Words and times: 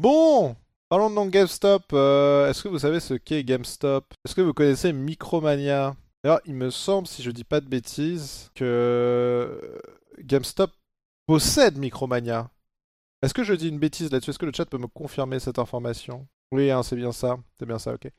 Bon, 0.00 0.56
parlons 0.88 1.10
de 1.10 1.14
donc 1.14 1.28
GameStop. 1.28 1.82
Euh, 1.92 2.48
Est-ce 2.48 2.62
que 2.62 2.68
vous 2.68 2.78
savez 2.78 3.00
ce 3.00 3.12
qu'est 3.12 3.44
GameStop? 3.44 4.14
Est-ce 4.24 4.34
que 4.34 4.40
vous 4.40 4.54
connaissez 4.54 4.94
Micromania? 4.94 5.94
D'ailleurs, 6.24 6.40
il 6.46 6.54
me 6.54 6.70
semble, 6.70 7.06
si 7.06 7.22
je 7.22 7.30
dis 7.30 7.44
pas 7.44 7.60
de 7.60 7.68
bêtises, 7.68 8.50
que 8.54 9.78
GameStop 10.20 10.70
possède 11.26 11.76
Micromania. 11.76 12.48
Est-ce 13.20 13.34
que 13.34 13.44
je 13.44 13.52
dis 13.52 13.68
une 13.68 13.78
bêtise 13.78 14.10
là-dessus? 14.10 14.30
Est-ce 14.30 14.38
que 14.38 14.46
le 14.46 14.52
chat 14.56 14.64
peut 14.64 14.78
me 14.78 14.86
confirmer 14.86 15.38
cette 15.38 15.58
information? 15.58 16.26
Oui, 16.50 16.70
hein, 16.70 16.82
c'est 16.82 16.96
bien 16.96 17.12
ça. 17.12 17.36
C'est 17.58 17.66
bien 17.66 17.78
ça, 17.78 17.92
ok. 17.92 18.10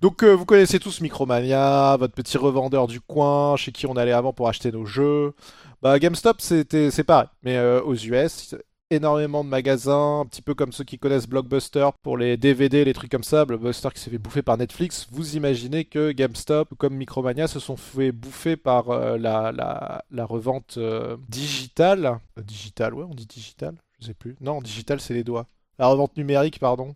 Donc, 0.00 0.22
euh, 0.22 0.32
vous 0.32 0.46
connaissez 0.46 0.80
tous 0.80 1.02
Micromania, 1.02 1.98
votre 1.98 2.14
petit 2.14 2.38
revendeur 2.38 2.86
du 2.86 3.02
coin, 3.02 3.56
chez 3.56 3.72
qui 3.72 3.84
on 3.86 3.96
allait 3.96 4.12
avant 4.12 4.32
pour 4.32 4.48
acheter 4.48 4.72
nos 4.72 4.86
jeux. 4.86 5.34
Bah, 5.82 5.98
GameStop, 5.98 6.40
c'était, 6.40 6.90
c'est 6.90 7.04
pareil. 7.04 7.28
Mais 7.42 7.58
euh, 7.58 7.82
aux 7.82 7.94
US, 7.94 8.54
énormément 8.90 9.42
de 9.42 9.48
magasins, 9.48 10.20
un 10.20 10.26
petit 10.26 10.42
peu 10.42 10.54
comme 10.54 10.72
ceux 10.72 10.84
qui 10.84 10.98
connaissent 10.98 11.26
Blockbuster 11.26 11.88
pour 12.02 12.16
les 12.16 12.36
DVD, 12.36 12.84
les 12.84 12.92
trucs 12.92 13.10
comme 13.10 13.24
ça. 13.24 13.44
Blockbuster 13.44 13.88
qui 13.94 14.00
s'est 14.00 14.10
fait 14.10 14.18
bouffer 14.18 14.42
par 14.42 14.56
Netflix. 14.56 15.06
Vous 15.10 15.36
imaginez 15.36 15.84
que 15.84 16.12
GameStop, 16.12 16.74
comme 16.78 16.94
Micromania, 16.94 17.48
se 17.48 17.60
sont 17.60 17.76
fait 17.76 18.12
bouffer 18.12 18.56
par 18.56 18.90
euh, 18.90 19.18
la, 19.18 19.52
la, 19.52 20.04
la, 20.10 20.24
revente 20.24 20.76
euh, 20.78 21.16
digitale. 21.28 22.20
Euh, 22.38 22.42
digitale, 22.42 22.94
ouais, 22.94 23.04
on 23.04 23.14
dit 23.14 23.26
digital 23.26 23.74
Je 23.98 24.06
sais 24.06 24.14
plus. 24.14 24.36
Non, 24.40 24.60
digital, 24.60 25.00
c'est 25.00 25.14
les 25.14 25.24
doigts. 25.24 25.46
La 25.78 25.88
revente 25.88 26.16
numérique, 26.16 26.60
pardon. 26.60 26.94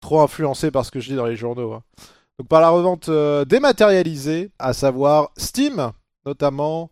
Trop 0.00 0.20
influencé 0.20 0.70
par 0.70 0.84
ce 0.84 0.90
que 0.90 1.00
je 1.00 1.10
dis 1.10 1.16
dans 1.16 1.26
les 1.26 1.36
journaux. 1.36 1.74
Hein. 1.74 1.82
Donc 2.38 2.48
par 2.48 2.60
la 2.60 2.70
revente 2.70 3.10
dématérialisée, 3.46 4.50
à 4.58 4.72
savoir 4.72 5.30
Steam, 5.36 5.92
notamment 6.24 6.90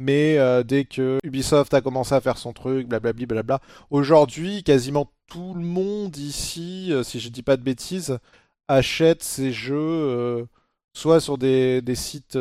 mais 0.00 0.38
euh, 0.38 0.62
dès 0.64 0.86
que 0.86 1.18
Ubisoft 1.22 1.74
a 1.74 1.82
commencé 1.82 2.14
à 2.14 2.20
faire 2.22 2.38
son 2.38 2.52
truc, 2.54 2.88
blablabla, 2.88 3.26
blabla, 3.26 3.60
aujourd'hui, 3.90 4.64
quasiment 4.64 5.12
tout 5.28 5.54
le 5.54 5.60
monde 5.60 6.16
ici, 6.16 6.88
euh, 6.90 7.02
si 7.02 7.20
je 7.20 7.28
dis 7.28 7.42
pas 7.42 7.58
de 7.58 7.62
bêtises, 7.62 8.18
achète 8.66 9.22
ses 9.22 9.52
jeux 9.52 9.76
euh, 9.76 10.44
soit 10.92 11.20
sur 11.20 11.38
des, 11.38 11.82
sites 11.94 12.38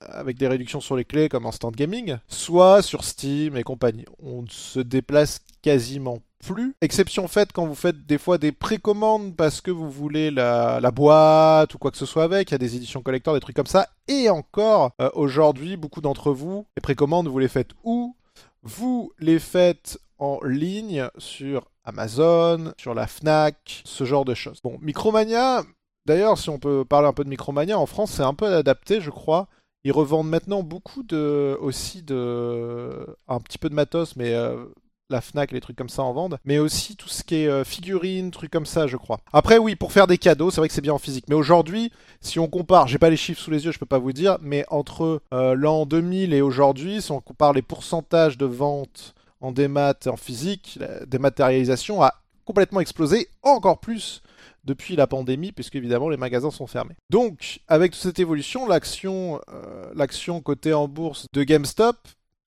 avec 0.00 0.36
des 0.38 0.48
réductions 0.48 0.80
sur 0.80 0.96
les 0.96 1.04
clés 1.04 1.28
comme 1.28 1.46
Instant 1.46 1.70
Gaming, 1.70 2.16
soit 2.28 2.82
sur 2.82 3.04
Steam 3.04 3.56
et 3.56 3.62
compagnie. 3.62 4.04
On 4.22 4.44
se 4.48 4.80
déplace 4.80 5.40
quasiment 5.62 6.18
plus. 6.44 6.74
Exception 6.80 7.26
faite 7.26 7.52
quand 7.52 7.66
vous 7.66 7.74
faites 7.74 8.06
des 8.06 8.18
fois 8.18 8.38
des 8.38 8.52
précommandes 8.52 9.34
parce 9.34 9.60
que 9.60 9.70
vous 9.70 9.90
voulez 9.90 10.30
la, 10.30 10.90
boîte 10.90 11.74
ou 11.74 11.78
quoi 11.78 11.90
que 11.90 11.96
ce 11.96 12.06
soit 12.06 12.24
avec. 12.24 12.50
Il 12.50 12.52
y 12.52 12.54
a 12.54 12.58
des 12.58 12.76
éditions 12.76 13.02
collector, 13.02 13.34
des 13.34 13.40
trucs 13.40 13.56
comme 13.56 13.66
ça. 13.66 13.88
Et 14.08 14.28
encore, 14.28 14.92
euh, 15.00 15.10
aujourd'hui, 15.14 15.76
beaucoup 15.76 16.00
d'entre 16.00 16.32
vous, 16.32 16.66
les 16.76 16.82
précommandes, 16.82 17.28
vous 17.28 17.38
les 17.38 17.48
faites 17.48 17.70
où? 17.82 18.14
Vous 18.62 19.12
les 19.18 19.38
faites 19.38 19.98
en 20.18 20.38
ligne 20.42 21.08
sur 21.18 21.66
Amazon, 21.84 22.72
sur 22.78 22.94
la 22.94 23.06
Fnac, 23.06 23.82
ce 23.84 24.04
genre 24.04 24.24
de 24.24 24.34
choses. 24.34 24.60
Bon, 24.62 24.78
Micromania, 24.80 25.62
d'ailleurs, 26.06 26.38
si 26.38 26.50
on 26.50 26.58
peut 26.58 26.84
parler 26.84 27.08
un 27.08 27.12
peu 27.12 27.24
de 27.24 27.28
Micromania, 27.28 27.78
en 27.78 27.86
France, 27.86 28.12
c'est 28.12 28.22
un 28.22 28.34
peu 28.34 28.46
adapté, 28.46 29.00
je 29.00 29.10
crois. 29.10 29.48
Ils 29.84 29.92
revendent 29.92 30.28
maintenant 30.28 30.62
beaucoup 30.62 31.02
de 31.02 31.58
aussi 31.60 32.02
de 32.02 33.06
un 33.28 33.40
petit 33.40 33.58
peu 33.58 33.68
de 33.68 33.74
matos, 33.74 34.16
mais 34.16 34.32
euh, 34.32 34.64
la 35.10 35.20
Fnac, 35.20 35.52
les 35.52 35.60
trucs 35.60 35.76
comme 35.76 35.90
ça 35.90 36.02
en 36.02 36.12
vendent, 36.12 36.38
mais 36.44 36.58
aussi 36.58 36.96
tout 36.96 37.08
ce 37.08 37.22
qui 37.22 37.36
est 37.36 37.48
euh, 37.48 37.64
figurines, 37.64 38.30
trucs 38.30 38.50
comme 38.50 38.66
ça, 38.66 38.86
je 38.86 38.96
crois. 38.96 39.18
Après, 39.32 39.58
oui, 39.58 39.76
pour 39.76 39.92
faire 39.92 40.06
des 40.06 40.16
cadeaux, 40.16 40.50
c'est 40.50 40.60
vrai 40.60 40.68
que 40.68 40.74
c'est 40.74 40.80
bien 40.80 40.94
en 40.94 40.98
physique. 40.98 41.26
Mais 41.28 41.34
aujourd'hui, 41.34 41.92
si 42.22 42.38
on 42.38 42.48
compare, 42.48 42.88
j'ai 42.88 42.98
pas 42.98 43.10
les 43.10 43.16
chiffres 43.16 43.40
sous 43.40 43.50
les 43.50 43.66
yeux, 43.66 43.72
je 43.72 43.78
peux 43.78 43.86
pas 43.86 43.98
vous 43.98 44.12
dire, 44.12 44.38
mais 44.40 44.64
entre 44.68 45.20
euh, 45.34 45.54
l'an 45.54 45.84
2000 45.84 46.32
et 46.32 46.40
aujourd'hui, 46.40 47.02
si 47.02 47.12
on 47.12 47.20
compare 47.20 47.52
les 47.52 47.62
pourcentages 47.62 48.38
de 48.38 48.46
ventes 48.46 49.14
en 49.42 49.52
démat 49.52 49.94
en 50.06 50.16
physique, 50.16 50.78
la 50.80 51.04
dématérialisation 51.04 52.02
a 52.02 52.14
complètement 52.46 52.80
explosé, 52.80 53.28
encore 53.42 53.80
plus 53.80 54.22
depuis 54.64 54.96
la 54.96 55.06
pandémie, 55.06 55.52
puisque 55.52 55.76
évidemment 55.76 56.08
les 56.08 56.16
magasins 56.16 56.50
sont 56.50 56.66
fermés. 56.66 56.94
Donc, 57.10 57.60
avec 57.68 57.92
toute 57.92 58.02
cette 58.02 58.18
évolution, 58.18 58.66
l'action, 58.66 59.40
euh, 59.52 60.40
cotée 60.42 60.74
en 60.74 60.88
bourse 60.88 61.26
de 61.32 61.42
GameStop 61.42 61.96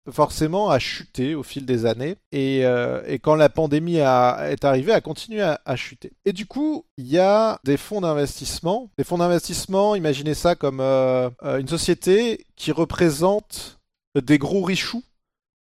forcément 0.09 0.71
a 0.71 0.79
chuté 0.79 1.35
au 1.35 1.44
fil 1.44 1.66
des 1.66 1.85
années 1.85 2.16
et, 2.31 2.66
euh, 2.66 3.17
quand 3.21 3.35
la 3.35 3.50
pandémie 3.50 3.97
est 3.97 4.66
arrivée 4.66 4.94
a 4.94 5.01
continué 5.01 5.41
à, 5.41 5.75
chuter. 5.75 6.13
Et 6.25 6.33
du 6.33 6.45
coup, 6.45 6.85
il 6.97 7.07
y 7.07 7.19
a 7.19 7.59
des 7.63 7.77
fonds 7.77 8.01
d'investissement. 8.01 8.89
Des 8.97 9.03
fonds 9.03 9.19
d'investissement, 9.19 9.95
imaginez 9.95 10.33
ça 10.33 10.55
comme 10.55 10.79
euh, 10.81 11.29
une 11.44 11.67
société 11.67 12.45
qui 12.55 12.71
représente 12.71 13.79
des 14.16 14.38
gros 14.38 14.63
richoux 14.63 15.03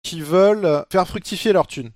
qui 0.03 0.21
veulent 0.21 0.85
faire 0.91 1.07
fructifier 1.07 1.53
leur 1.53 1.67
thune. 1.67 1.91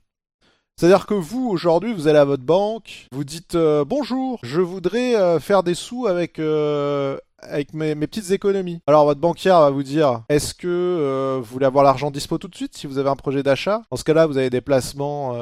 C'est-à-dire 0.80 1.08
que 1.08 1.16
vous, 1.16 1.50
aujourd'hui, 1.50 1.92
vous 1.92 2.08
allez 2.08 2.20
à 2.20 2.26
votre 2.26 2.44
banque, 2.44 3.08
vous 3.12 3.24
dites 3.24 3.56
euh, 3.56 3.84
bonjour, 3.84 4.38
je 4.44 4.62
voudrais 4.62 5.16
euh, 5.16 5.40
faire 5.40 5.64
des 5.64 5.74
sous 5.74 6.06
avec, 6.06 6.38
euh, 6.38 7.18
avec 7.40 7.74
mes, 7.74 7.96
mes, 7.96 8.06
petites 8.06 8.30
économies. 8.30 8.80
Alors 8.86 9.06
votre 9.06 9.20
banquière 9.20 9.60
va 9.60 9.72
vous 9.72 9.82
dire, 9.82 10.22
est-ce 10.30 10.54
que 10.54 11.40
vous 11.40 11.52
voulez 11.52 11.66
avoir 11.66 11.84
l'argent 11.84 12.12
dispo 12.12 12.38
tout 12.38 12.48
de 12.48 12.56
suite 12.56 12.78
si 12.78 12.86
vous 12.86 13.00
avez 13.00 13.10
un 13.10 13.16
projet 13.16 13.42
d'achat? 13.42 13.82
Dans 13.90 13.98
ce 13.98 14.04
cas-là, 14.04 14.28
vous 14.28 14.38
avez 14.38 14.52
des 14.52 14.62
placements 14.62 15.36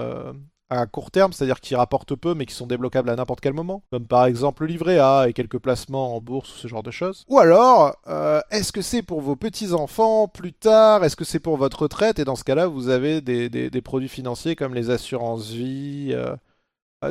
à 0.70 0.86
court 0.88 1.12
terme, 1.12 1.32
c'est-à-dire 1.34 1.60
qui 1.60 1.76
rapportent 1.76 2.16
peu 2.16 2.34
mais 2.34 2.46
qui 2.46 2.56
sont 2.56 2.68
débloquables 2.68 3.10
à 3.10 3.16
n'importe 3.16 3.42
quel 3.42 3.54
moment, 3.54 3.84
comme 3.92 4.06
par 4.06 4.26
exemple 4.26 4.64
le 4.64 4.68
livret 4.68 5.00
A 5.00 5.28
et 5.28 5.34
quelques 5.34 5.60
placements 5.60 6.16
en 6.16 6.22
bourse 6.22 6.56
ou 6.56 6.58
ce 6.58 6.68
genre 6.68 6.84
de 6.84 6.92
choses. 6.92 7.26
Ou 7.28 7.40
alors, 7.40 7.96
euh, 8.08 8.42
est-ce 8.52 8.72
que 8.72 8.82
c'est 8.82 9.02
pour 9.02 9.22
vos 9.22 9.36
petits-enfants 9.36 10.28
plus 10.28 10.54
tard? 10.54 11.04
Est-ce 11.04 11.16
que 11.16 11.26
c'est 11.26 11.40
pour 11.40 11.58
votre 11.58 11.84
retraite? 11.84 12.20
Et 12.20 12.26
dans 12.26 12.36
ce 12.36 12.44
cas-là, 12.44 12.68
vous 12.68 12.90
avez 12.90 13.22
des, 13.22 13.82
produits 13.82 14.10
financiers 14.10 14.56
comme 14.56 14.74
les 14.74 14.90
assurances 14.90 15.52
vie, 15.52 16.10
euh, 16.12 16.36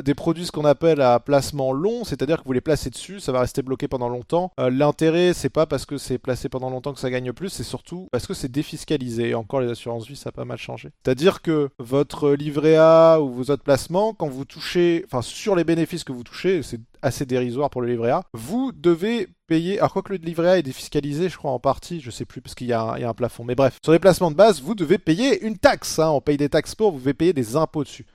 des 0.01 0.15
produits 0.15 0.45
ce 0.45 0.51
qu'on 0.51 0.65
appelle 0.65 1.01
à 1.01 1.19
placement 1.19 1.71
long, 1.71 2.03
c'est-à-dire 2.03 2.41
que 2.41 2.45
vous 2.45 2.53
les 2.53 2.61
placez 2.61 2.89
dessus, 2.89 3.19
ça 3.19 3.31
va 3.31 3.41
rester 3.41 3.61
bloqué 3.61 3.87
pendant 3.87 4.09
longtemps. 4.09 4.51
Euh, 4.59 4.69
L'intérêt, 4.69 5.33
c'est 5.33 5.49
pas 5.49 5.65
parce 5.65 5.85
que 5.85 5.97
c'est 5.97 6.17
placé 6.17 6.49
pendant 6.49 6.69
longtemps 6.69 6.93
que 6.93 6.99
ça 6.99 7.09
gagne 7.09 7.33
plus, 7.33 7.49
c'est 7.49 7.63
surtout 7.63 8.07
parce 8.11 8.27
que 8.27 8.33
c'est 8.33 8.51
défiscalisé. 8.51 9.29
Et 9.29 9.35
encore, 9.35 9.61
les 9.61 9.69
assurances 9.69 10.07
vie, 10.07 10.15
ça 10.15 10.29
a 10.29 10.31
pas 10.31 10.45
mal 10.45 10.57
changé. 10.57 10.89
C'est-à-dire 11.03 11.41
que 11.41 11.69
votre 11.79 12.31
livret 12.31 12.75
A 12.75 13.19
ou 13.19 13.29
vos 13.29 13.51
autres 13.51 13.63
placements, 13.63 14.13
quand 14.13 14.27
vous 14.27 14.45
touchez, 14.45 15.03
enfin 15.05 15.21
sur 15.21 15.55
les 15.55 15.63
bénéfices 15.63 16.03
que 16.03 16.11
vous 16.11 16.23
touchez, 16.23 16.63
c'est 16.63 16.79
assez 17.01 17.25
dérisoire 17.25 17.69
pour 17.69 17.81
le 17.81 17.87
livret 17.87 18.11
A, 18.11 18.23
vous 18.33 18.71
devez 18.71 19.27
payer. 19.47 19.77
Alors, 19.79 19.93
quoi 19.93 20.01
que 20.01 20.13
le 20.13 20.17
livret 20.17 20.49
A 20.49 20.57
est 20.57 20.63
défiscalisé, 20.63 21.29
je 21.29 21.37
crois 21.37 21.51
en 21.51 21.59
partie, 21.59 22.01
je 22.01 22.09
sais 22.11 22.25
plus 22.25 22.41
parce 22.41 22.55
qu'il 22.55 22.67
y, 22.67 22.71
y, 22.71 22.73
a 22.73 22.93
un 22.93 23.13
plafond. 23.13 23.43
Mais 23.43 23.55
bref, 23.55 23.77
sur 23.83 23.93
les 23.93 23.99
placements 23.99 24.31
de 24.31 24.35
base, 24.35 24.61
vous 24.61 24.75
devez 24.75 24.97
payer 24.97 25.45
une 25.45 25.57
taxe. 25.57 25.99
Hein. 25.99 26.09
On 26.09 26.21
paye 26.21 26.37
des 26.37 26.49
taxes 26.49 26.75
pour, 26.75 26.91
vous 26.91 26.99
devez 26.99 27.13
payer 27.13 27.33
des 27.33 27.55
impôts 27.55 27.83
dessus. 27.83 28.05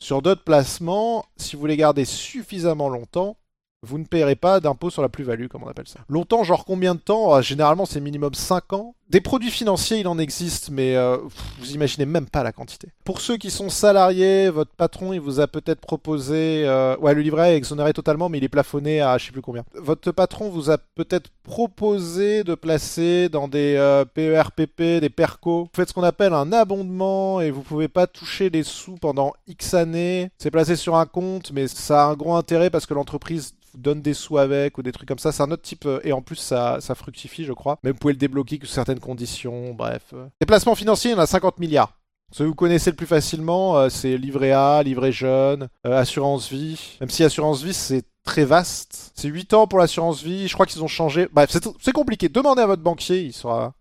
Sur 0.00 0.22
d'autres 0.22 0.44
placements, 0.44 1.24
si 1.36 1.56
vous 1.56 1.66
les 1.66 1.76
gardez 1.76 2.04
suffisamment 2.04 2.88
longtemps, 2.88 3.36
vous 3.82 3.98
ne 3.98 4.04
paierez 4.04 4.36
pas 4.36 4.60
d'impôt 4.60 4.90
sur 4.90 5.02
la 5.02 5.08
plus-value, 5.08 5.46
comme 5.48 5.64
on 5.64 5.68
appelle 5.68 5.88
ça. 5.88 6.00
Longtemps, 6.08 6.44
genre 6.44 6.64
combien 6.64 6.94
de 6.94 7.00
temps? 7.00 7.34
Euh, 7.34 7.42
Généralement, 7.42 7.86
c'est 7.86 8.00
minimum 8.00 8.34
5 8.34 8.72
ans. 8.72 8.94
Des 9.10 9.22
produits 9.22 9.50
financiers, 9.50 10.00
il 10.00 10.06
en 10.06 10.18
existe, 10.18 10.68
mais 10.70 10.94
euh, 10.94 11.16
vous 11.58 11.72
imaginez 11.72 12.04
même 12.04 12.26
pas 12.26 12.42
la 12.42 12.52
quantité. 12.52 12.88
Pour 13.04 13.22
ceux 13.22 13.38
qui 13.38 13.50
sont 13.50 13.70
salariés, 13.70 14.50
votre 14.50 14.72
patron, 14.72 15.14
il 15.14 15.20
vous 15.20 15.40
a 15.40 15.46
peut-être 15.46 15.80
proposé... 15.80 16.64
Euh... 16.66 16.94
Ouais, 16.98 17.14
le 17.14 17.22
livret 17.22 17.54
est 17.54 17.56
exonéré 17.56 17.94
totalement, 17.94 18.28
mais 18.28 18.36
il 18.36 18.44
est 18.44 18.50
plafonné 18.50 19.00
à 19.00 19.16
je 19.16 19.24
sais 19.24 19.32
plus 19.32 19.40
combien. 19.40 19.64
Votre 19.74 20.12
patron 20.12 20.50
vous 20.50 20.70
a 20.70 20.76
peut-être 20.76 21.30
proposé 21.42 22.44
de 22.44 22.54
placer 22.54 23.30
dans 23.30 23.48
des 23.48 23.76
euh, 23.78 24.04
PERPP, 24.04 25.00
des 25.00 25.08
PERCO. 25.08 25.64
Vous 25.64 25.70
faites 25.74 25.88
ce 25.88 25.94
qu'on 25.94 26.02
appelle 26.02 26.34
un 26.34 26.52
abondement 26.52 27.40
et 27.40 27.50
vous 27.50 27.62
pouvez 27.62 27.88
pas 27.88 28.06
toucher 28.06 28.50
les 28.50 28.62
sous 28.62 28.96
pendant 28.96 29.32
X 29.46 29.72
années. 29.72 30.28
C'est 30.36 30.50
placé 30.50 30.76
sur 30.76 30.96
un 30.96 31.06
compte, 31.06 31.50
mais 31.52 31.66
ça 31.66 32.04
a 32.04 32.06
un 32.08 32.14
gros 32.14 32.34
intérêt 32.34 32.68
parce 32.68 32.84
que 32.84 32.92
l'entreprise 32.92 33.54
donne 33.74 34.02
des 34.02 34.14
sous 34.14 34.38
avec 34.38 34.78
ou 34.78 34.82
des 34.82 34.92
trucs 34.92 35.08
comme 35.08 35.18
ça. 35.18 35.32
C'est 35.32 35.42
un 35.42 35.50
autre 35.50 35.62
type 35.62 35.86
euh, 35.86 36.00
et 36.04 36.12
en 36.12 36.22
plus 36.22 36.36
ça, 36.36 36.78
ça 36.80 36.94
fructifie, 36.94 37.44
je 37.44 37.52
crois. 37.52 37.78
Mais 37.82 37.92
vous 37.92 37.98
pouvez 37.98 38.12
le 38.12 38.18
débloquer 38.18 38.58
que 38.58 38.66
certaines 38.66 38.97
conditions. 38.98 39.74
Bref. 39.74 40.14
Les 40.40 40.46
placements 40.46 40.74
financiers, 40.74 41.10
il 41.10 41.14
y 41.14 41.16
en 41.16 41.22
a 41.22 41.26
50 41.26 41.58
milliards. 41.58 41.92
Ce 42.30 42.42
que 42.42 42.48
vous 42.48 42.54
connaissez 42.54 42.90
le 42.90 42.96
plus 42.96 43.06
facilement, 43.06 43.78
euh, 43.78 43.88
c'est 43.88 44.18
livret 44.18 44.52
A, 44.52 44.82
livret 44.82 45.12
jeune, 45.12 45.68
euh, 45.86 45.98
assurance 45.98 46.50
vie. 46.50 46.98
Même 47.00 47.08
si 47.08 47.24
assurance 47.24 47.62
vie, 47.62 47.72
c'est 47.72 48.04
très 48.22 48.44
vaste. 48.44 49.12
C'est 49.14 49.28
8 49.28 49.54
ans 49.54 49.66
pour 49.66 49.78
l'assurance 49.78 50.22
vie. 50.22 50.46
Je 50.46 50.52
crois 50.52 50.66
qu'ils 50.66 50.84
ont 50.84 50.88
changé. 50.88 51.28
Bref, 51.32 51.56
c'est 51.80 51.92
compliqué. 51.92 52.28
Demandez 52.28 52.60
à 52.60 52.66
votre 52.66 52.82
banquier, 52.82 53.22
il 53.22 53.32
sera, 53.32 53.72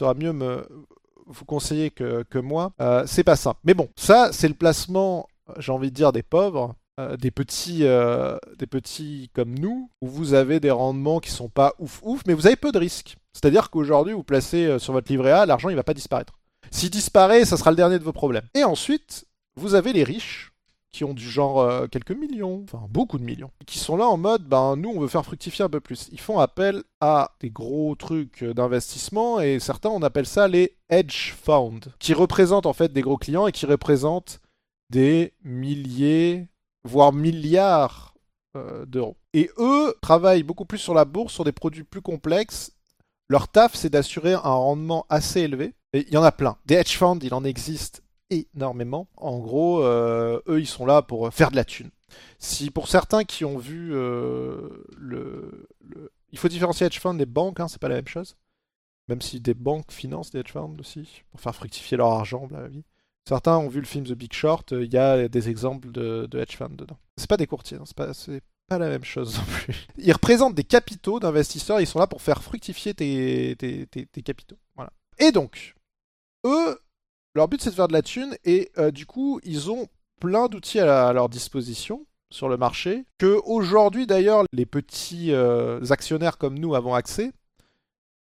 il 0.00 0.14
mieux 0.18 0.32
me 0.32 0.66
vous 1.28 1.44
conseiller 1.44 1.90
que, 1.90 2.24
que 2.28 2.38
moi. 2.38 2.72
Euh, 2.80 3.04
c'est 3.06 3.24
pas 3.24 3.36
ça. 3.36 3.54
Mais 3.64 3.74
bon, 3.74 3.88
ça, 3.96 4.30
c'est 4.32 4.48
le 4.48 4.54
placement, 4.54 5.28
j'ai 5.58 5.72
envie 5.72 5.90
de 5.90 5.94
dire, 5.94 6.12
des 6.12 6.22
pauvres. 6.22 6.74
Euh, 6.98 7.16
des 7.16 7.30
petits, 7.30 7.84
euh, 7.84 8.36
des 8.58 8.66
petits 8.66 9.30
comme 9.32 9.56
nous, 9.56 9.88
où 10.00 10.08
vous 10.08 10.34
avez 10.34 10.58
des 10.58 10.72
rendements 10.72 11.20
qui 11.20 11.30
sont 11.30 11.48
pas 11.48 11.74
ouf 11.78 12.00
ouf, 12.02 12.22
mais 12.26 12.34
vous 12.34 12.48
avez 12.48 12.56
peu 12.56 12.72
de 12.72 12.78
risques. 12.78 13.16
C'est-à-dire 13.32 13.70
qu'aujourd'hui, 13.70 14.14
vous 14.14 14.24
placez 14.24 14.66
euh, 14.66 14.78
sur 14.80 14.94
votre 14.94 15.08
livret 15.12 15.30
A, 15.30 15.46
l'argent 15.46 15.68
il 15.68 15.76
va 15.76 15.84
pas 15.84 15.94
disparaître. 15.94 16.32
S'il 16.72 16.90
disparaît, 16.90 17.44
ça 17.44 17.56
sera 17.56 17.70
le 17.70 17.76
dernier 17.76 18.00
de 18.00 18.04
vos 18.04 18.12
problèmes. 18.12 18.48
Et 18.54 18.64
ensuite, 18.64 19.26
vous 19.54 19.74
avez 19.74 19.92
les 19.92 20.02
riches 20.02 20.50
qui 20.90 21.04
ont 21.04 21.14
du 21.14 21.30
genre 21.30 21.88
quelques 21.90 22.12
millions, 22.12 22.64
enfin 22.64 22.86
beaucoup 22.88 23.18
de 23.18 23.22
millions, 23.22 23.50
qui 23.66 23.78
sont 23.78 23.96
là 23.96 24.06
en 24.06 24.16
mode, 24.16 24.44
ben 24.44 24.74
nous 24.74 24.88
on 24.88 25.00
veut 25.00 25.06
faire 25.06 25.24
fructifier 25.24 25.64
un 25.64 25.68
peu 25.68 25.80
plus. 25.80 26.08
Ils 26.12 26.20
font 26.20 26.38
appel 26.38 26.82
à 27.00 27.32
des 27.40 27.50
gros 27.50 27.94
trucs 27.94 28.42
d'investissement 28.42 29.38
et 29.38 29.60
certains 29.60 29.90
on 29.90 30.02
appelle 30.02 30.26
ça 30.26 30.48
les 30.48 30.76
hedge 30.88 31.34
funds, 31.34 31.92
qui 31.98 32.14
représentent 32.14 32.66
en 32.66 32.72
fait 32.72 32.90
des 32.92 33.02
gros 33.02 33.18
clients 33.18 33.46
et 33.46 33.52
qui 33.52 33.66
représentent 33.66 34.40
des 34.90 35.34
milliers 35.44 36.48
voire 36.88 37.12
milliards 37.12 38.14
euh, 38.56 38.86
d'euros. 38.86 39.16
Et 39.34 39.50
eux 39.58 39.94
travaillent 40.02 40.42
beaucoup 40.42 40.64
plus 40.64 40.78
sur 40.78 40.94
la 40.94 41.04
bourse, 41.04 41.32
sur 41.32 41.44
des 41.44 41.52
produits 41.52 41.84
plus 41.84 42.02
complexes. 42.02 42.72
Leur 43.28 43.48
taf, 43.48 43.74
c'est 43.74 43.90
d'assurer 43.90 44.32
un 44.32 44.38
rendement 44.38 45.06
assez 45.10 45.42
élevé. 45.42 45.74
Il 45.92 46.08
y 46.10 46.16
en 46.16 46.22
a 46.22 46.32
plein. 46.32 46.56
Des 46.66 46.74
hedge 46.74 46.96
funds, 46.96 47.18
il 47.22 47.34
en 47.34 47.44
existe 47.44 48.02
énormément. 48.30 49.06
En 49.16 49.38
gros, 49.38 49.82
euh, 49.82 50.40
eux, 50.48 50.60
ils 50.60 50.66
sont 50.66 50.86
là 50.86 51.02
pour 51.02 51.32
faire 51.32 51.50
de 51.50 51.56
la 51.56 51.64
thune. 51.64 51.90
Si 52.38 52.70
pour 52.70 52.88
certains 52.88 53.24
qui 53.24 53.44
ont 53.44 53.58
vu 53.58 53.90
euh, 53.92 54.84
le, 54.96 55.68
Il 56.32 56.38
faut 56.38 56.48
différencier 56.48 56.86
hedge 56.86 56.98
fund 57.00 57.14
des 57.14 57.26
banques, 57.26 57.60
hein, 57.60 57.68
c'est 57.68 57.80
pas 57.80 57.88
la 57.88 57.96
même 57.96 58.08
chose. 58.08 58.36
Même 59.08 59.20
si 59.20 59.40
des 59.40 59.54
banques 59.54 59.92
financent 59.92 60.30
des 60.30 60.40
hedge 60.40 60.52
funds 60.52 60.76
aussi, 60.80 61.22
pour 61.30 61.40
faire 61.40 61.54
fructifier 61.54 61.96
leur 61.96 62.08
argent, 62.08 62.48
la 62.50 62.68
vie. 62.68 62.84
Certains 63.28 63.58
ont 63.58 63.68
vu 63.68 63.80
le 63.80 63.86
film 63.86 64.06
The 64.06 64.12
Big 64.12 64.32
Short, 64.32 64.72
il 64.72 64.92
y 64.92 64.96
a 64.96 65.28
des 65.28 65.50
exemples 65.50 65.90
de, 65.92 66.28
hedge 66.32 66.56
funds 66.56 66.70
dedans. 66.70 66.96
C'est 67.18 67.28
pas 67.28 67.36
des 67.36 67.46
courtiers, 67.46 67.76
hein, 67.76 67.84
c'est 67.84 67.96
pas, 67.96 68.12
pas 68.68 68.78
la 68.78 68.88
même 68.88 69.04
chose 69.04 69.36
non 69.36 69.44
plus. 69.44 69.86
Ils 69.98 70.12
représentent 70.12 70.54
des 70.54 70.64
capitaux 70.64 71.20
d'investisseurs, 71.20 71.80
ils 71.80 71.86
sont 71.86 71.98
là 71.98 72.06
pour 72.06 72.22
faire 72.22 72.42
fructifier 72.42 72.94
tes, 72.94 73.54
tes 73.56 74.22
capitaux. 74.22 74.56
Voilà. 74.76 74.92
Et 75.18 75.30
donc, 75.30 75.74
eux, 76.46 76.78
leur 77.34 77.48
but 77.48 77.60
c'est 77.60 77.70
de 77.70 77.74
faire 77.74 77.88
de 77.88 77.92
la 77.92 78.02
thune 78.02 78.36
et 78.44 78.70
euh, 78.78 78.90
du 78.90 79.06
coup 79.06 79.40
ils 79.44 79.70
ont 79.70 79.86
plein 80.20 80.48
d'outils 80.48 80.80
à, 80.80 81.12
leur 81.12 81.28
disposition 81.28 82.06
sur 82.32 82.48
le 82.48 82.56
marché 82.56 83.04
que 83.18 83.40
aujourd'hui 83.44 84.06
d'ailleurs 84.06 84.44
les 84.52 84.66
petits 84.66 85.32
euh, 85.32 85.80
actionnaires 85.90 86.38
comme 86.38 86.58
nous 86.58 86.74
avons 86.74 86.94
accès 86.94 87.32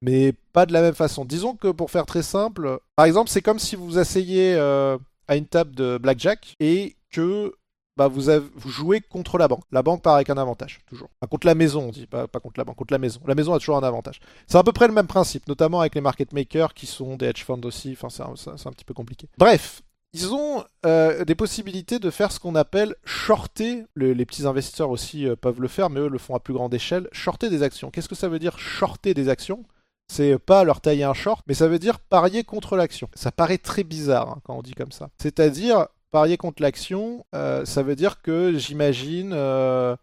mais 0.02 0.32
pas 0.52 0.66
de 0.66 0.72
la 0.72 0.82
même 0.82 0.94
façon. 0.94 1.24
Disons 1.24 1.54
que 1.54 1.68
pour 1.68 1.90
faire 1.90 2.06
très 2.06 2.22
simple, 2.22 2.78
par 2.96 3.06
exemple 3.06 3.30
c'est 3.30 3.42
comme 3.42 3.58
si 3.58 3.76
vous 3.76 3.98
asseyez 3.98 4.54
euh, 4.54 4.98
à 5.28 5.36
une 5.36 5.46
table 5.46 5.74
de 5.74 5.98
blackjack 5.98 6.54
et 6.60 6.96
que 7.10 7.54
bah, 7.96 8.08
vous, 8.08 8.24
vous, 8.54 8.70
jouez 8.70 9.00
contre 9.00 9.38
la 9.38 9.48
banque. 9.48 9.64
La 9.72 9.82
banque 9.82 10.02
part 10.02 10.16
avec 10.16 10.28
un 10.28 10.36
avantage, 10.36 10.80
toujours. 10.86 11.08
contre 11.30 11.46
la 11.46 11.54
maison, 11.54 11.84
on 11.88 11.90
dit, 11.90 12.06
pas, 12.06 12.26
contre 12.26 12.58
la 12.58 12.64
banque, 12.64 12.76
contre 12.76 12.92
la 12.92 12.98
maison. 12.98 13.20
La 13.26 13.34
maison 13.34 13.54
a 13.54 13.58
toujours 13.58 13.78
un 13.78 13.82
avantage. 13.82 14.20
C'est 14.46 14.58
à 14.58 14.62
peu 14.62 14.72
près 14.72 14.86
le 14.86 14.92
même 14.92 15.06
principe, 15.06 15.48
notamment 15.48 15.80
avec 15.80 15.94
les 15.94 16.02
market 16.02 16.32
makers 16.32 16.74
qui 16.74 16.86
sont 16.86 17.16
des 17.16 17.26
hedge 17.26 17.42
funds 17.42 17.62
aussi. 17.64 17.96
Enfin, 17.98 18.08
c'est 18.10 18.50
un, 18.50 18.72
petit 18.72 18.84
peu 18.84 18.92
compliqué. 18.92 19.28
Bref, 19.38 19.80
ils 20.12 20.34
ont 20.34 20.62
euh, 20.84 21.24
des 21.24 21.34
possibilités 21.34 21.98
de 21.98 22.10
faire 22.10 22.32
ce 22.32 22.38
qu'on 22.38 22.54
appelle 22.54 22.96
shorter. 23.04 23.84
les 23.96 24.26
petits 24.26 24.46
investisseurs 24.46 24.90
aussi 24.90 25.26
euh, 25.26 25.34
peuvent 25.34 25.60
le 25.60 25.68
faire, 25.68 25.88
mais 25.88 26.00
eux 26.00 26.08
le 26.08 26.18
font 26.18 26.34
à 26.34 26.40
plus 26.40 26.52
grande 26.52 26.74
échelle. 26.74 27.08
Shorter 27.12 27.48
des 27.48 27.62
actions. 27.62 27.90
Qu'est-ce 27.90 28.10
que 28.10 28.14
ça 28.14 28.28
veut 28.28 28.38
dire 28.38 28.58
shorter 28.58 29.14
des 29.14 29.30
actions? 29.30 29.64
C'est 30.08 30.38
pas 30.38 30.64
leur 30.64 30.80
tailler 30.80 31.04
un 31.04 31.14
short, 31.14 31.42
mais 31.46 31.54
ça 31.54 31.68
veut 31.68 31.78
dire 31.78 31.98
parier 31.98 32.44
contre 32.44 32.76
l'action. 32.76 33.08
Ça 33.14 33.32
paraît 33.32 33.58
très 33.58 33.84
bizarre 33.84 34.30
hein, 34.30 34.40
quand 34.44 34.56
on 34.56 34.62
dit 34.62 34.74
comme 34.74 34.92
ça. 34.92 35.10
C'est-à-dire, 35.18 35.88
parier 36.10 36.36
contre 36.36 36.62
l'action, 36.62 37.24
euh, 37.34 37.64
ça 37.64 37.82
veut 37.82 37.96
dire 37.96 38.22
que 38.22 38.56
j'imagine 38.56 39.32
euh, 39.32 39.96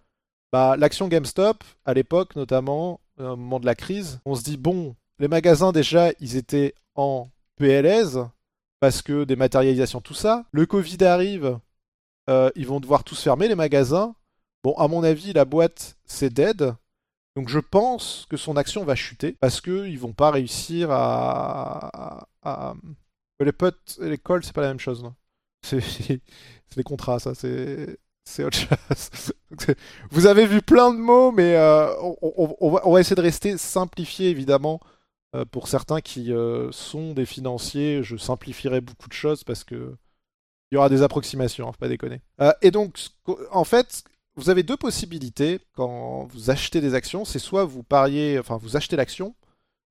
bah, 0.51 0.75
l'action 0.77 1.07
GameStop, 1.07 1.63
à 1.85 1.93
l'époque 1.93 2.35
notamment, 2.35 2.99
au 3.19 3.35
moment 3.35 3.59
de 3.59 3.65
la 3.65 3.75
crise, 3.75 4.19
on 4.25 4.35
se 4.35 4.43
dit 4.43 4.57
bon, 4.57 4.95
les 5.19 5.27
magasins 5.27 5.71
déjà, 5.71 6.11
ils 6.19 6.35
étaient 6.35 6.73
en 6.95 7.29
PLS 7.57 8.17
parce 8.79 9.01
que 9.01 9.23
dématérialisation, 9.23 10.01
tout 10.01 10.13
ça. 10.13 10.43
Le 10.51 10.65
Covid 10.65 11.03
arrive, 11.05 11.57
euh, 12.29 12.49
ils 12.55 12.67
vont 12.67 12.79
devoir 12.79 13.03
tous 13.03 13.21
fermer 13.21 13.47
les 13.47 13.55
magasins. 13.55 14.15
Bon, 14.63 14.73
à 14.75 14.87
mon 14.87 15.03
avis, 15.03 15.33
la 15.33 15.45
boîte, 15.45 15.95
c'est 16.05 16.33
dead. 16.33 16.73
Donc 17.35 17.49
je 17.49 17.59
pense 17.59 18.25
que 18.29 18.37
son 18.37 18.57
action 18.57 18.83
va 18.83 18.95
chuter 18.95 19.33
parce 19.39 19.59
qu'ils 19.61 19.99
vont 19.99 20.13
pas 20.13 20.31
réussir 20.31 20.89
à... 20.91 22.25
Les 23.39 23.51
potes 23.51 23.99
et 24.01 24.09
les 24.09 24.17
cols, 24.17 24.43
c'est 24.43 24.53
pas 24.53 24.61
la 24.61 24.69
même 24.69 24.79
chose. 24.79 25.03
C'est 25.63 26.21
des 26.77 26.83
contrats, 26.83 27.19
ça, 27.19 27.33
c'est 27.35 28.43
autre 28.43 28.57
chose. 28.57 29.33
Vous 30.11 30.25
avez 30.25 30.47
vu 30.47 30.61
plein 30.61 30.93
de 30.93 30.97
mots, 30.97 31.31
mais 31.31 31.55
euh, 31.55 31.93
on, 32.01 32.71
va, 32.71 32.99
essayer 32.99 33.15
de 33.15 33.21
rester 33.21 33.57
simplifié, 33.57 34.29
évidemment. 34.29 34.79
Euh, 35.35 35.45
pour 35.45 35.67
certains 35.67 36.01
qui 36.01 36.31
euh, 36.31 36.71
sont 36.71 37.13
des 37.13 37.25
financiers, 37.25 38.01
je 38.01 38.17
simplifierai 38.17 38.81
beaucoup 38.81 39.07
de 39.07 39.13
choses 39.13 39.43
parce 39.43 39.63
que 39.63 39.95
il 40.71 40.75
y 40.75 40.77
aura 40.77 40.89
des 40.89 41.03
approximations, 41.03 41.67
hein, 41.67 41.71
faut 41.71 41.77
pas 41.77 41.87
déconner. 41.87 42.21
et 42.63 42.71
donc, 42.71 42.97
en 43.51 43.63
fait, 43.63 44.03
vous 44.35 44.49
avez 44.49 44.63
deux 44.63 44.77
possibilités 44.77 45.59
quand 45.73 46.25
vous 46.25 46.49
achetez 46.49 46.81
des 46.81 46.93
actions. 46.93 47.25
C'est 47.25 47.39
soit 47.39 47.65
vous 47.65 47.83
pariez, 47.83 48.39
enfin 48.39 48.57
vous 48.57 48.75
achetez 48.75 48.95
l'action, 48.95 49.35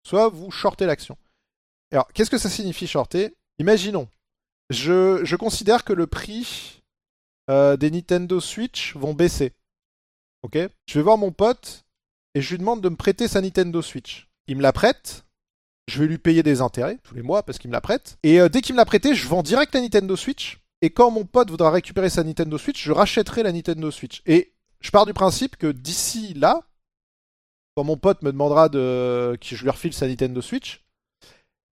soit 0.07 0.29
vous 0.29 0.51
shortez 0.51 0.87
l'action. 0.87 1.17
Alors, 1.93 2.09
qu'est-ce 2.13 2.31
que 2.31 2.39
ça 2.39 2.49
signifie 2.49 2.87
shorter? 2.87 3.35
Imaginons, 3.59 4.09
je, 4.71 5.37
considère 5.37 5.85
que 5.85 5.93
le 5.93 6.07
prix 6.07 6.83
euh, 7.51 7.77
des 7.77 7.91
Nintendo 7.91 8.41
Switch 8.41 8.97
vont 8.97 9.15
baisser. 9.15 9.53
Ok? 10.43 10.59
Je 10.87 10.99
vais 10.99 11.03
voir 11.03 11.19
mon 11.19 11.31
pote 11.31 11.85
et 12.35 12.41
je 12.41 12.51
lui 12.51 12.59
demande 12.59 12.81
de 12.81 12.89
me 12.89 12.97
prêter 12.97 13.29
sa 13.29 13.41
Nintendo 13.41 13.83
Switch. 13.83 14.29
Il 14.47 14.57
me 14.57 14.63
la 14.63 14.73
prête. 14.73 15.25
Je 15.89 16.01
vais 16.01 16.07
lui 16.07 16.19
payer 16.19 16.43
des 16.43 16.61
intérêts 16.61 16.99
tous 17.03 17.15
les 17.15 17.23
mois 17.23 17.43
parce 17.43 17.59
qu'il 17.59 17.69
me 17.69 17.75
la 17.75 17.81
prête. 17.81 18.17
Et 18.23 18.41
euh, 18.41 18.49
dès 18.49 18.63
qu'il 18.63 18.75
me 18.75 18.79
l'a 18.79 18.85
prêté, 18.85 19.15
je 19.15 19.29
vends 19.29 19.43
direct 19.43 19.75
la 19.75 19.83
Nintendo 19.83 20.17
Switch. 20.17 20.62
Et 20.83 20.91
quand 20.91 21.11
mon 21.11 21.25
pote 21.25 21.51
voudra 21.51 21.71
récupérer 21.71 22.11
sa 22.11 22.25
Nintendo 22.25 22.59
Switch, 22.59 22.85
je 22.85 22.93
rachèterai 22.93 23.43
la 23.43 23.53
Nintendo 23.53 23.91
Switch. 23.91 24.23
Et 24.27 24.53
je 24.81 24.91
pars 24.91 25.07
du 25.07 25.15
principe 25.15 25.57
que 25.57 25.73
d'ici 25.73 26.35
là, 26.35 26.61
quand 27.77 27.85
mon 27.85 27.97
pote 27.97 28.23
me 28.23 28.33
demandera 28.33 28.69
de... 28.69 29.39
que 29.41 29.57
je 29.57 29.63
lui 29.63 29.71
refile 29.71 29.95
sa 29.95 30.07
Nintendo 30.07 30.43
Switch, 30.43 30.85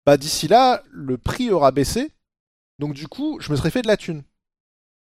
bah 0.05 0.17
d'ici 0.17 0.47
là, 0.47 0.83
le 0.91 1.17
prix 1.17 1.51
aura 1.51 1.71
baissé 1.71 2.11
donc 2.79 2.93
du 2.93 3.07
coup, 3.07 3.39
je 3.39 3.51
me 3.51 3.57
serais 3.57 3.71
fait 3.71 3.81
de 3.81 3.87
la 3.87 3.97
thune. 3.97 4.23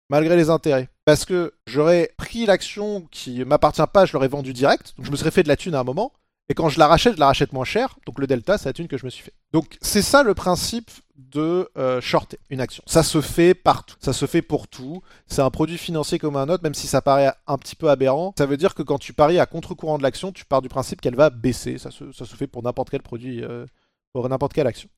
Malgré 0.09 0.35
les 0.35 0.49
intérêts. 0.49 0.89
Parce 1.05 1.23
que 1.23 1.53
j'aurais 1.65 2.11
pris 2.17 2.45
l'action 2.45 3.07
qui 3.11 3.45
m'appartient 3.45 3.81
pas, 3.93 4.05
je 4.05 4.13
l'aurais 4.13 4.27
vendue 4.27 4.53
direct. 4.53 4.93
Donc 4.97 5.05
je 5.05 5.11
me 5.11 5.15
serais 5.15 5.31
fait 5.31 5.43
de 5.43 5.47
la 5.47 5.55
thune 5.55 5.75
à 5.75 5.79
un 5.79 5.83
moment. 5.83 6.11
Et 6.49 6.53
quand 6.53 6.67
je 6.67 6.79
la 6.79 6.87
rachète, 6.87 7.15
je 7.15 7.19
la 7.19 7.27
rachète 7.27 7.53
moins 7.53 7.63
cher. 7.63 7.97
Donc 8.05 8.19
le 8.19 8.27
delta, 8.27 8.57
c'est 8.57 8.67
la 8.67 8.73
thune 8.73 8.89
que 8.89 8.97
je 8.97 9.05
me 9.05 9.09
suis 9.09 9.23
fait. 9.23 9.33
Donc 9.53 9.77
c'est 9.81 10.01
ça 10.01 10.23
le 10.23 10.33
principe 10.33 10.91
de 11.29 11.69
euh, 11.77 12.01
shorter 12.01 12.39
une 12.49 12.61
action. 12.61 12.83
Ça 12.87 13.03
se 13.03 13.21
fait 13.21 13.53
partout. 13.53 13.95
Ça 13.99 14.13
se 14.13 14.25
fait 14.25 14.41
pour 14.41 14.67
tout. 14.67 15.01
C'est 15.27 15.41
un 15.41 15.49
produit 15.49 15.77
financier 15.77 16.19
comme 16.19 16.35
un 16.35 16.49
autre, 16.49 16.63
même 16.63 16.73
si 16.73 16.87
ça 16.87 17.01
paraît 17.01 17.31
un 17.47 17.57
petit 17.57 17.75
peu 17.75 17.89
aberrant. 17.89 18.33
Ça 18.37 18.45
veut 18.45 18.57
dire 18.57 18.75
que 18.75 18.83
quand 18.83 18.97
tu 18.97 19.13
paries 19.13 19.39
à 19.39 19.45
contre-courant 19.45 19.97
de 19.97 20.03
l'action, 20.03 20.31
tu 20.31 20.45
pars 20.45 20.61
du 20.61 20.69
principe 20.69 21.01
qu'elle 21.01 21.15
va 21.15 21.29
baisser. 21.29 21.77
Ça 21.77 21.91
se, 21.91 22.35
fait 22.35 22.47
pour 22.47 22.63
n'importe 22.63 22.89
quel 22.89 23.01
produit, 23.01 23.43
euh, 23.43 23.65
pour 24.13 24.27
n'importe 24.27 24.53
quelle 24.53 24.67
action. 24.67 24.89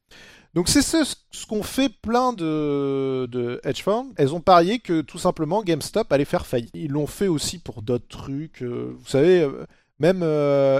Donc 0.53 0.69
c'est 0.69 0.81
ce, 0.81 1.15
qu'ont 1.47 1.63
fait 1.63 1.89
plein 1.89 2.33
de, 2.33 3.59
hedge 3.63 3.81
funds. 3.81 4.11
Elles 4.17 4.33
ont 4.33 4.41
parié 4.41 4.79
que 4.79 5.01
tout 5.01 5.17
simplement 5.17 5.63
GameStop 5.63 6.11
allait 6.11 6.25
faire 6.25 6.45
faillite. 6.45 6.71
Ils 6.73 6.91
l'ont 6.91 7.07
fait 7.07 7.27
aussi 7.27 7.59
pour 7.59 7.81
d'autres 7.81 8.07
trucs. 8.07 8.61
Euh, 8.61 8.95
vous 8.97 9.07
savez, 9.07 9.49
même 9.99 10.21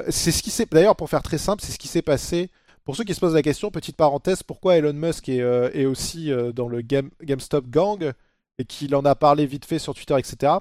c'est 0.10 0.32
ce 0.32 0.44
qui 0.44 0.52
s'est. 0.52 0.68
D'ailleurs, 0.72 0.96
pour 0.96 1.10
faire 1.10 1.24
très 1.24 1.38
simple, 1.40 1.64
c'est 1.64 1.72
ce 1.72 1.80
qui 1.80 1.88
s'est 1.88 2.02
passé. 2.02 2.50
Pour 2.86 2.96
ceux 2.96 3.04
qui 3.04 3.14
se 3.14 3.20
posent 3.20 3.34
la 3.34 3.42
question, 3.42 3.72
petite 3.72 3.96
parenthèse, 3.96 4.44
pourquoi 4.44 4.78
Elon 4.78 4.94
Musk 4.94 5.30
est, 5.30 5.38
est 5.38 5.86
aussi 5.86 6.32
dans 6.54 6.68
le 6.68 6.82
Game, 6.82 7.12
GameStop 7.22 7.70
gang 7.70 8.12
et 8.58 8.66
qu'il 8.66 8.94
en 8.96 9.06
a 9.06 9.16
parlé 9.16 9.46
vite 9.46 9.66
fait 9.66 9.80
sur 9.80 9.94
Twitter, 9.94 10.16
etc. 10.18 10.54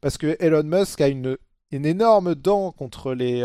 Parce 0.00 0.18
que 0.18 0.36
Elon 0.40 0.62
Musk 0.62 1.00
a 1.00 1.08
une, 1.08 1.36
énorme 1.72 2.34
dent 2.34 2.72
contre 2.72 3.14
les, 3.14 3.40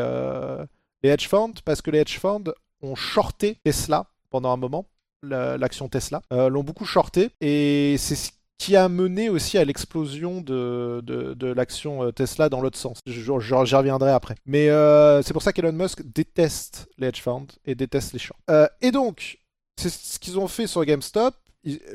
les 1.02 1.10
hedge 1.10 1.28
funds 1.28 1.54
parce 1.64 1.82
que 1.82 1.92
les 1.92 2.00
hedge 2.00 2.20
funds 2.20 2.52
ont 2.82 2.96
shorté 2.96 3.58
Tesla 3.64 4.08
pendant 4.30 4.52
un 4.52 4.58
moment 4.58 4.86
l'action 5.30 5.90
Tesla, 5.90 6.22
euh, 6.32 6.50
l'ont 6.50 6.64
beaucoup 6.64 6.86
shorté 6.86 7.32
et 7.42 7.96
c'est 7.98 8.16
ce 8.16 8.32
qui 8.58 8.76
a 8.76 8.88
mené 8.90 9.30
aussi 9.30 9.58
à 9.58 9.66
l'explosion 9.66 10.42
de, 10.42 11.02
de, 11.04 11.48
l'action 11.48 12.04
euh, 12.04 12.12
Tesla 12.12 12.50
dans 12.50 12.62
l'autre 12.62 12.78
sens. 12.78 13.00
J'y 13.06 13.30
reviendrai 13.30 14.12
après. 14.12 14.36
Mais 14.46 14.70
euh, 14.70 15.22
c'est 15.22 15.34
pour 15.34 15.42
ça 15.42 15.54
qu'Elon 15.54 15.74
Musk 15.74 16.02
déteste 16.04 16.88
les 16.98 17.08
hedge 17.08 17.22
funds 17.22 17.48
et 17.66 17.76
déteste 17.76 18.14
les 18.14 18.20
shorts. 18.20 18.40
et 18.82 18.92
donc, 18.92 19.40
c'est 19.78 19.92
ce 19.92 20.20
qu'ils 20.20 20.40
ont 20.40 20.48
fait 20.48 20.68
sur 20.68 20.84
GameStop 20.86 21.36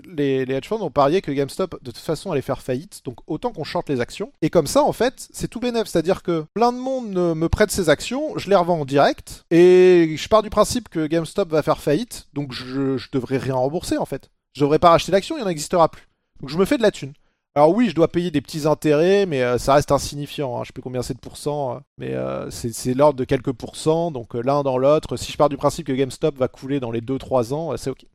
les, 0.05 0.43
hedge 0.51 0.67
funds 0.67 0.83
ont 0.83 0.91
parié 0.91 1.23
que 1.23 1.31
GameStop 1.31 1.83
de 1.83 1.91
toute 1.91 2.03
façon 2.03 2.33
allait 2.33 2.43
faire 2.43 2.63
faillite, 2.63 3.03
donc 3.05 3.19
autant 3.27 3.53
qu'on 3.53 3.65
short 3.65 3.89
les 3.89 4.01
actions. 4.01 4.33
Et 4.43 4.51
comme 4.51 4.67
ça, 4.67 4.83
en 4.83 4.93
fait, 4.93 5.29
c'est 5.33 5.49
tout 5.49 5.61
bénéf, 5.61 5.87
c'est-à-dire 5.87 6.23
que 6.23 6.45
plein 6.55 6.73
de 6.73 6.79
monde 6.79 7.13
me 7.13 7.49
prête 7.49 7.71
ses 7.71 7.89
actions, 7.89 8.37
je 8.37 8.51
les 8.51 8.57
revends 8.57 8.81
en 8.81 8.85
direct, 8.85 9.45
et 9.51 10.15
je 10.17 10.29
pars 10.29 10.43
du 10.43 10.51
principe 10.51 10.89
que 10.89 11.07
GameStop 11.07 11.51
va 11.51 11.63
faire 11.63 11.81
faillite, 11.81 12.29
donc 12.33 12.53
je, 12.53 12.97
je 12.97 13.09
devrais 13.13 13.39
rien 13.39 13.55
rembourser 13.55 13.97
en 13.97 14.07
fait. 14.07 14.31
Je 14.55 14.63
devrais 14.63 14.81
pas 14.81 14.91
racheter 14.91 15.13
l'action, 15.13 15.37
il 15.39 15.45
n'en 15.45 15.51
existera 15.51 15.89
plus. 15.89 16.10
Donc 16.41 16.51
je 16.51 16.59
me 16.59 16.65
fais 16.65 16.79
de 16.79 16.83
la 16.83 16.91
thune. 16.91 17.13
Alors 17.57 17.75
oui, 17.75 17.89
je 17.91 17.95
dois 17.97 18.07
payer 18.07 18.31
des 18.31 18.41
petits 18.41 18.67
intérêts, 18.67 19.27
mais 19.27 19.43
euh, 19.43 19.59
ça 19.59 19.75
reste 19.75 19.91
insignifiant. 19.91 20.57
Hein. 20.57 20.63
Je 20.63 20.69
sais 20.69 20.73
plus 20.73 20.83
combien 20.83 21.03
c'est 21.03 21.15
de 21.15 21.19
pourcents, 21.21 21.75
euh, 21.75 21.79
mais 21.99 22.15
euh, 22.15 22.49
c'est 22.51 22.95
l'ordre 22.95 23.19
de 23.19 23.25
quelques 23.25 23.53
pourcents, 23.53 24.13
donc 24.13 24.35
l'un 24.35 24.63
dans 24.63 24.79
l'autre. 24.79 25.17
Si 25.17 25.33
je 25.33 25.37
pars 25.37 25.49
du 25.49 25.57
principe 25.57 25.87
que 25.87 25.93
GameStop 25.93 26.37
va 26.37 26.47
couler 26.47 26.79
dans 26.79 26.93
les 26.93 27.01
2-3 27.01 27.53
ans, 27.53 27.77
c'est 27.77 27.91
ok. 27.91 28.07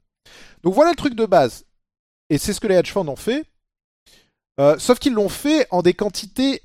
Donc 0.63 0.73
voilà 0.73 0.91
le 0.91 0.95
truc 0.95 1.15
de 1.15 1.25
base. 1.25 1.65
Et 2.29 2.37
c'est 2.37 2.53
ce 2.53 2.61
que 2.61 2.67
les 2.67 2.75
hedge 2.75 2.91
funds 2.91 3.07
ont 3.07 3.15
fait. 3.15 3.45
Sauf 4.79 4.99
qu'ils 4.99 5.13
l'ont 5.13 5.29
fait 5.29 5.67
en 5.69 5.81
des 5.81 5.93
quantités 5.93 6.61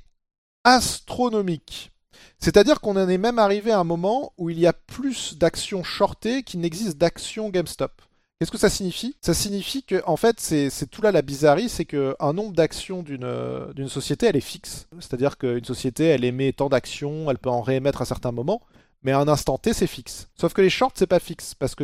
astronomiques. 0.63 1.91
C'est-à-dire 2.39 2.79
qu'on 2.79 2.95
en 2.95 3.09
est 3.09 3.17
même 3.17 3.37
arrivé 3.37 3.71
à 3.71 3.79
un 3.79 3.83
moment 3.83 4.33
où 4.37 4.49
il 4.49 4.57
y 4.57 4.65
a 4.65 4.73
plus 4.73 5.37
d'actions 5.37 5.83
shortées 5.83 6.41
qu'il 6.43 6.61
n'existe 6.61 6.97
d'actions 6.97 7.49
GameStop. 7.49 8.01
Qu'est-ce 8.41 8.49
que 8.49 8.57
ça 8.57 8.71
signifie? 8.71 9.15
Ça 9.21 9.35
signifie 9.35 9.83
que, 9.83 10.01
en 10.07 10.17
fait, 10.17 10.39
c'est 10.39 10.89
tout 10.89 11.03
là 11.03 11.11
la 11.11 11.21
bizarrerie, 11.21 11.69
c'est 11.69 11.85
qu'un 11.85 12.33
nombre 12.33 12.53
d'actions 12.53 13.03
d'une 13.03 13.87
société, 13.87 14.25
elle 14.25 14.35
est 14.35 14.41
fixe. 14.41 14.87
C'est-à-dire 14.99 15.37
qu'une 15.37 15.63
société, 15.63 16.05
elle 16.05 16.25
émet 16.25 16.51
tant 16.51 16.67
d'actions, 16.67 17.29
elle 17.29 17.37
peut 17.37 17.51
en 17.51 17.61
réémettre 17.61 18.01
à 18.01 18.05
certains 18.05 18.31
moments, 18.31 18.63
mais 19.03 19.11
à 19.11 19.19
un 19.19 19.27
instant 19.27 19.59
T, 19.59 19.73
c'est 19.73 19.85
fixe. 19.85 20.27
Sauf 20.33 20.53
que 20.53 20.61
les 20.63 20.71
shorts, 20.71 20.93
c'est 20.95 21.05
pas 21.05 21.19
fixe, 21.19 21.53
parce 21.53 21.75
que, 21.75 21.83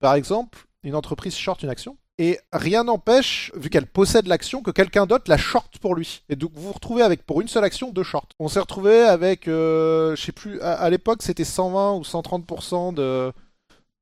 par 0.00 0.16
exemple, 0.16 0.66
une 0.82 0.96
entreprise 0.96 1.36
short 1.36 1.62
une 1.62 1.70
action, 1.70 1.96
et 2.18 2.40
rien 2.52 2.82
n'empêche, 2.82 3.52
vu 3.54 3.70
qu'elle 3.70 3.86
possède 3.86 4.26
l'action, 4.26 4.62
que 4.62 4.72
quelqu'un 4.72 5.06
d'autre 5.06 5.26
la 5.28 5.36
short 5.36 5.78
pour 5.78 5.94
lui. 5.94 6.24
Et 6.28 6.34
donc 6.34 6.50
vous 6.54 6.62
vous 6.62 6.72
retrouvez 6.72 7.02
avec 7.02 7.24
pour 7.24 7.42
une 7.42 7.48
seule 7.48 7.62
action 7.62 7.92
deux 7.92 8.02
shorts. 8.02 8.30
On 8.40 8.48
s'est 8.48 8.58
retrouvé 8.58 9.02
avec, 9.02 9.46
euh, 9.46 10.16
je 10.16 10.22
sais 10.22 10.32
plus, 10.32 10.60
à, 10.62 10.88
l'époque 10.90 11.22
c'était 11.22 11.44
120 11.44 11.94
ou 11.94 12.02
130% 12.02 12.94
de, 12.94 13.32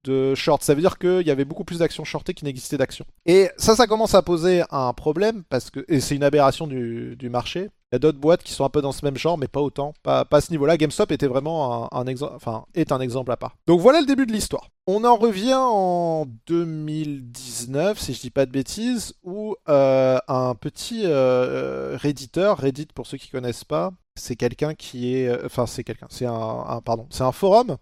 de 0.04 0.34
short. 0.34 0.62
Ça 0.62 0.74
veut 0.74 0.80
dire 0.80 0.98
qu'il 0.98 1.26
y 1.26 1.30
avait 1.30 1.44
beaucoup 1.44 1.64
plus 1.64 1.78
d'actions 1.78 2.04
shortées 2.04 2.34
qu'il 2.34 2.46
n'existait 2.46 2.76
d'actions. 2.76 3.06
Et 3.26 3.50
ça, 3.56 3.74
ça 3.74 3.86
commence 3.86 4.14
à 4.14 4.22
poser 4.22 4.62
un 4.70 4.92
problème 4.92 5.42
parce 5.48 5.70
que, 5.70 5.84
et 5.88 6.00
c'est 6.00 6.14
une 6.14 6.22
aberration 6.22 6.66
du, 6.66 7.16
marché, 7.30 7.70
il 7.90 7.94
y 7.94 7.96
a 7.96 7.98
d'autres 7.98 8.18
boîtes 8.18 8.42
qui 8.42 8.52
sont 8.52 8.64
un 8.64 8.68
peu 8.68 8.82
dans 8.82 8.92
ce 8.92 9.04
même 9.04 9.16
genre, 9.16 9.38
mais 9.38 9.48
pas 9.48 9.60
autant, 9.60 9.94
pas, 10.02 10.24
pas 10.24 10.36
à 10.36 10.40
ce 10.40 10.50
niveau-là. 10.50 10.76
GameStop 10.76 11.10
était 11.10 11.26
vraiment 11.26 11.92
un, 11.92 12.06
exemple, 12.06 12.34
enfin, 12.36 12.66
est 12.74 12.92
un 12.92 13.00
exemple 13.00 13.32
à 13.32 13.36
part. 13.36 13.56
Donc 13.66 13.80
voilà 13.80 14.00
le 14.00 14.06
début 14.06 14.26
de 14.26 14.32
l'histoire. 14.32 14.70
On 14.86 15.04
en 15.04 15.16
revient 15.16 15.54
en 15.56 16.26
2019, 16.46 17.98
si 17.98 18.12
je 18.12 18.20
dis 18.20 18.30
pas 18.30 18.44
de 18.46 18.50
bêtises, 18.50 19.14
où 19.22 19.56
euh, 19.68 20.18
un 20.28 20.54
petit 20.54 21.02
euh, 21.04 21.96
redditeur, 22.00 22.58
Reddit 22.58 22.88
pour 22.94 23.06
ceux 23.06 23.16
qui 23.16 23.30
connaissent 23.30 23.64
pas, 23.64 23.92
c'est 24.16 24.36
quelqu'un 24.36 24.74
qui 24.74 25.14
est, 25.14 25.28
euh, 25.28 25.42
enfin 25.46 25.66
c'est 25.66 25.84
quelqu'un, 25.84 26.06
c'est 26.10 26.26
un, 26.26 26.80
pardon, 26.84 27.06
c'est 27.10 27.24
un 27.24 27.32
forum. 27.32 27.76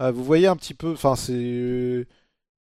Vous 0.00 0.24
voyez 0.24 0.46
un 0.46 0.56
petit 0.56 0.74
peu, 0.74 0.92
enfin 0.92 1.16
c'est 1.16 2.06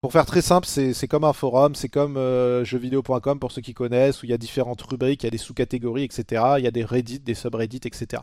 pour 0.04 0.12
faire 0.12 0.26
très 0.26 0.42
simple, 0.42 0.68
c'est 0.68 1.08
comme 1.08 1.24
un 1.24 1.32
forum, 1.32 1.76
c'est 1.76 1.88
comme 1.88 2.18
euh, 2.18 2.66
jeuxvideo.com 2.66 3.40
pour 3.40 3.54
ceux 3.54 3.62
qui 3.62 3.74
connaissent, 3.74 4.22
où 4.22 4.26
il 4.26 4.32
y 4.32 4.34
a 4.34 4.38
différentes 4.38 4.82
rubriques, 4.82 5.24
il 5.24 5.28
y 5.28 5.30
a 5.30 5.32
des 5.32 5.38
sous-catégories, 5.38 6.04
etc. 6.04 6.44
Il 6.58 6.66
y 6.66 6.68
a 6.68 6.72
des 6.72 6.84
Reddit, 6.84 7.22
des 7.22 7.34
subreddits, 7.34 7.80
etc. 7.86 8.22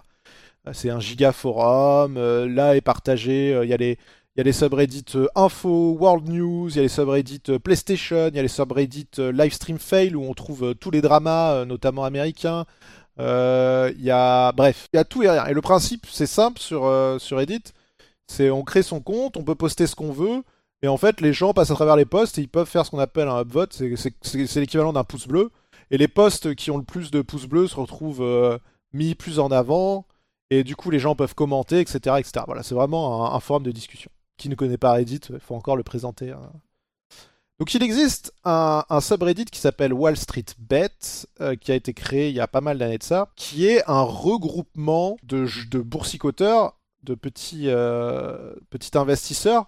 Euh, 0.68 0.72
c'est 0.74 0.90
un 0.90 1.00
giga 1.00 1.32
forum, 1.32 2.18
euh, 2.18 2.46
là 2.46 2.76
est 2.76 2.82
partagé, 2.82 3.58
il 3.62 3.68
y 3.70 3.72
a 3.72 3.78
les, 3.78 3.96
il 4.36 4.46
y 4.46 4.52
subreddits 4.52 5.16
info, 5.34 5.96
world 5.98 6.28
news, 6.28 6.68
il 6.68 6.76
y 6.76 6.80
a 6.80 6.82
les 6.82 6.88
subreddits 6.88 7.58
PlayStation, 7.64 8.28
il 8.28 8.36
y 8.36 8.38
a 8.38 8.42
les 8.42 8.48
subreddits 8.48 9.16
livestream 9.16 9.78
fail 9.78 10.14
où 10.14 10.22
on 10.22 10.34
trouve 10.34 10.74
tous 10.74 10.90
les 10.90 11.00
dramas, 11.00 11.64
notamment 11.64 12.04
américains. 12.04 12.66
bref, 13.16 13.88
il 13.96 14.04
y 14.04 14.10
a 14.10 15.04
tout 15.08 15.22
et 15.22 15.30
rien. 15.30 15.46
Et 15.46 15.54
le 15.54 15.62
principe, 15.62 16.06
c'est 16.10 16.26
simple 16.26 16.60
sur, 16.60 16.82
sur 17.18 17.38
Reddit, 17.38 17.72
c'est 18.30 18.48
on 18.48 18.62
crée 18.62 18.84
son 18.84 19.00
compte, 19.00 19.36
on 19.36 19.42
peut 19.42 19.56
poster 19.56 19.88
ce 19.88 19.96
qu'on 19.96 20.12
veut. 20.12 20.44
Et 20.82 20.88
en 20.88 20.96
fait, 20.96 21.20
les 21.20 21.32
gens 21.32 21.52
passent 21.52 21.72
à 21.72 21.74
travers 21.74 21.96
les 21.96 22.04
posts 22.04 22.38
et 22.38 22.42
ils 22.42 22.48
peuvent 22.48 22.68
faire 22.68 22.86
ce 22.86 22.90
qu'on 22.92 23.00
appelle 23.00 23.28
un 23.28 23.40
upvote, 23.42 23.72
c'est 23.72 24.60
l'équivalent 24.60 24.92
d'un 24.92 25.04
pouce 25.04 25.26
bleu. 25.26 25.50
Et 25.90 25.98
les 25.98 26.06
posts 26.06 26.54
qui 26.54 26.70
ont 26.70 26.78
le 26.78 26.84
plus 26.84 27.10
de 27.10 27.22
pouces 27.22 27.46
bleus 27.46 27.66
se 27.66 27.74
retrouvent 27.74 28.22
euh, 28.22 28.56
mis 28.92 29.16
plus 29.16 29.40
en 29.40 29.50
avant, 29.50 30.06
et 30.50 30.62
du 30.62 30.76
coup 30.76 30.90
les 30.90 31.00
gens 31.00 31.16
peuvent 31.16 31.34
commenter, 31.34 31.80
etc. 31.80 32.16
etc. 32.18 32.44
Voilà, 32.46 32.62
c'est 32.62 32.76
vraiment 32.76 33.34
un, 33.34 33.40
forum 33.40 33.64
de 33.64 33.72
discussion. 33.72 34.10
Qui 34.38 34.48
ne 34.48 34.54
connaît 34.54 34.78
pas 34.78 34.92
Reddit, 34.92 35.20
il 35.30 35.40
faut 35.40 35.56
encore 35.56 35.76
le 35.76 35.82
présenter. 35.82 36.30
Hein. 36.30 36.52
Donc 37.58 37.74
il 37.74 37.82
existe 37.82 38.32
un, 38.44 38.84
subreddit 39.00 39.46
qui 39.46 39.58
s'appelle 39.58 39.92
Wall 39.92 40.16
Street 40.16 40.46
Bet, 40.58 41.26
euh, 41.40 41.56
qui 41.56 41.72
a 41.72 41.74
été 41.74 41.92
créé 41.92 42.28
il 42.28 42.36
y 42.36 42.40
a 42.40 42.48
pas 42.48 42.60
mal 42.60 42.78
d'années 42.78 42.98
de 42.98 43.02
ça, 43.02 43.28
qui 43.34 43.66
est 43.66 43.82
un 43.90 44.02
regroupement 44.02 45.16
de, 45.24 45.46
de 45.68 45.80
boursicoteurs, 45.80 46.79
de 47.02 47.14
petits, 47.14 47.64
euh, 47.66 48.52
petits 48.70 48.96
investisseurs, 48.96 49.66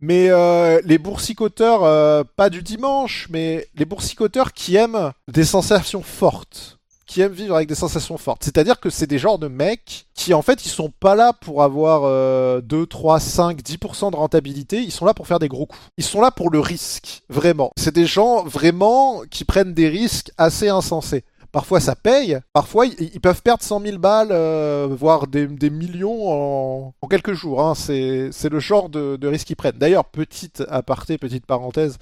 mais 0.00 0.28
euh, 0.28 0.80
les 0.84 0.98
boursicoteurs, 0.98 1.84
euh, 1.84 2.24
pas 2.36 2.50
du 2.50 2.62
dimanche, 2.62 3.28
mais 3.30 3.68
les 3.74 3.84
boursicoteurs 3.84 4.52
qui 4.52 4.76
aiment 4.76 5.12
des 5.28 5.44
sensations 5.44 6.02
fortes, 6.02 6.78
qui 7.06 7.20
aiment 7.20 7.32
vivre 7.32 7.54
avec 7.54 7.68
des 7.68 7.74
sensations 7.74 8.18
fortes. 8.18 8.42
C'est-à-dire 8.44 8.80
que 8.80 8.90
c'est 8.90 9.06
des 9.06 9.18
genres 9.18 9.38
de 9.38 9.48
mecs 9.48 10.06
qui, 10.14 10.34
en 10.34 10.42
fait, 10.42 10.66
ils 10.66 10.70
sont 10.70 10.90
pas 10.90 11.14
là 11.14 11.32
pour 11.32 11.62
avoir 11.62 12.62
2, 12.62 12.86
3, 12.86 13.20
5, 13.20 13.60
10% 13.60 14.10
de 14.10 14.16
rentabilité, 14.16 14.82
ils 14.82 14.90
sont 14.90 15.04
là 15.04 15.14
pour 15.14 15.26
faire 15.26 15.38
des 15.38 15.48
gros 15.48 15.66
coups. 15.66 15.80
Ils 15.96 16.04
sont 16.04 16.20
là 16.20 16.30
pour 16.30 16.50
le 16.50 16.60
risque, 16.60 17.22
vraiment. 17.28 17.70
C'est 17.78 17.94
des 17.94 18.06
gens 18.06 18.42
vraiment 18.44 19.22
qui 19.30 19.44
prennent 19.44 19.74
des 19.74 19.88
risques 19.88 20.32
assez 20.38 20.68
insensés. 20.68 21.24
Parfois 21.54 21.78
ça 21.78 21.94
paye, 21.94 22.40
parfois 22.52 22.84
ils, 22.84 23.20
peuvent 23.20 23.40
perdre 23.40 23.62
100 23.62 23.80
000 23.82 23.98
balles, 23.98 24.32
euh, 24.32 24.88
voire 24.90 25.28
des, 25.28 25.46
millions 25.70 26.92
en, 27.00 27.08
quelques 27.08 27.34
jours. 27.34 27.60
Hein. 27.62 27.76
C'est 27.76 28.48
le 28.50 28.58
genre 28.58 28.88
de, 28.88 29.24
risque 29.28 29.46
qu'ils 29.46 29.54
prennent. 29.54 29.78
D'ailleurs, 29.78 30.04
petite 30.04 30.64
aparté, 30.68 31.16
petite 31.16 31.46
parenthèse, 31.46 31.98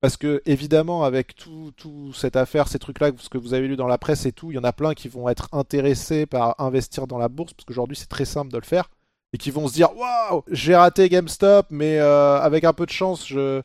parce 0.00 0.16
que 0.16 0.40
évidemment 0.46 1.04
avec 1.04 1.34
tout, 1.36 1.74
cette 2.14 2.36
affaire, 2.36 2.66
ces 2.66 2.78
trucs-là, 2.78 3.10
ce 3.18 3.28
que 3.28 3.36
vous 3.36 3.52
avez 3.52 3.68
lu 3.68 3.76
dans 3.76 3.88
la 3.88 3.98
presse 3.98 4.24
et 4.24 4.32
tout, 4.32 4.50
il 4.52 4.54
y 4.54 4.58
en 4.58 4.64
a 4.64 4.72
plein 4.72 4.94
qui 4.94 5.08
vont 5.08 5.28
être 5.28 5.50
intéressés 5.52 6.24
par 6.24 6.58
investir 6.58 7.06
dans 7.06 7.18
la 7.18 7.28
bourse, 7.28 7.52
parce 7.52 7.66
qu'aujourd'hui 7.66 7.98
c'est 7.98 8.08
très 8.08 8.24
simple 8.24 8.50
de 8.50 8.56
le 8.56 8.64
faire, 8.64 8.88
et 9.34 9.36
qui 9.36 9.50
vont 9.50 9.68
se 9.68 9.74
dire 9.74 9.90
waouh, 9.94 10.44
j'ai 10.50 10.76
raté 10.76 11.10
GameStop, 11.10 11.66
mais 11.68 11.98
euh, 11.98 12.40
avec 12.40 12.64
un 12.64 12.72
peu 12.72 12.86
de 12.86 12.90
chance, 12.90 13.28
je 13.28 13.60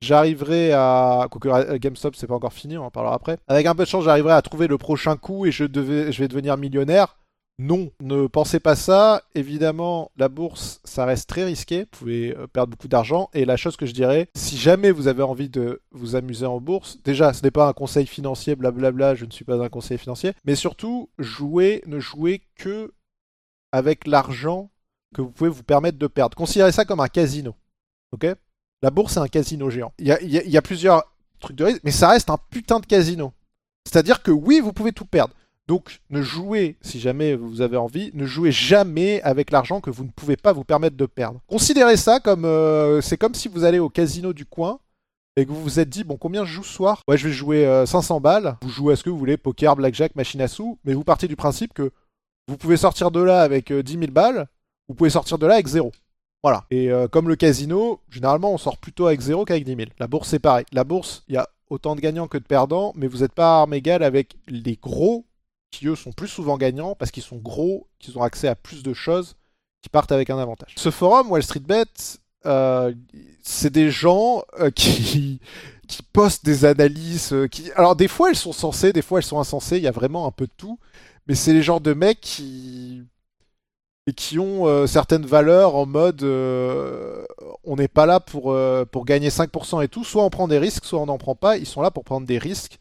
j'arriverai 0.00 0.72
à. 0.72 1.26
Quoique 1.30 1.76
GameStop, 1.76 2.16
c'est 2.16 2.26
pas 2.26 2.34
encore 2.34 2.52
fini, 2.52 2.76
on 2.78 2.84
en 2.84 2.90
parlera 2.90 3.14
après. 3.14 3.38
Avec 3.48 3.66
un 3.66 3.74
peu 3.74 3.84
de 3.84 3.88
chance, 3.88 4.04
j'arriverai 4.04 4.34
à 4.34 4.42
trouver 4.42 4.66
le 4.66 4.78
prochain 4.78 5.16
coup 5.16 5.46
et 5.46 5.52
je, 5.52 5.64
devais, 5.64 6.12
je 6.12 6.20
vais 6.20 6.28
devenir 6.28 6.56
millionnaire. 6.56 7.16
Non, 7.60 7.92
ne 8.00 8.26
pensez 8.26 8.58
pas 8.58 8.74
ça. 8.74 9.22
Évidemment, 9.36 10.10
la 10.16 10.28
bourse, 10.28 10.80
ça 10.82 11.04
reste 11.04 11.28
très 11.28 11.44
risqué. 11.44 11.82
Vous 11.82 11.98
pouvez 11.98 12.36
euh, 12.36 12.48
perdre 12.48 12.72
beaucoup 12.72 12.88
d'argent. 12.88 13.30
Et 13.32 13.44
la 13.44 13.56
chose 13.56 13.76
que 13.76 13.86
je 13.86 13.92
dirais, 13.92 14.28
si 14.34 14.56
jamais 14.56 14.90
vous 14.90 15.06
avez 15.06 15.22
envie 15.22 15.48
de 15.48 15.80
vous 15.92 16.16
amuser 16.16 16.46
en 16.46 16.60
bourse, 16.60 16.98
déjà, 17.04 17.32
ce 17.32 17.44
n'est 17.44 17.52
pas 17.52 17.68
un 17.68 17.72
conseil 17.72 18.06
financier, 18.06 18.56
blablabla, 18.56 19.14
je 19.14 19.24
ne 19.24 19.30
suis 19.30 19.44
pas 19.44 19.62
un 19.62 19.68
conseiller 19.68 19.98
financier. 19.98 20.32
Mais 20.44 20.56
surtout, 20.56 21.10
jouez, 21.18 21.82
ne 21.86 22.00
jouez 22.00 22.42
que 22.56 22.92
avec 23.70 24.08
l'argent 24.08 24.70
que 25.14 25.22
vous 25.22 25.30
pouvez 25.30 25.50
vous 25.50 25.62
permettre 25.62 25.98
de 25.98 26.08
perdre. 26.08 26.36
Considérez 26.36 26.72
ça 26.72 26.84
comme 26.84 27.00
un 27.00 27.08
casino. 27.08 27.54
Ok? 28.10 28.26
La 28.84 28.90
bourse, 28.90 29.14
c'est 29.14 29.20
un 29.20 29.28
casino 29.28 29.70
géant. 29.70 29.94
Il 29.98 30.06
y 30.06 30.56
a, 30.58 30.62
plusieurs 30.62 31.04
trucs 31.40 31.56
de 31.56 31.64
risque, 31.64 31.80
mais 31.84 31.90
ça 31.90 32.10
reste 32.10 32.28
un 32.28 32.36
putain 32.50 32.80
de 32.80 32.86
casino. 32.86 33.32
C'est-à-dire 33.86 34.22
que 34.22 34.30
oui, 34.30 34.60
vous 34.60 34.74
pouvez 34.74 34.92
tout 34.92 35.06
perdre. 35.06 35.32
Donc, 35.66 36.02
ne 36.10 36.20
jouez, 36.20 36.76
si 36.82 37.00
jamais 37.00 37.34
vous 37.34 37.62
avez 37.62 37.78
envie, 37.78 38.10
ne 38.12 38.26
jouez 38.26 38.52
jamais 38.52 39.22
avec 39.22 39.50
l'argent 39.50 39.80
que 39.80 39.88
vous 39.88 40.04
ne 40.04 40.10
pouvez 40.10 40.36
pas 40.36 40.52
vous 40.52 40.64
permettre 40.64 40.98
de 40.98 41.06
perdre. 41.06 41.40
Considérez 41.46 41.96
ça 41.96 42.20
comme. 42.20 42.44
Euh, 42.44 43.00
c'est 43.00 43.16
comme 43.16 43.34
si 43.34 43.48
vous 43.48 43.64
allez 43.64 43.78
au 43.78 43.88
casino 43.88 44.34
du 44.34 44.44
coin 44.44 44.80
et 45.36 45.46
que 45.46 45.50
vous 45.50 45.62
vous 45.62 45.80
êtes 45.80 45.88
dit, 45.88 46.04
bon, 46.04 46.18
combien 46.18 46.44
je 46.44 46.52
joue 46.52 46.62
ce 46.62 46.74
soir? 46.74 47.02
Ouais, 47.08 47.16
je 47.16 47.28
vais 47.28 47.32
jouer 47.32 47.84
500 47.86 48.16
euh, 48.16 48.20
balles. 48.20 48.58
Vous 48.60 48.68
jouez 48.68 48.92
à 48.92 48.96
ce 48.96 49.02
que 49.02 49.08
vous 49.08 49.16
voulez, 49.16 49.38
poker, 49.38 49.76
blackjack, 49.76 50.14
machine 50.14 50.42
à 50.42 50.48
sous, 50.48 50.78
mais 50.84 50.92
vous 50.92 51.04
partez 51.04 51.26
du 51.26 51.36
principe 51.36 51.72
que 51.72 51.90
vous 52.48 52.58
pouvez 52.58 52.76
sortir 52.76 53.10
de 53.10 53.22
là 53.22 53.40
avec 53.40 53.72
10 53.72 53.96
euh, 53.96 54.00
000 54.00 54.12
balles, 54.12 54.46
vous 54.88 54.94
pouvez 54.94 55.08
sortir 55.08 55.38
de 55.38 55.46
là 55.46 55.54
avec 55.54 55.68
zéro. 55.68 55.90
Voilà. 56.44 56.66
Et 56.70 56.90
euh, 56.90 57.08
comme 57.08 57.30
le 57.30 57.36
casino, 57.36 58.00
généralement, 58.10 58.52
on 58.52 58.58
sort 58.58 58.76
plutôt 58.76 59.06
avec 59.06 59.18
0 59.18 59.46
qu'avec 59.46 59.64
10 59.64 59.76
000. 59.76 59.88
La 59.98 60.06
bourse, 60.06 60.28
c'est 60.28 60.38
pareil. 60.38 60.66
La 60.72 60.84
bourse, 60.84 61.24
il 61.26 61.36
y 61.36 61.38
a 61.38 61.48
autant 61.70 61.96
de 61.96 62.02
gagnants 62.02 62.28
que 62.28 62.36
de 62.36 62.44
perdants, 62.44 62.92
mais 62.96 63.06
vous 63.06 63.20
n'êtes 63.20 63.32
pas 63.32 63.56
à 63.56 63.60
armes 63.60 63.72
égales 63.72 64.02
avec 64.02 64.36
les 64.46 64.76
gros, 64.76 65.24
qui 65.70 65.86
eux 65.86 65.96
sont 65.96 66.12
plus 66.12 66.28
souvent 66.28 66.58
gagnants 66.58 66.96
parce 66.96 67.10
qu'ils 67.10 67.22
sont 67.22 67.38
gros, 67.38 67.88
qu'ils 67.98 68.18
ont 68.18 68.22
accès 68.22 68.46
à 68.46 68.54
plus 68.54 68.82
de 68.82 68.92
choses, 68.92 69.36
qui 69.80 69.88
partent 69.88 70.12
avec 70.12 70.28
un 70.28 70.36
avantage. 70.36 70.74
Ce 70.76 70.90
forum, 70.90 71.30
Wall 71.30 71.42
Street 71.42 71.60
Bet, 71.60 71.86
euh, 72.44 72.92
c'est 73.42 73.72
des 73.72 73.90
gens 73.90 74.42
euh, 74.60 74.70
qui, 74.74 75.40
postent 76.12 76.44
des 76.44 76.66
analyses. 76.66 77.34
Alors, 77.74 77.96
des 77.96 78.08
fois, 78.08 78.28
elles 78.28 78.36
sont 78.36 78.52
sensées, 78.52 78.92
des 78.92 79.00
fois, 79.00 79.18
elles 79.18 79.24
sont 79.24 79.40
insensées. 79.40 79.78
Il 79.78 79.82
y 79.82 79.88
a 79.88 79.92
vraiment 79.92 80.26
un 80.26 80.30
peu 80.30 80.44
de 80.44 80.52
tout. 80.58 80.78
Mais 81.26 81.34
c'est 81.34 81.54
les 81.54 81.62
genres 81.62 81.80
de 81.80 81.94
mecs 81.94 82.20
qui 82.20 83.02
et 84.06 84.12
qui 84.12 84.38
ont 84.38 84.66
euh, 84.66 84.86
certaines 84.86 85.24
valeurs 85.24 85.74
en 85.76 85.86
mode 85.86 86.22
euh, 86.22 87.24
on 87.64 87.76
n'est 87.76 87.88
pas 87.88 88.06
là 88.06 88.20
pour, 88.20 88.52
euh, 88.52 88.84
pour 88.84 89.06
gagner 89.06 89.30
5% 89.30 89.82
et 89.82 89.88
tout, 89.88 90.04
soit 90.04 90.22
on 90.24 90.30
prend 90.30 90.46
des 90.48 90.58
risques, 90.58 90.84
soit 90.84 91.00
on 91.00 91.06
n'en 91.06 91.18
prend 91.18 91.34
pas, 91.34 91.56
ils 91.56 91.66
sont 91.66 91.80
là 91.80 91.90
pour 91.90 92.04
prendre 92.04 92.26
des 92.26 92.38
risques 92.38 92.78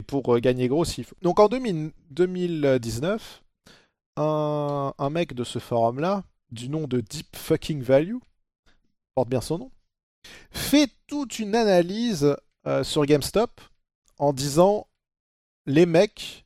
et 0.00 0.04
pour 0.04 0.38
gagner 0.40 0.68
gros 0.68 0.84
s'il 0.84 1.04
faut. 1.04 1.16
Donc 1.22 1.40
en 1.40 1.48
2019, 1.48 3.42
un, 4.16 4.92
un, 4.98 5.10
mec 5.10 5.32
de 5.32 5.44
ce 5.44 5.58
forum-là, 5.58 6.24
du 6.50 6.68
nom 6.68 6.86
de 6.86 7.00
Deep 7.00 7.34
Fucking 7.34 7.82
Value, 7.82 8.18
porte 9.14 9.30
bien 9.30 9.40
son 9.40 9.58
nom, 9.58 9.70
fait 10.50 10.90
toute 11.06 11.38
une 11.38 11.54
analyse 11.54 12.36
sur 12.82 13.06
GameStop 13.06 13.60
en 14.18 14.32
disant 14.34 14.86
les 15.66 15.86
mecs 15.86 16.44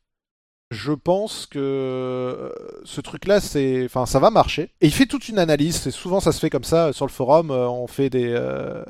je 0.71 0.93
pense 0.93 1.47
que 1.47 1.59
euh, 1.59 2.51
ce 2.85 3.01
truc-là, 3.01 3.41
c'est, 3.41 3.85
enfin, 3.85 4.05
ça 4.07 4.19
va 4.19 4.31
marcher. 4.31 4.73
Et 4.81 4.87
il 4.87 4.93
fait 4.93 5.07
toute 5.07 5.29
une 5.29 5.39
analyse. 5.39 5.87
Et 5.87 5.91
souvent, 5.91 6.21
ça 6.21 6.33
se 6.33 6.41
fait 6.41 6.51
comme 6.51 6.65
ça 6.65 6.93
sur 6.93 7.07
le 7.07 7.13
forum. 7.13 7.51
Euh, 7.51 7.69
on 7.69 7.87
fait 7.87 8.11
des 8.11 8.31
euh, 8.31 8.85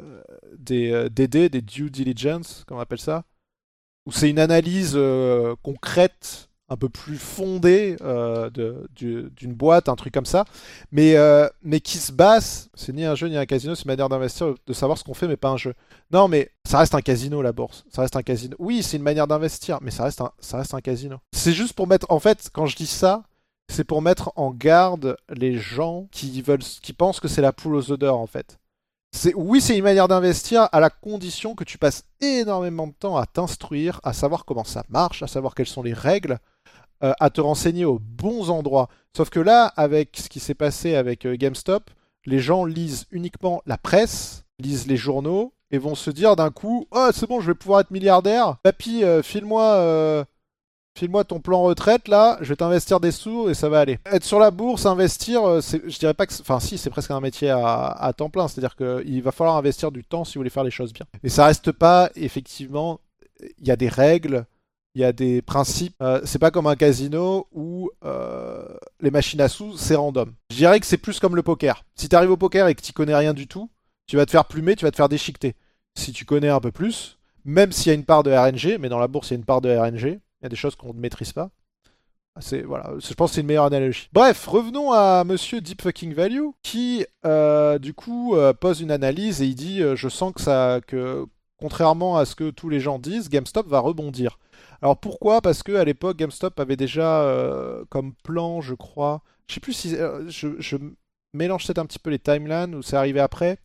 des 0.59 1.11
DD, 1.11 1.49
des 1.49 1.63
due 1.63 1.91
diligence, 1.91 2.65
comme 2.67 2.79
on 2.79 2.81
appelle 2.81 2.99
ça, 2.99 3.25
où 4.07 4.13
c'est 4.13 4.31
une 4.31 4.39
analyse 4.39 4.99
concrète 5.63 6.46
un 6.69 6.77
peu 6.77 6.89
plus 6.89 7.17
fondée 7.17 7.97
euh, 8.03 8.51
d'une 8.97 9.55
boîte, 9.55 9.89
un 9.89 9.95
truc 9.95 10.13
comme 10.13 10.27
ça, 10.27 10.45
mais, 10.91 11.17
euh, 11.17 11.49
mais 11.63 11.81
qui 11.81 11.99
se 11.99 12.13
base, 12.13 12.69
c'est 12.75 12.93
ni 12.93 13.05
un 13.05 13.15
jeu 13.15 13.29
ni 13.29 13.37
un 13.37 13.47
casino, 13.47 13.75
c'est 13.75 13.85
une 13.85 13.91
manière 13.91 14.09
d'investir, 14.09 14.55
de 14.67 14.73
savoir 14.73 14.99
ce 14.99 15.05
qu'on 15.05 15.15
fait, 15.15 15.29
mais 15.29 15.37
pas 15.37 15.51
un 15.51 15.57
jeu. 15.57 15.75
Non, 16.11 16.29
mais 16.29 16.51
ça 16.67 16.79
reste 16.79 16.95
un 16.95 17.01
casino, 17.01 17.41
la 17.43 17.53
bourse. 17.53 17.85
Ça 17.89 18.03
reste 18.03 18.17
un 18.17 18.23
casino. 18.23 18.57
Oui, 18.59 18.83
c'est 18.83 18.97
une 18.97 19.03
manière 19.03 19.27
d'investir, 19.27 19.79
mais 19.81 19.91
ça 19.91 20.05
reste 20.05 20.21
un, 20.21 20.33
ça 20.41 20.59
reste 20.59 20.75
un 20.75 20.81
casino. 20.81 21.19
C'est 21.33 21.53
juste 21.53 21.75
pour 21.75 21.87
mettre, 21.87 22.07
en 22.11 22.19
fait, 22.19 22.51
quand 22.53 22.67
je 22.67 22.77
dis 22.77 22.87
ça, 22.87 23.23
c'est 23.69 23.85
pour 23.85 24.03
mettre 24.03 24.33
en 24.37 24.51
garde 24.51 25.17
les 25.29 25.59
gens 25.59 26.09
qui 26.11 26.43
veulent, 26.43 26.59
qui 26.59 26.93
pensent 26.93 27.21
que 27.21 27.29
c'est 27.29 27.43
la 27.43 27.53
poule 27.53 27.77
aux 27.77 27.93
odeurs, 27.93 28.19
en 28.19 28.27
fait. 28.27 28.59
Oui, 29.35 29.61
c'est 29.61 29.77
une 29.77 29.85
manière 29.85 30.09
d'investir 30.09 30.69
à 30.73 30.81
la 30.81 30.91
condition 30.91 31.55
que 31.55 31.65
tu 31.65 31.79
passes 31.79 32.05
énormément 32.21 32.87
de 32.87 32.93
temps 32.93 33.17
à 33.17 33.25
t'instruire, 33.25 34.01
à 34.05 34.13
savoir 34.13 34.45
comment 34.45 34.65
ça 34.65 34.85
marche, 34.89 35.23
à 35.23 35.27
savoir 35.27 35.55
quelles 35.55 35.67
sont 35.67 35.83
les 35.83 35.95
règles, 35.95 36.39
euh, 37.03 37.13
à 37.21 37.31
te 37.31 37.41
renseigner 37.41 37.85
aux 37.85 37.99
bons 37.99 38.49
endroits. 38.49 38.89
Sauf 39.15 39.29
que 39.29 39.41
là, 39.41 39.67
avec 39.77 40.17
ce 40.17 40.29
qui 40.29 40.41
s'est 40.41 40.55
passé 40.55 40.95
avec 40.95 41.27
euh, 41.27 41.37
GameStop, 41.37 41.91
les 42.25 42.39
gens 42.39 42.65
lisent 42.65 43.07
uniquement 43.11 43.63
la 43.67 43.77
presse, 43.77 44.45
lisent 44.59 44.87
les 44.87 44.97
journaux 44.97 45.53
et 45.71 45.79
vont 45.79 45.95
se 45.95 46.11
dire 46.11 46.37
d'un 46.37 46.51
coup 46.51 46.87
Oh, 46.93 47.11
c'est 47.13 47.29
bon, 47.29 47.41
je 47.41 47.49
vais 47.49 47.55
pouvoir 47.55 47.81
être 47.81 47.91
milliardaire. 47.91 48.57
Papy, 48.63 49.05
euh, 49.05 49.23
file-moi. 49.23 50.27
File-moi 50.99 51.25
ton 51.25 51.41
plan 51.41 51.63
retraite 51.63 52.09
là, 52.09 52.39
je 52.41 52.49
vais 52.49 52.57
t'investir 52.57 53.01
des 53.01 53.11
sous 53.11 53.51
et 53.51 53.55
ça 53.55 53.69
va 53.69 53.81
aller. 53.81 53.99
Être 54.11 54.25
sur 54.25 54.39
la 54.39 54.51
bourse, 54.51 54.87
investir, 54.87 55.43
je 55.61 55.99
dirais 55.99 56.15
pas 56.15 56.25
que. 56.25 56.33
Enfin, 56.41 56.59
si, 56.59 56.79
c'est 56.79 56.89
presque 56.89 57.11
un 57.11 57.21
métier 57.21 57.51
à, 57.51 57.89
à 57.89 58.15
temps 58.15 58.31
plein. 58.31 58.49
C'est-à-dire 58.49 58.75
qu'il 58.75 59.23
va 59.23 59.31
falloir 59.31 59.57
investir 59.57 59.93
du 59.93 60.03
temps 60.03 60.25
si 60.25 60.35
vous 60.35 60.41
voulez 60.41 60.49
faire 60.49 60.65
les 60.65 60.71
choses 60.71 60.95
bien. 60.95 61.05
Et 61.23 61.29
ça 61.29 61.45
reste 61.45 61.71
pas, 61.71 62.09
effectivement, 62.17 63.01
il 63.59 63.69
y 63.69 63.71
a 63.71 63.77
des 63.77 63.89
règles, 63.89 64.47
il 64.97 65.01
y 65.01 65.05
a 65.05 65.13
des 65.13 65.43
principes. 65.43 65.95
Euh, 66.01 66.23
c'est 66.25 66.39
pas 66.39 66.51
comme 66.51 66.67
un 66.67 66.75
casino 66.75 67.47
où 67.53 67.91
euh, 68.07 68.67
les 69.01 69.11
machines 69.11 69.43
à 69.43 69.49
sous, 69.49 69.77
c'est 69.77 69.95
random. 69.95 70.33
Je 70.51 70.57
dirais 70.57 70.81
que 70.81 70.87
c'est 70.87 70.97
plus 70.97 71.21
comme 71.21 71.37
le 71.37 71.43
poker. 71.43 71.85
Si 71.97 72.09
tu 72.09 72.17
arrives 72.17 72.31
au 72.31 72.39
poker 72.39 72.67
et 72.67 72.75
que 72.75 72.81
tu 72.81 72.95
connais 72.95 73.15
rien 73.15 73.35
du 73.35 73.47
tout, 73.47 73.69
tu 74.07 74.17
vas 74.17 74.25
te 74.25 74.31
faire 74.31 74.47
plumer, 74.47 74.75
tu 74.75 74.87
vas 74.87 74.91
te 74.91 74.97
faire 74.97 75.11
déchiqueter. 75.11 75.55
Si 75.99 76.13
tu 76.13 76.25
connais 76.25 76.49
un 76.49 76.61
peu 76.61 76.73
plus, 76.73 77.19
même 77.45 77.73
s'il 77.73 77.89
y 77.89 77.91
a 77.91 77.95
une 77.95 78.07
part 78.07 78.23
de 78.23 78.33
RNG, 78.33 78.79
mais 78.81 78.89
dans 78.89 78.99
la 78.99 79.07
bourse 79.07 79.29
il 79.29 79.35
y 79.35 79.37
a 79.37 79.39
une 79.39 79.45
part 79.45 79.61
de 79.61 79.69
RNG, 79.69 80.19
il 80.19 80.43
y 80.43 80.47
a 80.47 80.49
des 80.49 80.57
choses 80.57 80.77
qu'on 80.77 80.95
ne 80.95 80.99
maîtrise 80.99 81.33
pas. 81.35 81.51
C'est 82.41 82.63
voilà, 82.63 82.95
je 82.99 83.13
pense 83.13 83.31
que 83.31 83.35
c'est 83.35 83.41
une 83.43 83.49
meilleure 83.49 83.65
analogie. 83.65 84.09
Bref, 84.15 84.47
revenons 84.47 84.93
à 84.93 85.25
Monsieur 85.25 85.61
Deep 85.61 85.83
Fucking 85.83 86.15
Value 86.15 86.49
qui 86.63 87.05
euh, 87.27 87.79
du 87.79 87.93
coup 87.93 88.35
pose 88.61 88.81
une 88.81 88.91
analyse 88.91 89.43
et 89.43 89.47
il 89.47 89.55
dit 89.55 89.83
je 89.95 90.09
sens 90.09 90.33
que 90.33 90.41
ça 90.41 90.81
que 90.87 91.27
contrairement 91.59 92.17
à 92.17 92.25
ce 92.25 92.35
que 92.35 92.51
tous 92.51 92.69
les 92.69 92.81
gens 92.81 92.99
disent, 92.99 93.29
GameStop 93.29 93.67
va 93.67 93.81
rebondir. 93.81 94.39
Alors 94.83 94.99
pourquoi? 94.99 95.41
Parce 95.41 95.63
que 95.63 95.73
à 95.73 95.85
l'époque, 95.85 96.17
GameStop 96.19 96.59
avait 96.61 96.77
déjà 96.77 97.23
euh, 97.23 97.85
comme 97.89 98.15
plan, 98.23 98.61
je 98.61 98.75
crois, 98.75 99.23
je 99.49 99.55
sais 99.55 99.61
plus 99.61 99.73
si 99.73 99.97
euh, 99.97 100.29
je, 100.29 100.77
mélange 101.35 101.67
peut-être 101.67 101.79
un 101.79 101.87
petit 101.87 101.99
peu 101.99 102.11
les 102.11 102.19
timelines 102.19 102.75
ou 102.75 102.83
c'est 102.83 102.97
arrivé 102.97 103.21
après. 103.21 103.59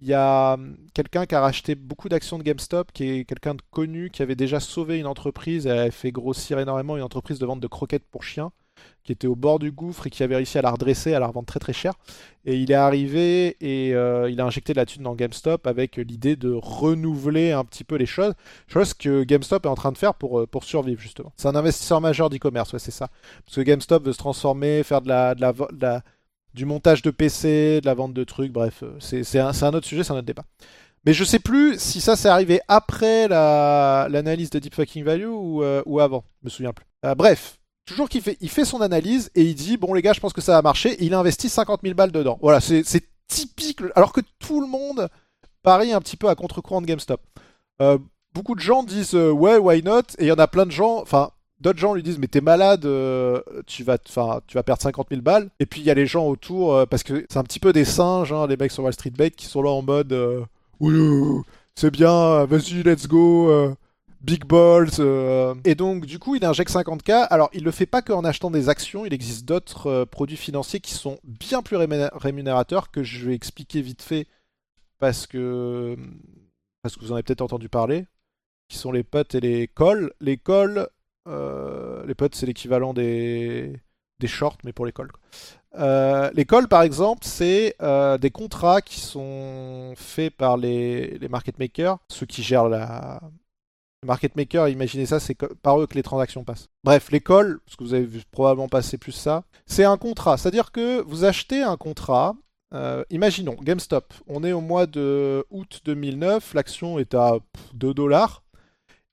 Il 0.00 0.08
y 0.08 0.14
a 0.14 0.54
hum, 0.54 0.76
quelqu'un 0.94 1.26
qui 1.26 1.34
a 1.34 1.40
racheté 1.40 1.74
beaucoup 1.74 2.08
d'actions 2.08 2.38
de 2.38 2.42
GameStop, 2.42 2.92
qui 2.92 3.08
est 3.10 3.24
quelqu'un 3.24 3.54
de 3.54 3.62
connu, 3.70 4.10
qui 4.10 4.22
avait 4.22 4.36
déjà 4.36 4.60
sauvé 4.60 4.98
une 4.98 5.06
entreprise, 5.06 5.66
et 5.66 5.70
avait 5.70 5.90
fait 5.90 6.12
grossir 6.12 6.58
énormément 6.58 6.96
une 6.96 7.02
entreprise 7.04 7.38
de 7.38 7.46
vente 7.46 7.60
de 7.60 7.68
croquettes 7.68 8.06
pour 8.10 8.24
chiens 8.24 8.52
qui 9.04 9.12
était 9.12 9.26
au 9.26 9.34
bord 9.34 9.58
du 9.58 9.72
gouffre 9.72 10.06
et 10.06 10.10
qui 10.10 10.22
avait 10.22 10.36
réussi 10.36 10.58
à 10.58 10.62
la 10.62 10.70
redresser, 10.70 11.14
à 11.14 11.18
la 11.18 11.26
revendre 11.26 11.46
très 11.46 11.60
très 11.60 11.72
cher. 11.72 11.94
Et 12.44 12.56
il 12.56 12.70
est 12.70 12.76
arrivé 12.76 13.56
et 13.60 13.94
euh, 13.94 14.30
il 14.30 14.40
a 14.40 14.44
injecté 14.44 14.72
de 14.72 14.78
la 14.78 14.86
thune 14.86 15.02
dans 15.02 15.14
GameStop 15.14 15.66
avec 15.66 15.96
l'idée 15.96 16.36
de 16.36 16.52
renouveler 16.52 17.52
un 17.52 17.64
petit 17.64 17.84
peu 17.84 17.96
les 17.96 18.06
choses. 18.06 18.34
Chose 18.66 18.94
que 18.94 19.24
GameStop 19.24 19.66
est 19.66 19.68
en 19.68 19.74
train 19.74 19.92
de 19.92 19.98
faire 19.98 20.14
pour, 20.14 20.40
euh, 20.40 20.46
pour 20.46 20.64
survivre 20.64 21.00
justement. 21.00 21.32
C'est 21.36 21.48
un 21.48 21.56
investisseur 21.56 22.00
majeur 22.00 22.30
d'e-commerce, 22.30 22.72
ouais, 22.72 22.78
c'est 22.78 22.90
ça. 22.90 23.08
Parce 23.44 23.56
que 23.56 23.60
GameStop 23.60 24.04
veut 24.04 24.12
se 24.12 24.18
transformer, 24.18 24.82
faire 24.82 25.00
du 26.54 26.64
montage 26.66 27.02
de 27.02 27.10
PC, 27.10 27.80
de 27.80 27.86
la 27.86 27.94
vente 27.94 28.14
de 28.14 28.24
trucs, 28.24 28.52
bref, 28.52 28.82
euh, 28.82 28.96
c'est 29.00 29.38
un, 29.38 29.74
autre 29.74 29.86
sujet, 29.86 30.04
c'est 30.04 30.12
un 30.12 30.16
autre 30.16 30.26
débat. 30.26 30.44
Mais 31.04 31.14
je 31.14 31.24
sais 31.24 31.40
plus 31.40 31.80
si 31.80 32.00
ça 32.00 32.14
c'est 32.14 32.28
arrivé 32.28 32.60
après 32.68 33.26
l'analyse 33.26 34.50
de 34.50 34.60
Deep 34.60 34.74
Fucking 34.74 35.02
Value 35.02 35.26
ou, 35.26 35.64
ou 35.84 36.00
avant, 36.00 36.22
je 36.42 36.46
me 36.46 36.50
souviens 36.50 36.72
plus. 36.72 36.86
bref, 37.16 37.58
toujours 37.84 38.08
qu'il 38.08 38.22
fait, 38.22 38.36
il 38.40 38.48
fait 38.48 38.64
son 38.64 38.80
analyse 38.80 39.30
et 39.34 39.42
il 39.42 39.54
dit 39.54 39.76
bon 39.76 39.94
les 39.94 40.02
gars, 40.02 40.12
je 40.12 40.20
pense 40.20 40.32
que 40.32 40.40
ça 40.40 40.52
va 40.52 40.62
marcher. 40.62 40.90
Et 41.02 41.04
il 41.04 41.14
investit 41.14 41.48
50 41.48 41.80
000 41.82 41.94
balles 41.94 42.12
dedans. 42.12 42.38
Voilà, 42.42 42.60
c'est 42.60 42.84
typique. 43.28 43.80
Alors 43.94 44.12
que 44.12 44.20
tout 44.38 44.60
le 44.60 44.66
monde 44.66 45.08
parie 45.62 45.92
un 45.92 46.00
petit 46.00 46.16
peu 46.16 46.28
à 46.28 46.34
contre-courant 46.34 46.80
de 46.80 46.86
GameStop. 46.86 47.20
Euh, 47.80 47.98
beaucoup 48.34 48.54
de 48.54 48.60
gens 48.60 48.82
disent 48.82 49.14
euh, 49.14 49.30
ouais, 49.30 49.56
why 49.56 49.82
not? 49.82 50.02
Et 50.18 50.24
il 50.24 50.26
y 50.26 50.32
en 50.32 50.38
a 50.38 50.48
plein 50.48 50.66
de 50.66 50.72
gens, 50.72 51.00
enfin 51.00 51.30
d'autres 51.60 51.78
gens 51.78 51.94
lui 51.94 52.02
disent 52.02 52.18
mais 52.18 52.26
t'es 52.26 52.40
malade, 52.40 52.84
euh, 52.84 53.40
tu 53.66 53.84
vas, 53.84 53.96
enfin 54.08 54.40
tu 54.46 54.56
vas 54.56 54.62
perdre 54.62 54.82
50 54.82 55.08
000 55.10 55.22
balles. 55.22 55.50
Et 55.60 55.66
puis 55.66 55.80
il 55.80 55.86
y 55.86 55.90
a 55.90 55.94
les 55.94 56.06
gens 56.06 56.26
autour 56.26 56.86
parce 56.88 57.02
que 57.02 57.26
c'est 57.30 57.38
un 57.38 57.44
petit 57.44 57.60
peu 57.60 57.72
des 57.72 57.84
singes, 57.84 58.32
hein, 58.32 58.46
les 58.46 58.56
mecs 58.56 58.72
sur 58.72 58.84
Wall 58.84 58.92
Street 58.92 59.10
Bait 59.10 59.30
qui 59.30 59.46
sont 59.46 59.62
là 59.62 59.70
en 59.70 59.82
mode 59.82 60.46
oui, 60.80 61.42
c'est 61.76 61.92
bien, 61.92 62.44
vas-y, 62.44 62.82
let's 62.82 63.06
go. 63.06 63.76
Big 64.22 64.44
Balls. 64.44 64.90
Euh. 65.00 65.54
Et 65.64 65.74
donc, 65.74 66.06
du 66.06 66.18
coup, 66.18 66.36
il 66.36 66.44
injecte 66.44 66.70
50K. 66.70 67.26
Alors, 67.30 67.50
il 67.52 67.64
le 67.64 67.70
fait 67.70 67.86
pas 67.86 68.02
qu'en 68.02 68.24
achetant 68.24 68.50
des 68.50 68.68
actions. 68.68 69.04
Il 69.04 69.12
existe 69.12 69.44
d'autres 69.44 69.88
euh, 69.88 70.06
produits 70.06 70.36
financiers 70.36 70.80
qui 70.80 70.94
sont 70.94 71.18
bien 71.24 71.62
plus 71.62 71.76
rémunérateurs 71.76 72.90
que 72.90 73.02
je 73.02 73.26
vais 73.26 73.34
expliquer 73.34 73.82
vite 73.82 74.02
fait 74.02 74.28
parce 74.98 75.26
que, 75.26 75.96
parce 76.82 76.96
que 76.96 77.00
vous 77.00 77.10
en 77.10 77.14
avez 77.14 77.24
peut-être 77.24 77.42
entendu 77.42 77.68
parler. 77.68 78.06
Qui 78.68 78.78
sont 78.78 78.92
les 78.92 79.02
potes 79.02 79.34
et 79.34 79.40
les 79.40 79.68
calls. 79.68 80.12
Les 80.20 80.38
calls, 80.38 80.88
euh, 81.28 82.06
les 82.06 82.14
potes, 82.14 82.36
c'est 82.36 82.46
l'équivalent 82.46 82.94
des, 82.94 83.80
des 84.20 84.28
shorts, 84.28 84.58
mais 84.64 84.72
pour 84.72 84.86
les 84.86 84.92
calls. 84.92 85.10
les 86.34 86.44
calls, 86.46 86.68
par 86.68 86.82
exemple, 86.82 87.24
c'est 87.24 87.76
des 88.20 88.30
contrats 88.30 88.80
qui 88.80 89.00
sont 89.00 89.94
faits 89.96 90.34
par 90.34 90.56
les, 90.56 91.18
les 91.18 91.28
market 91.28 91.58
makers, 91.58 91.98
ceux 92.08 92.24
qui 92.24 92.42
gèrent 92.42 92.68
la, 92.68 93.20
market 94.04 94.36
maker, 94.36 94.68
imaginez 94.68 95.06
ça, 95.06 95.20
c'est 95.20 95.36
par 95.62 95.80
eux 95.80 95.86
que 95.86 95.94
les 95.94 96.02
transactions 96.02 96.44
passent. 96.44 96.68
Bref, 96.84 97.10
l'école, 97.10 97.60
parce 97.64 97.76
que 97.76 97.84
vous 97.84 97.94
avez 97.94 98.04
vu 98.04 98.22
probablement 98.30 98.68
passer 98.68 98.98
plus 98.98 99.12
ça, 99.12 99.44
c'est 99.66 99.84
un 99.84 99.96
contrat. 99.96 100.36
C'est-à-dire 100.36 100.72
que 100.72 101.00
vous 101.02 101.24
achetez 101.24 101.62
un 101.62 101.76
contrat. 101.76 102.34
Euh, 102.74 103.04
imaginons, 103.10 103.56
GameStop, 103.62 104.14
on 104.26 104.44
est 104.44 104.52
au 104.52 104.60
mois 104.60 104.86
de 104.86 105.44
août 105.50 105.82
2009, 105.84 106.54
l'action 106.54 106.98
est 106.98 107.14
à 107.14 107.38
2 107.74 107.94
dollars. 107.94 108.42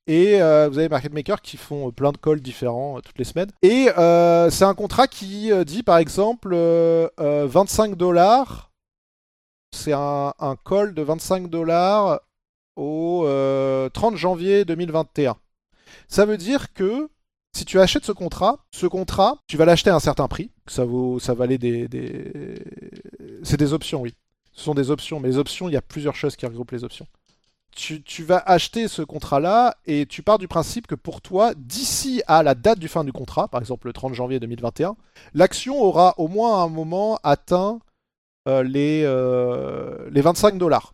Et 0.08 0.42
euh, 0.42 0.70
vous 0.72 0.80
avez 0.80 0.90
market 0.90 1.14
makers 1.14 1.42
qui 1.42 1.58
font 1.58 1.92
plein 1.92 2.12
de 2.12 2.18
calls 2.18 2.42
différents 2.42 2.98
euh, 2.98 3.02
toutes 3.02 3.20
les 3.20 3.26
semaines. 3.26 3.52
Et 3.62 3.90
c'est 4.50 4.66
un 4.66 4.74
contrat 4.74 5.08
qui 5.08 5.52
dit 5.66 5.84
par 5.84 5.98
exemple 5.98 6.56
25 7.18 7.96
dollars. 7.96 8.72
C'est 9.72 9.94
un, 9.94 10.34
un, 10.40 10.56
call 10.56 10.96
de 10.96 11.04
25 11.04 11.48
dollars 11.48 12.22
au 12.80 13.24
30 13.94 14.14
euh, 14.14 14.18
janvier 14.18 14.66
2021. 14.66 15.36
Ça 16.08 16.26
veut 16.26 16.38
dire 16.38 16.74
que 16.74 17.10
si 17.56 17.66
tu 17.66 17.80
achètes 17.80 18.06
ce 18.06 18.12
contrat, 18.12 18.60
ce 18.72 18.86
contrat, 18.86 19.38
tu 19.48 19.58
vas 19.58 19.66
l'acheter 19.66 19.90
à 19.90 19.96
un 19.96 20.00
certain 20.00 20.28
prix. 20.28 20.52
Ça 20.68 20.86
vaut, 20.86 21.20
ça 21.20 21.34
valait 21.34 21.58
des, 21.58 21.88
des... 21.88 22.64
c'est 23.44 23.58
des 23.58 23.74
options, 23.74 24.02
oui. 24.02 24.14
Ce 24.54 24.64
sont 24.64 24.76
des 24.76 24.92
options, 24.92 25.20
mais 25.20 25.30
les 25.30 25.38
options, 25.38 25.70
il 25.70 25.74
y 25.74 25.78
a 25.78 25.82
plusieurs 25.82 26.16
choses 26.16 26.36
qui 26.36 26.46
regroupent 26.46 26.72
les 26.72 26.84
options. 26.84 27.08
Tu, 27.76 28.02
tu 28.02 28.24
vas 28.24 28.44
acheter 28.46 28.88
ce 28.88 29.02
contrat-là 29.02 29.78
et 29.86 30.06
tu 30.06 30.22
pars 30.22 30.38
du 30.38 30.48
principe 30.48 30.88
que 30.88 30.96
pour 30.96 31.22
toi, 31.22 31.54
d'ici 31.56 32.22
à 32.28 32.44
la 32.44 32.56
date 32.56 32.80
du 32.80 32.88
fin 32.88 33.04
du 33.04 33.12
contrat, 33.12 33.48
par 33.48 33.62
exemple 33.62 33.88
le 33.88 33.94
30 33.94 34.14
janvier 34.14 34.40
2021, 34.40 34.96
l'action 35.34 35.82
aura 35.82 36.16
au 36.18 36.28
moins 36.28 36.60
à 36.60 36.64
un 36.64 36.70
moment 36.70 37.20
atteint 37.24 37.80
euh, 38.48 38.64
les, 38.64 39.04
euh, 39.06 40.10
les 40.12 40.22
25 40.22 40.58
dollars. 40.58 40.94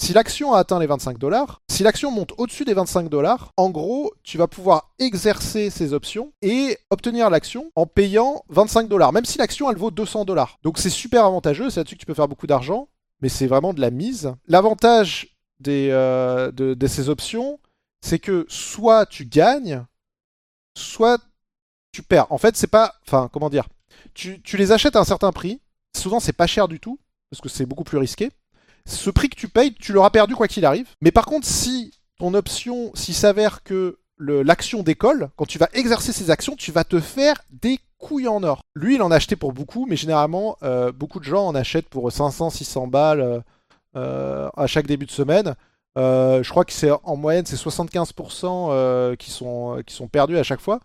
Si 0.00 0.12
l'action 0.12 0.54
a 0.54 0.60
atteint 0.60 0.78
les 0.78 0.86
25 0.86 1.18
dollars, 1.18 1.60
si 1.68 1.82
l'action 1.82 2.12
monte 2.12 2.32
au-dessus 2.38 2.64
des 2.64 2.72
25 2.72 3.08
dollars, 3.08 3.52
en 3.56 3.68
gros, 3.68 4.14
tu 4.22 4.38
vas 4.38 4.46
pouvoir 4.46 4.94
exercer 5.00 5.70
ces 5.70 5.92
options 5.92 6.32
et 6.40 6.78
obtenir 6.90 7.30
l'action 7.30 7.72
en 7.74 7.84
payant 7.84 8.44
25 8.48 8.88
dollars, 8.88 9.12
même 9.12 9.24
si 9.24 9.38
l'action 9.38 9.68
elle 9.68 9.76
vaut 9.76 9.90
200 9.90 10.24
dollars. 10.24 10.60
Donc 10.62 10.78
c'est 10.78 10.88
super 10.88 11.24
avantageux, 11.24 11.68
c'est 11.68 11.80
là-dessus 11.80 11.96
que 11.96 12.00
tu 12.00 12.06
peux 12.06 12.14
faire 12.14 12.28
beaucoup 12.28 12.46
d'argent, 12.46 12.88
mais 13.20 13.28
c'est 13.28 13.48
vraiment 13.48 13.74
de 13.74 13.80
la 13.80 13.90
mise. 13.90 14.32
L'avantage 14.46 15.36
euh, 15.66 16.52
de, 16.52 16.86
ces 16.86 17.08
options, 17.08 17.58
c'est 18.00 18.20
que 18.20 18.46
soit 18.48 19.04
tu 19.04 19.26
gagnes, 19.26 19.84
soit 20.76 21.20
tu 21.90 22.04
perds. 22.04 22.30
En 22.30 22.38
fait, 22.38 22.56
c'est 22.56 22.68
pas. 22.68 22.94
Enfin, 23.04 23.28
comment 23.32 23.50
dire 23.50 23.66
tu 24.14 24.56
les 24.56 24.70
achètes 24.72 24.96
à 24.96 25.00
un 25.00 25.04
certain 25.04 25.32
prix. 25.32 25.60
Souvent, 25.96 26.20
c'est 26.20 26.32
pas 26.32 26.46
cher 26.46 26.68
du 26.68 26.78
tout, 26.78 26.98
parce 27.30 27.40
que 27.40 27.48
c'est 27.48 27.66
beaucoup 27.66 27.84
plus 27.84 27.98
risqué 27.98 28.30
ce 28.88 29.10
prix 29.10 29.28
que 29.28 29.36
tu 29.36 29.48
payes, 29.48 29.74
tu 29.74 29.92
l'auras 29.92 30.10
perdu 30.10 30.34
quoi 30.34 30.48
qu'il 30.48 30.64
arrive. 30.64 30.88
Mais 31.00 31.12
par 31.12 31.26
contre, 31.26 31.46
si 31.46 31.92
ton 32.18 32.34
option, 32.34 32.90
s'il 32.94 33.14
s'avère 33.14 33.62
que 33.62 33.98
l'action 34.18 34.82
décolle, 34.82 35.28
quand 35.36 35.46
tu 35.46 35.58
vas 35.58 35.68
exercer 35.72 36.12
ces 36.12 36.30
actions, 36.30 36.56
tu 36.56 36.72
vas 36.72 36.84
te 36.84 36.98
faire 36.98 37.36
des 37.50 37.78
couilles 37.98 38.28
en 38.28 38.42
or. 38.42 38.62
Lui, 38.74 38.96
il 38.96 39.02
en 39.02 39.10
a 39.10 39.16
acheté 39.16 39.36
pour 39.36 39.52
beaucoup, 39.52 39.86
mais 39.86 39.96
généralement, 39.96 40.56
euh, 40.62 40.90
beaucoup 40.92 41.20
de 41.20 41.24
gens 41.24 41.46
en 41.46 41.54
achètent 41.54 41.88
pour 41.88 42.10
500, 42.10 42.50
600 42.50 42.86
balles 42.86 43.20
euh, 43.20 43.40
euh, 43.96 44.48
à 44.56 44.66
chaque 44.66 44.86
début 44.86 45.06
de 45.06 45.10
semaine. 45.10 45.54
je 45.96 46.48
crois 46.48 46.64
que 46.64 46.72
c'est 46.72 46.90
en 46.90 47.16
moyenne, 47.16 47.46
c'est 47.46 47.56
75% 47.56 49.16
qui, 49.16 49.30
sont, 49.30 49.82
qui 49.86 50.06
perdus 50.08 50.38
à 50.38 50.42
chaque 50.42 50.60
fois. 50.60 50.80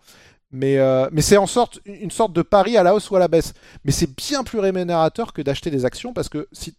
Mais, 0.52 0.78
mais 1.12 1.22
c'est 1.22 1.38
en 1.38 1.48
sorte, 1.48 1.80
une 1.86 2.12
sorte 2.12 2.34
de 2.34 2.44
pari 2.44 2.78
à 2.78 2.84
la 2.84 2.94
hausse 2.94 3.10
ou 3.10 3.16
à 3.16 3.20
la 3.20 3.28
baisse. 3.28 3.54
Mais 3.86 3.92
c'est 3.92 4.16
bien 4.16 4.44
plus 4.44 4.60
rémunérateur 4.60 5.34
que 5.34 5.42
d'acheter 5.42 5.72
des 5.72 5.86
actions 5.86 6.14
parce 6.14 6.30
que 6.30 6.48
si, 6.52 6.76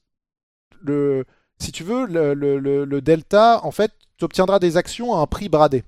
si 1.59 1.73
tu 1.73 1.85
veux, 1.85 2.07
le, 2.07 3.01
delta, 3.01 3.61
en 3.65 3.71
fait, 3.71 3.93
tu 4.17 4.25
obtiendras 4.25 4.59
des 4.59 4.77
actions 4.77 5.15
à 5.15 5.19
un 5.19 5.27
prix 5.27 5.49
bradé, 5.49 5.85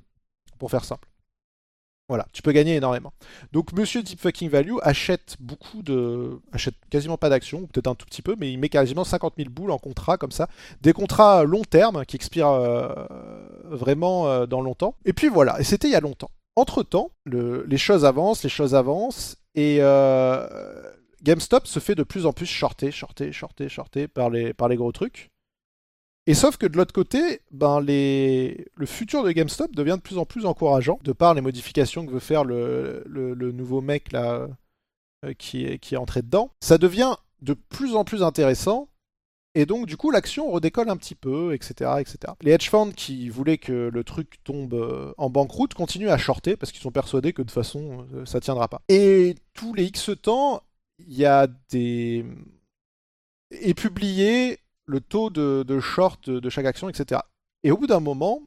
pour 0.59 0.71
faire 0.71 0.85
simple. 0.85 1.09
Voilà, 2.09 2.25
tu 2.33 2.41
peux 2.41 2.53
gagner 2.53 2.77
énormément. 2.77 3.13
Donc 3.51 3.73
Monsieur 3.73 4.01
Deep 4.01 4.21
Fucking 4.21 4.49
Value 4.49 4.77
achète 4.83 5.35
beaucoup 5.41 5.83
de... 5.83 6.39
achète 6.53 6.77
quasiment 6.89 7.19
pas 7.19 7.29
d'actions, 7.29 7.67
peut-être 7.67 7.89
un 7.89 7.97
tout 7.97 8.07
petit 8.07 8.23
peu, 8.23 8.37
mais 8.39 8.53
il 8.53 8.59
met 8.59 8.69
quasiment 8.69 9.03
50 9.03 9.35
000 9.37 9.51
boules 9.51 9.73
en 9.73 9.79
contrat 9.79 10.17
comme 10.17 10.31
ça. 10.31 10.49
Des 10.83 10.93
contrats 10.93 11.43
long 11.43 11.63
terme 11.63 12.05
qui 12.07 12.15
expirent 12.15 12.47
euh, 12.47 12.93
vraiment 13.65 14.29
euh, 14.29 14.47
dans 14.47 14.61
longtemps. 14.61 14.95
Et 15.05 15.13
puis 15.13 15.29
voilà, 15.29 15.59
et 15.59 15.65
c'était 15.65 15.89
il 15.89 15.93
y 15.95 15.97
a 15.97 16.01
longtemps 16.01 16.31
entre-temps, 16.57 17.11
les 17.27 17.77
choses 17.77 18.05
avancent, 18.07 18.43
les 18.43 18.49
choses 18.49 18.75
avancent, 18.75 19.37
et 19.55 19.79
euh, 19.81 20.49
GameStop 21.23 21.67
se 21.67 21.81
fait 21.81 21.95
de 21.95 22.03
plus 22.03 22.27
en 22.27 22.33
plus 22.33 22.47
shorté, 22.47 22.91
shorté, 22.91 23.33
shorté, 23.33 23.69
shorté 23.69 24.09
par 24.09 24.31
les, 24.31 24.55
gros 24.77 24.93
trucs. 24.93 25.31
Et 26.27 26.35
sauf 26.35 26.57
que 26.57 26.67
de 26.67 26.77
l'autre 26.77 26.93
côté, 26.93 27.41
ben 27.53 27.81
le 27.81 28.87
futur 28.87 29.23
de 29.23 29.31
GameStop 29.31 29.75
devient 29.75 29.97
de 29.97 30.03
plus 30.03 30.19
en 30.19 30.25
plus 30.25 30.45
encourageant, 30.45 30.99
de 31.05 31.13
par 31.13 31.35
les 31.35 31.41
modifications 31.41 32.05
que 32.05 32.11
veut 32.11 32.21
faire 32.21 32.45
le, 32.45 33.05
nouveau 33.55 33.81
mec 33.81 34.13
là 34.13 34.49
euh, 35.25 35.33
qui, 35.39 35.65
est, 35.65 35.79
qui 35.79 35.95
est 35.95 35.99
entré 35.99 36.23
dedans. 36.23 36.51
Ça 36.61 36.79
devient 36.79 37.15
de 37.43 37.55
plus 37.55 37.95
en 37.95 38.05
plus 38.05 38.23
intéressant 38.23 38.89
et 39.57 39.65
donc, 39.65 39.87
du 39.87 39.97
coup, 39.97 40.11
l'action 40.11 40.51
redécolle 40.51 40.91
un 40.91 40.99
petit 40.99 41.15
peu, 41.15 41.55
etc., 41.55 41.93
etc. 41.99 42.35
Les 42.43 42.53
hedge 42.53 42.69
funds 42.69 42.93
qui 42.95 43.31
voulaient 43.31 43.57
que 43.57 43.89
le 43.91 44.05
truc 44.05 44.35
tombe 44.45 44.75
euh, 44.75 45.15
en 45.17 45.31
banqueroute 45.31 45.73
continuent 45.73 46.11
à 46.11 46.19
shorter 46.19 46.59
parce 46.59 46.73
qu'ils 46.73 46.83
sont 46.83 46.91
persuadés 46.91 47.33
que 47.33 47.41
de 47.41 47.47
toute 47.47 47.55
façon, 47.55 48.07
euh, 48.13 48.27
ça 48.27 48.39
tiendra 48.39 48.69
pas. 48.69 48.83
Et 48.91 49.35
tous 49.55 49.73
les 49.73 49.85
X 49.85 50.11
temps, 50.21 50.63
il 50.99 51.15
y 51.15 51.25
a 51.25 51.47
des. 51.71 52.25
est 53.51 53.75
publié 53.75 54.59
le 54.87 55.01
taux 55.01 55.31
de, 55.31 55.81
short 55.81 56.31
de, 56.31 56.51
chaque 56.51 56.67
action, 56.67 56.89
etc. 56.89 57.21
Et 57.63 57.71
au 57.71 57.77
bout 57.77 57.87
d'un 57.87 58.01
moment, 58.01 58.43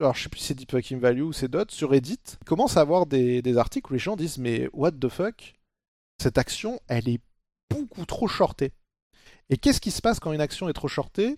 alors 0.00 0.14
je 0.14 0.24
sais 0.24 0.28
plus 0.28 0.40
si 0.40 0.46
c'est 0.46 0.54
Deep 0.54 0.70
Fucking 0.70 0.98
Value 0.98 1.22
ou 1.22 1.32
c'est 1.32 1.48
d'autres, 1.48 1.72
sur 1.72 1.90
Reddit, 1.90 2.18
il 2.40 2.44
commence 2.44 2.76
à 2.76 2.80
avoir 2.80 3.06
des, 3.06 3.42
des 3.42 3.56
articles 3.56 3.90
où 3.90 3.94
les 3.94 4.00
gens 4.00 4.16
disent 4.16 4.38
Mais 4.38 4.68
what 4.72 4.92
the 4.92 5.08
fuck 5.08 5.54
Cette 6.20 6.38
action, 6.38 6.80
elle 6.88 7.08
est 7.08 7.20
beaucoup 7.70 8.04
trop 8.06 8.28
shortée. 8.28 8.72
Et 9.50 9.56
qu'est-ce 9.56 9.80
qui 9.80 9.90
se 9.90 10.02
passe 10.02 10.18
quand 10.18 10.32
une 10.32 10.40
action 10.40 10.68
est 10.68 10.74
trop 10.74 10.88
shortée? 10.88 11.36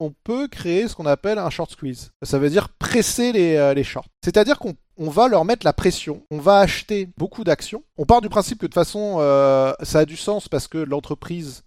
On 0.00 0.12
peut 0.24 0.46
créer 0.48 0.86
ce 0.86 0.94
qu'on 0.94 1.06
appelle 1.06 1.38
un 1.38 1.50
short 1.50 1.70
squeeze. 1.72 2.12
Ça 2.22 2.38
veut 2.38 2.50
dire 2.50 2.68
presser 2.68 3.32
les, 3.32 3.56
euh, 3.56 3.82
shorts. 3.82 4.06
C'est-à-dire 4.24 4.58
qu'on 4.58 4.76
va 4.98 5.28
leur 5.28 5.44
mettre 5.44 5.66
la 5.66 5.72
pression, 5.72 6.22
on 6.30 6.38
va 6.38 6.58
acheter 6.60 7.08
beaucoup 7.16 7.44
d'actions. 7.44 7.82
On 7.96 8.06
part 8.06 8.20
du 8.20 8.28
principe 8.28 8.58
que 8.58 8.66
de 8.66 8.68
toute 8.68 8.74
façon, 8.74 9.16
euh, 9.18 9.72
ça 9.82 10.00
a 10.00 10.04
du 10.04 10.16
sens 10.16 10.48
parce 10.48 10.68
que 10.68 10.78
l'entreprise, 10.78 11.64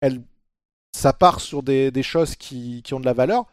elle, 0.00 0.22
ça 0.96 1.12
part 1.12 1.40
sur 1.40 1.62
des, 1.62 1.92
choses 2.02 2.36
qui, 2.36 2.82
ont 2.92 3.00
de 3.00 3.06
la 3.06 3.12
valeur. 3.12 3.44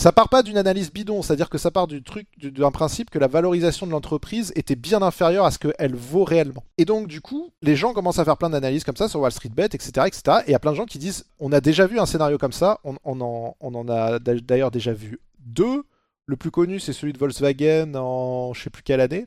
Ça 0.00 0.12
part 0.12 0.30
pas 0.30 0.42
d'une 0.42 0.56
analyse 0.56 0.90
bidon, 0.90 1.20
c'est-à-dire 1.20 1.50
que 1.50 1.58
ça 1.58 1.70
part 1.70 1.86
du 1.86 2.02
truc, 2.02 2.26
d'un 2.38 2.70
principe 2.70 3.10
que 3.10 3.18
la 3.18 3.26
valorisation 3.26 3.86
de 3.86 3.92
l'entreprise 3.92 4.50
était 4.56 4.74
bien 4.74 5.02
inférieure 5.02 5.44
à 5.44 5.50
ce 5.50 5.58
qu'elle 5.58 5.94
vaut 5.94 6.24
réellement. 6.24 6.64
Et 6.78 6.86
donc, 6.86 7.06
du 7.06 7.20
coup, 7.20 7.52
les 7.60 7.76
gens 7.76 7.92
commencent 7.92 8.18
à 8.18 8.24
faire 8.24 8.38
plein 8.38 8.48
d'analyses 8.48 8.82
comme 8.82 8.96
ça 8.96 9.10
sur 9.10 9.20
Wall 9.20 9.30
Street 9.30 9.50
Bet, 9.50 9.66
etc., 9.66 10.06
etc. 10.06 10.38
Et 10.46 10.48
il 10.48 10.52
y 10.52 10.54
a 10.54 10.58
plein 10.58 10.70
de 10.70 10.76
gens 10.76 10.86
qui 10.86 10.96
disent 10.96 11.26
on 11.38 11.52
a 11.52 11.60
déjà 11.60 11.86
vu 11.86 11.98
un 11.98 12.06
scénario 12.06 12.38
comme 12.38 12.50
ça, 12.52 12.80
on, 12.82 12.96
en, 13.04 13.88
a 13.90 14.18
d'ailleurs 14.18 14.70
déjà 14.70 14.94
vu 14.94 15.20
deux. 15.38 15.84
Le 16.24 16.36
plus 16.38 16.50
connu, 16.50 16.80
c'est 16.80 16.94
celui 16.94 17.12
de 17.12 17.18
Volkswagen 17.18 17.94
en 17.94 18.54
je 18.54 18.62
sais 18.62 18.70
plus 18.70 18.82
quelle 18.82 19.02
année, 19.02 19.26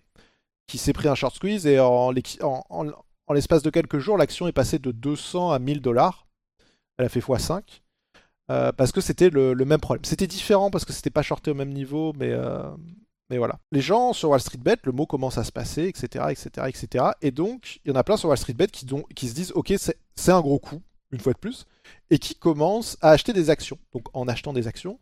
qui 0.66 0.80
s'est 0.80 0.94
pris 0.94 1.08
un 1.08 1.14
short 1.14 1.36
squeeze 1.36 1.68
et 1.68 1.80
en, 1.80 2.12
en 2.42 3.34
l'espace 3.36 3.62
de 3.62 3.70
quelques 3.70 4.00
jours, 4.00 4.18
l'action 4.18 4.48
est 4.48 4.54
passée 4.54 4.80
de 4.80 4.92
200 4.92 5.52
à 5.52 5.60
1000 5.60 5.82
dollars. 5.82 6.26
Elle 6.98 7.06
a 7.06 7.10
fait 7.10 7.20
x5. 7.20 7.62
Euh, 8.52 8.72
parce 8.72 8.92
que 8.92 9.02
c'était 9.02 9.30
le, 9.30 9.56
même 9.56 9.80
problème. 9.80 10.04
C'était 10.06 10.28
différent 10.28 10.70
parce 10.70 10.86
que 10.86 10.94
c'était 10.94 11.10
pas 11.10 11.22
shorté 11.22 11.52
au 11.52 11.54
même 11.54 11.72
niveau, 11.72 12.14
mais, 12.18 12.32
euh, 12.32 12.70
mais 13.30 13.38
voilà. 13.38 13.60
Les 13.72 13.82
gens 13.82 14.14
sur 14.14 14.30
Wall 14.30 14.42
Street 14.42 14.58
Bet, 14.58 14.78
le 14.84 14.92
mot 14.92 15.06
commence 15.06 15.38
à 15.38 15.44
se 15.44 15.52
passer, 15.52 15.84
etc., 15.84 16.26
etc., 16.30 16.68
etc. 16.68 17.06
Et 17.22 17.32
donc, 17.32 17.80
il 17.86 17.90
y 17.90 17.92
en 17.92 17.96
a 17.96 18.04
plein 18.04 18.18
sur 18.18 18.30
Wall 18.30 18.38
Street 18.38 18.54
Bet 18.54 18.68
qui, 18.68 18.86
qui 19.16 19.30
se 19.30 19.34
disent, 19.34 19.52
ok, 19.56 19.74
c'est 19.78 20.32
un 20.32 20.42
gros 20.42 20.60
coup, 20.60 20.82
une 21.12 21.20
fois 21.20 21.34
de 21.34 21.38
plus, 21.38 21.66
et 22.10 22.20
qui 22.20 22.36
commencent 22.36 22.98
à 23.02 23.12
acheter 23.12 23.34
des 23.34 23.50
actions. 23.50 23.80
Donc, 23.94 24.08
en 24.14 24.28
achetant 24.28 24.52
des 24.52 24.68
actions, 24.68 25.00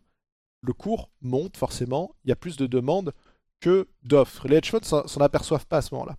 le 0.62 0.72
cours 0.72 1.10
monte 1.20 1.56
forcément, 1.56 2.14
il 2.24 2.28
y 2.28 2.32
a 2.32 2.36
plus 2.36 2.56
de 2.56 2.66
demandes 2.66 3.12
que 3.60 3.88
d'offres. 4.04 4.46
Les 4.46 4.56
hedge 4.56 4.70
funds 4.70 5.06
s'en 5.06 5.20
aperçoivent 5.20 5.66
pas 5.66 5.78
à 5.78 5.82
ce 5.82 5.94
moment-là. 5.94 6.16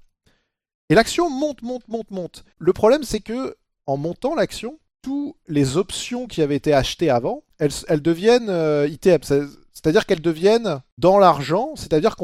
Et 0.90 0.96
l'action 0.96 1.30
monte, 1.30 1.62
monte, 1.62 1.88
monte, 1.88 2.12
monte. 2.12 2.44
Le 2.58 2.74
problème, 2.74 3.04
c'est 3.04 3.22
que 3.22 3.56
en 3.86 3.98
montant 3.98 4.36
l'action, 4.36 4.80
toutes 5.04 5.36
les 5.48 5.78
options 5.78 6.26
qui 6.26 6.42
avaient 6.42 6.56
été 6.56 6.74
achetées 6.74 7.12
avant, 7.12 7.44
elles, 7.60 8.02
deviennent 8.02 8.50
euh, 8.50 8.88
C'est-à-dire 9.74 10.08
qu'elles 10.08 10.22
deviennent 10.22 10.82
dans 10.98 11.20
l'argent, 11.20 11.76
c'est-à-dire 11.76 12.16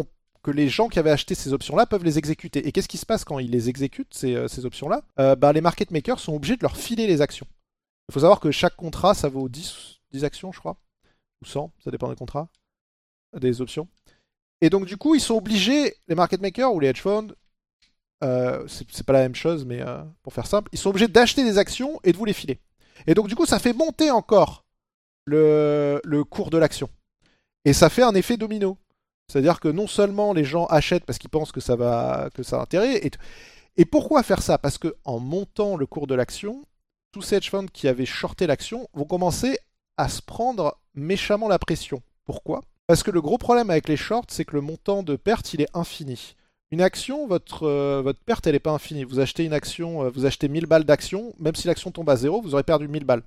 que 0.42 0.52
les 0.52 0.70
gens 0.70 0.88
qui 0.88 0.98
avaient 0.98 1.12
acheté 1.12 1.36
ces 1.36 1.54
options-là 1.54 1.86
peuvent 1.86 2.04
les 2.04 2.18
exécuter. 2.18 2.66
Et 2.68 2.72
qu'est-ce 2.72 2.88
qui 2.88 2.98
se 2.98 3.06
passe 3.06 3.26
quand 3.26 3.38
ils 3.38 3.52
les 3.52 3.70
exécutent, 3.70 4.14
ces, 4.14 4.34
euh, 4.34 4.48
options-là? 4.64 5.04
Euh, 5.20 5.36
bah, 5.36 5.54
Les 5.54 5.62
market 5.62 5.92
makers 5.92 6.20
sont 6.20 6.34
obligés 6.34 6.56
de 6.56 6.64
leur 6.64 6.78
filer 6.78 7.06
les 7.06 7.22
actions. 7.22 7.46
Il 8.08 8.14
faut 8.14 8.22
savoir 8.22 8.40
que 8.40 8.50
chaque 8.50 8.76
contrat, 8.76 9.14
ça 9.14 9.30
vaut 9.30 9.50
10, 9.50 10.00
10 10.12 10.24
actions, 10.24 10.52
je 10.52 10.60
crois. 10.60 10.78
Ou 11.44 11.46
100, 11.46 11.72
ça 11.84 11.92
dépend 11.92 12.10
des 12.10 12.16
contrats, 12.16 12.50
des 13.38 13.62
options. 13.62 13.88
Et 14.62 14.70
donc, 14.70 14.86
du 14.86 14.98
coup, 14.98 15.16
ils 15.16 15.22
sont 15.22 15.36
obligés, 15.36 15.96
les 16.08 16.16
market 16.16 16.42
makers 16.42 16.74
ou 16.74 16.80
les 16.80 16.88
hedge 16.88 17.02
funds, 17.02 17.28
c'est 18.22 19.06
pas 19.06 19.14
la 19.14 19.20
même 19.20 19.36
chose, 19.36 19.64
mais 19.66 19.82
pour 20.24 20.34
faire 20.34 20.48
simple, 20.48 20.70
ils 20.74 20.80
sont 20.80 20.90
obligés 20.90 21.08
d'acheter 21.08 21.44
des 21.44 21.58
actions 21.58 22.00
et 22.04 22.12
de 22.12 22.18
vous 22.18 22.26
les 22.26 22.34
filer. 22.34 22.60
Et 23.08 23.14
donc 23.14 23.28
du 23.28 23.36
coup, 23.36 23.46
ça 23.46 23.60
fait 23.60 23.74
monter 23.74 24.12
encore 24.12 24.66
le, 25.26 26.24
cours 26.30 26.50
de 26.50 26.58
l'action. 26.58 26.90
Et 27.66 27.74
ça 27.74 27.90
fait 27.90 28.04
un 28.04 28.16
effet 28.16 28.38
domino. 28.38 28.78
C'est-à-dire 29.28 29.60
que 29.60 29.68
non 29.68 29.88
seulement 29.88 30.34
les 30.34 30.44
gens 30.44 30.66
achètent 30.66 31.06
parce 31.06 31.20
qu'ils 31.20 31.30
pensent 31.30 31.52
que 31.52 31.62
ça 31.62 31.76
va 31.76 32.30
que 32.34 32.42
ça 32.42 32.58
a 32.58 32.62
intérêt, 32.62 33.06
et, 33.06 33.12
et 33.78 33.86
pourquoi 33.86 34.24
faire 34.24 34.42
ça? 34.42 34.58
Parce 34.58 34.78
que 34.78 34.96
en 35.06 35.20
montant 35.20 35.78
le 35.78 35.86
cours 35.86 36.08
de 36.08 36.16
l'action, 36.16 36.64
tous 37.12 37.22
ces 37.22 37.36
hedge 37.36 37.50
funds 37.50 37.68
qui 37.72 37.88
avaient 37.88 38.06
shorté 38.06 38.48
l'action 38.48 38.88
vont 38.94 39.06
commencer 39.06 39.58
à 39.98 40.10
se 40.10 40.22
prendre 40.22 40.80
méchamment 40.96 41.48
la 41.48 41.60
pression. 41.60 42.02
Pourquoi? 42.26 42.62
Parce 42.88 43.04
que 43.04 43.12
le 43.12 43.22
gros 43.22 43.38
problème 43.38 43.70
avec 43.70 43.88
les 43.88 43.98
shorts, 43.98 44.26
c'est 44.30 44.46
que 44.46 44.56
le 44.56 44.62
montant 44.62 45.04
de 45.04 45.16
perte, 45.16 45.54
il 45.54 45.62
est 45.62 45.76
infini. 45.76 46.36
Une 46.72 46.82
action, 46.82 47.26
votre, 47.26 47.64
euh, 47.64 48.02
votre 48.04 48.20
perte, 48.20 48.46
elle 48.46 48.54
n'est 48.54 48.60
pas 48.60 48.72
infinie. 48.72 49.04
Vous 49.04 49.20
achetez 49.20 49.44
une 49.44 49.54
action, 49.54 50.04
euh, 50.04 50.10
vous 50.10 50.26
achetez 50.26 50.48
1000 50.48 50.68
balles 50.68 50.84
d'action, 50.84 51.34
même 51.40 51.56
si 51.56 51.68
l'action 51.68 51.92
tombe 51.92 52.10
à 52.10 52.16
zéro, 52.16 52.42
vous 52.42 52.54
aurez 52.54 52.64
perdu 52.64 52.88
1000 52.88 53.06
balles. 53.06 53.24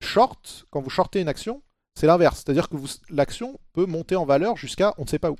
Short, 0.00 0.66
quand 0.70 0.80
vous 0.80 0.90
shortez 0.90 1.20
une 1.20 1.28
action, 1.28 1.62
c'est 1.94 2.06
l'inverse. 2.06 2.42
C'est-à-dire 2.44 2.68
que 2.68 2.76
l'action 3.10 3.60
peut 3.74 3.86
monter 3.86 4.16
en 4.16 4.24
valeur 4.24 4.56
jusqu'à 4.56 4.94
on 4.96 5.02
ne 5.02 5.08
sait 5.08 5.18
pas 5.18 5.30
où. 5.30 5.36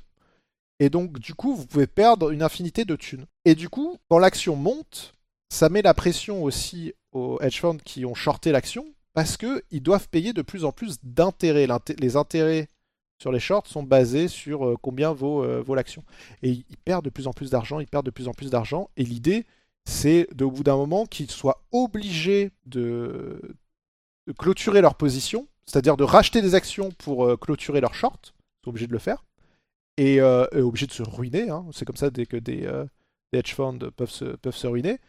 Et 0.79 0.89
donc, 0.89 1.19
du 1.19 1.33
coup, 1.33 1.55
vous 1.55 1.65
pouvez 1.65 1.87
perdre 1.87 2.31
une 2.31 2.43
infinité 2.43 2.85
de 2.85 2.95
thunes. 2.95 3.25
Et 3.45 3.55
du 3.55 3.69
coup, 3.69 3.97
quand 4.09 4.19
l'action 4.19 4.55
monte, 4.55 5.13
ça 5.49 5.69
met 5.69 5.81
la 5.81 5.93
pression 5.93 6.43
aussi 6.43 6.93
aux 7.11 7.39
hedge 7.41 7.59
funds 7.59 7.77
qui 7.83 8.05
ont 8.05 8.15
shorté 8.15 8.51
l'action, 8.51 8.85
parce 9.13 9.37
qu'ils 9.37 9.83
doivent 9.83 10.09
payer 10.09 10.33
de 10.33 10.41
plus 10.41 10.65
en 10.65 10.71
plus 10.71 10.97
d'intérêts. 11.03 11.67
Les 11.99 12.15
intérêts 12.15 12.67
sur 13.19 13.31
les 13.31 13.39
shorts 13.39 13.67
sont 13.67 13.83
basés 13.83 14.27
sur 14.27 14.65
euh, 14.65 14.75
combien 14.81 15.13
vaut, 15.13 15.43
euh, 15.43 15.61
vaut 15.61 15.75
l'action. 15.75 16.03
Et 16.41 16.49
ils 16.49 16.77
perdent 16.83 17.05
de 17.05 17.09
plus 17.09 17.27
en 17.27 17.33
plus 17.33 17.49
d'argent, 17.49 17.79
ils 17.79 17.87
perdent 17.87 18.05
de 18.05 18.11
plus 18.11 18.27
en 18.27 18.33
plus 18.33 18.49
d'argent. 18.49 18.89
Et 18.97 19.03
l'idée, 19.03 19.45
c'est 19.85 20.27
au 20.41 20.51
bout 20.51 20.63
d'un 20.63 20.75
moment 20.75 21.05
qu'ils 21.05 21.31
soient 21.31 21.63
obligés 21.71 22.51
de, 22.65 23.39
clôturer 24.37 24.81
leur 24.81 24.95
position, 24.95 25.47
c'est-à-dire 25.65 25.97
de 25.97 26.03
racheter 26.03 26.41
des 26.41 26.55
actions 26.55 26.91
pour 26.97 27.25
euh, 27.25 27.37
clôturer 27.37 27.81
leur 27.81 27.93
short. 27.93 28.33
Ils 28.35 28.65
sont 28.65 28.69
obligés 28.69 28.87
de 28.87 28.93
le 28.93 28.99
faire. 28.99 29.23
Et, 29.97 30.21
obligés 30.21 30.87
de 30.87 30.91
se 30.91 31.03
ruiner. 31.03 31.49
Hein. 31.49 31.65
C'est 31.71 31.85
comme 31.85 31.97
ça 31.97 32.09
dès 32.09 32.25
que 32.25 32.37
des, 32.37 32.67
hedge 33.31 33.53
funds 33.53 33.77
peuvent 33.95 34.09
se 34.09 34.67
ruiner. 34.67 34.99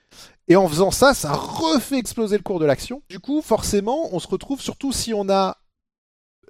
Et 0.46 0.56
en 0.56 0.68
faisant 0.68 0.90
ça, 0.90 1.14
ça 1.14 1.32
refait 1.32 1.98
exploser 1.98 2.36
le 2.36 2.42
cours 2.42 2.60
de 2.60 2.66
l'action. 2.66 3.02
Du 3.08 3.18
coup, 3.18 3.40
forcément, 3.40 4.14
on 4.14 4.18
se 4.18 4.28
retrouve, 4.28 4.60
surtout 4.60 4.92
si 4.92 5.14
on 5.14 5.30
a 5.30 5.56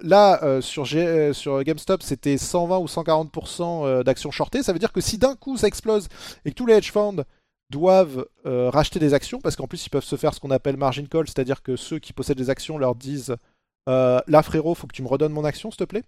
Là, 0.01 0.43
euh, 0.43 0.61
sur, 0.61 0.85
euh, 0.93 1.33
sur, 1.33 1.63
GameStop, 1.63 2.03
c'était 2.03 2.37
120 2.37 2.77
ou 2.79 2.85
140% 2.85 3.85
euh, 3.85 4.03
d'actions 4.03 4.31
shortées. 4.31 4.63
Ça 4.63 4.73
veut 4.73 4.79
dire 4.79 4.91
que 4.91 5.01
si 5.01 5.17
d'un 5.17 5.35
coup 5.35 5.57
ça 5.57 5.67
explose 5.67 6.07
et 6.43 6.51
que 6.51 6.55
tous 6.55 6.65
les 6.65 6.75
hedge 6.75 6.91
funds 6.91 7.23
doivent 7.71 8.27
racheter 8.45 8.99
des 8.99 9.15
actions, 9.15 9.41
parce 9.41 9.55
qu'en 9.55 9.65
plus 9.65 9.85
ils 9.87 9.89
peuvent 9.89 10.03
se 10.03 10.15
faire 10.15 10.33
ce 10.35 10.39
qu'on 10.39 10.51
appelle 10.51 10.77
margin 10.77 11.07
call, 11.07 11.27
c'est-à-dire 11.27 11.63
que 11.63 11.75
ceux 11.75 11.97
qui 11.97 12.13
possèdent 12.13 12.37
des 12.37 12.51
actions 12.51 12.77
leur 12.77 12.93
disent 12.93 13.35
Là 13.87 14.43
frérot, 14.43 14.75
faut 14.75 14.85
que 14.85 14.95
tu 14.95 15.01
me 15.01 15.07
redonnes 15.07 15.31
mon 15.31 15.43
action 15.43 15.71
s'il 15.71 15.79
te 15.79 15.83
plaît. 15.83 16.03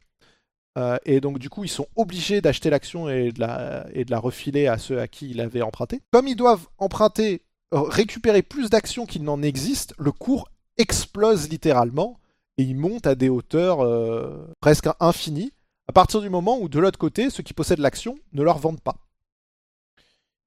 et 1.06 1.20
donc 1.20 1.40
du 1.40 1.50
coup 1.50 1.64
ils 1.64 1.70
sont 1.70 1.88
obligés 1.96 2.42
d'acheter 2.42 2.70
l'action 2.70 3.10
et, 3.10 3.32
de 3.32 3.40
la, 3.40 3.88
et 3.92 4.06
de 4.06 4.12
la 4.12 4.20
refiler 4.20 4.68
à 4.68 4.78
ceux 4.78 5.00
à 5.00 5.08
qui 5.08 5.32
ils 5.32 5.42
avaient 5.42 5.64
emprunté. 5.64 6.00
Comme 6.12 6.28
ils 6.28 6.36
doivent 6.36 6.68
emprunter, 6.78 7.42
récupérer 7.72 8.44
plus 8.44 8.70
d'actions 8.70 9.08
qu'il 9.08 9.24
n'en 9.24 9.42
existe, 9.42 9.96
le 9.98 10.12
cours 10.12 10.50
explose 10.78 11.50
littéralement 11.50 12.20
et 12.58 12.64
il 12.64 12.76
monte 12.76 13.08
à 13.08 13.16
des 13.16 13.30
hauteurs 13.30 13.82
euh, 13.82 14.48
presque 14.60 14.88
infinies, 15.00 15.52
à 15.88 15.94
partir 15.94 16.22
du 16.22 16.30
moment 16.30 16.60
où 16.60 16.70
de 16.70 16.80
l'autre 16.80 17.00
côté, 17.00 17.30
ceux 17.30 17.44
qui 17.44 17.54
possèdent 17.54 17.80
l'action 17.80 18.18
ne 18.34 18.44
leur 18.44 18.58
vendent 18.58 18.82
pas. 18.82 18.98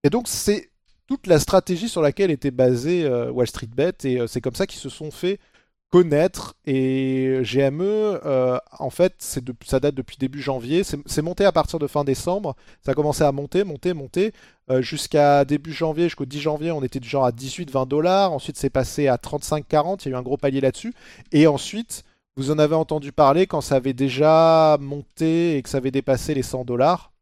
Et 0.05 0.11
donc 0.11 0.29
c'est 0.29 0.71
toute 1.07 1.27
la 1.27 1.39
stratégie 1.39 1.89
sur 1.89 2.03
laquelle 2.03 2.31
était 2.31 2.51
basée 2.51 3.09
Wall 3.09 3.47
Street 3.47 3.67
Bet 3.67 3.95
et 4.05 4.27
c'est 4.29 4.41
comme 4.41 4.55
ça 4.55 4.67
qu'ils 4.67 4.79
se 4.79 4.89
sont 4.89 5.11
fait 5.11 5.41
connaître. 5.91 6.55
Et 6.67 7.41
GME, 7.43 8.21
euh, 8.25 8.59
en 8.79 8.91
fait, 8.91 9.15
c'est 9.19 9.45
de, 9.45 9.55
ça 9.65 9.81
date 9.81 9.95
depuis 9.95 10.17
début 10.17 10.41
janvier. 10.41 10.83
C'est 10.85 11.23
monté 11.23 11.45
à 11.45 11.53
partir 11.53 11.79
de 11.79 11.87
fin 11.87 12.05
décembre. 12.05 12.57
Ça 12.83 12.93
a 12.93 12.95
commencé 12.95 13.25
à 13.25 13.33
monter, 13.33 13.65
monter, 13.65 13.93
monter. 13.93 14.33
Euh, 14.71 14.83
jusqu'à 14.83 15.45
début 15.45 15.73
janvier, 15.73 16.05
jusqu'au 16.05 16.27
10 16.27 16.41
janvier, 16.41 16.71
on 16.71 16.83
était 16.83 17.01
du 17.01 17.09
genre 17.09 17.25
à 17.25 17.33
18-20 17.33 17.89
dollars. 17.89 18.33
Ensuite, 18.33 18.57
c'est 18.57 18.71
passé 18.71 19.09
à 19.09 19.17
35-40. 19.17 20.03
Il 20.05 20.11
y 20.11 20.13
a 20.13 20.17
eu 20.17 20.19
un 20.19 20.23
gros 20.23 20.37
palier 20.37 20.61
là-dessus. 20.61 20.95
Et 21.33 21.47
ensuite, 21.47 22.05
vous 22.37 22.51
en 22.51 22.59
avez 22.59 22.77
entendu 22.77 23.13
parler 23.13 23.47
quand 23.47 23.61
ça 23.61 23.77
avait 23.77 23.93
déjà 23.93 24.79
monté 24.81 25.57
et 25.57 25.63
que 25.63 25.69
ça 25.69 25.79
avait 25.79 25.91
dépassé 25.91 26.35
les 26.35 26.43
100 26.43 26.65
dollars. 26.65 27.13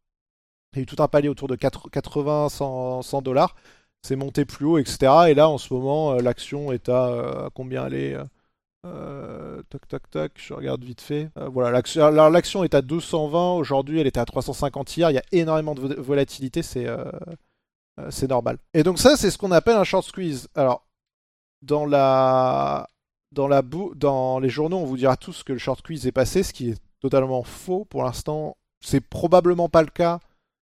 Il 0.74 0.78
y 0.78 0.80
a 0.80 0.82
eu 0.82 0.86
tout 0.86 1.02
un 1.02 1.08
palier 1.08 1.28
autour 1.28 1.48
de 1.48 1.56
80-100 1.56 3.22
dollars. 3.22 3.56
C'est 4.02 4.16
monté 4.16 4.44
plus 4.44 4.66
haut, 4.66 4.78
etc. 4.78 4.98
Et 5.28 5.34
là, 5.34 5.48
en 5.48 5.58
ce 5.58 5.72
moment, 5.72 6.12
euh, 6.12 6.20
l'action 6.20 6.72
est 6.72 6.88
à, 6.88 7.46
à 7.46 7.50
combien 7.52 7.86
elle 7.86 7.94
est 7.94 8.16
euh, 8.86 9.62
toc 9.70 9.88
toc 9.88 10.10
toc, 10.10 10.32
je 10.36 10.54
regarde 10.54 10.84
vite 10.84 11.00
fait. 11.00 11.30
Euh, 11.36 11.48
voilà, 11.48 11.70
l'action 12.30 12.64
est 12.64 12.74
à 12.74 12.82
220 12.82 13.54
aujourd'hui, 13.54 14.00
elle 14.00 14.06
était 14.06 14.20
à 14.20 14.24
350 14.24 14.96
hier. 14.96 15.10
Il 15.10 15.14
y 15.14 15.18
a 15.18 15.24
énormément 15.32 15.74
de 15.74 15.94
volatilité, 15.94 16.62
c'est 16.62 16.86
euh, 16.86 17.04
c'est 18.10 18.28
normal. 18.30 18.58
Et 18.74 18.82
donc 18.84 18.98
ça, 18.98 19.16
c'est 19.16 19.30
ce 19.30 19.38
qu'on 19.38 19.50
appelle 19.50 19.76
un 19.76 19.84
short 19.84 20.06
squeeze. 20.06 20.48
Alors, 20.54 20.86
dans 21.62 21.86
la 21.86 22.88
dans 23.32 23.48
la 23.48 23.62
dans 23.96 24.38
les 24.38 24.48
journaux, 24.48 24.78
on 24.78 24.84
vous 24.84 24.96
dira 24.96 25.16
tous 25.16 25.42
que 25.42 25.52
le 25.52 25.58
short 25.58 25.80
squeeze 25.80 26.06
est 26.06 26.12
passé, 26.12 26.42
ce 26.42 26.52
qui 26.52 26.70
est 26.70 26.80
totalement 27.00 27.42
faux 27.42 27.84
pour 27.84 28.04
l'instant. 28.04 28.56
C'est 28.80 29.00
probablement 29.00 29.68
pas 29.68 29.82
le 29.82 29.88
cas, 29.88 30.20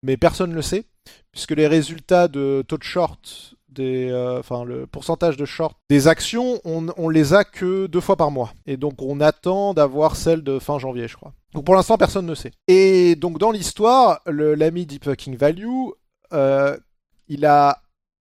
mais 0.04 0.16
personne 0.16 0.50
ne 0.50 0.54
le 0.54 0.62
sait, 0.62 0.84
puisque 1.32 1.50
les 1.50 1.66
résultats 1.66 2.28
de 2.28 2.64
taux 2.68 2.78
de 2.78 2.84
short 2.84 3.56
euh, 3.78 4.38
enfin 4.38 4.64
le 4.64 4.87
pourcentage 4.87 5.37
de 5.37 5.44
short 5.44 5.76
des 5.90 6.09
actions, 6.09 6.61
on, 6.64 7.09
les 7.09 7.35
a 7.35 7.44
que 7.44 7.87
deux 7.87 8.00
fois 8.00 8.16
par 8.16 8.31
mois. 8.31 8.52
Et 8.66 8.76
donc 8.76 9.00
on 9.02 9.20
attend 9.20 9.74
d'avoir 9.74 10.16
celle 10.16 10.42
de 10.42 10.59
fin 10.59 10.78
janvier, 10.78 11.09
je 11.09 11.16
crois. 11.16 11.33
Donc 11.54 11.64
pour 11.64 11.74
l'instant, 11.74 11.96
personne 11.96 12.26
ne 12.26 12.35
sait. 12.35 12.52
Et 12.66 13.16
donc 13.16 13.38
dans 13.38 13.50
l'histoire, 13.50 14.20
l'ami 14.26 14.87
Deep 14.87 15.07
Value, 15.07 15.66
euh, 16.33 16.76
il 17.28 17.46
a 17.46 17.83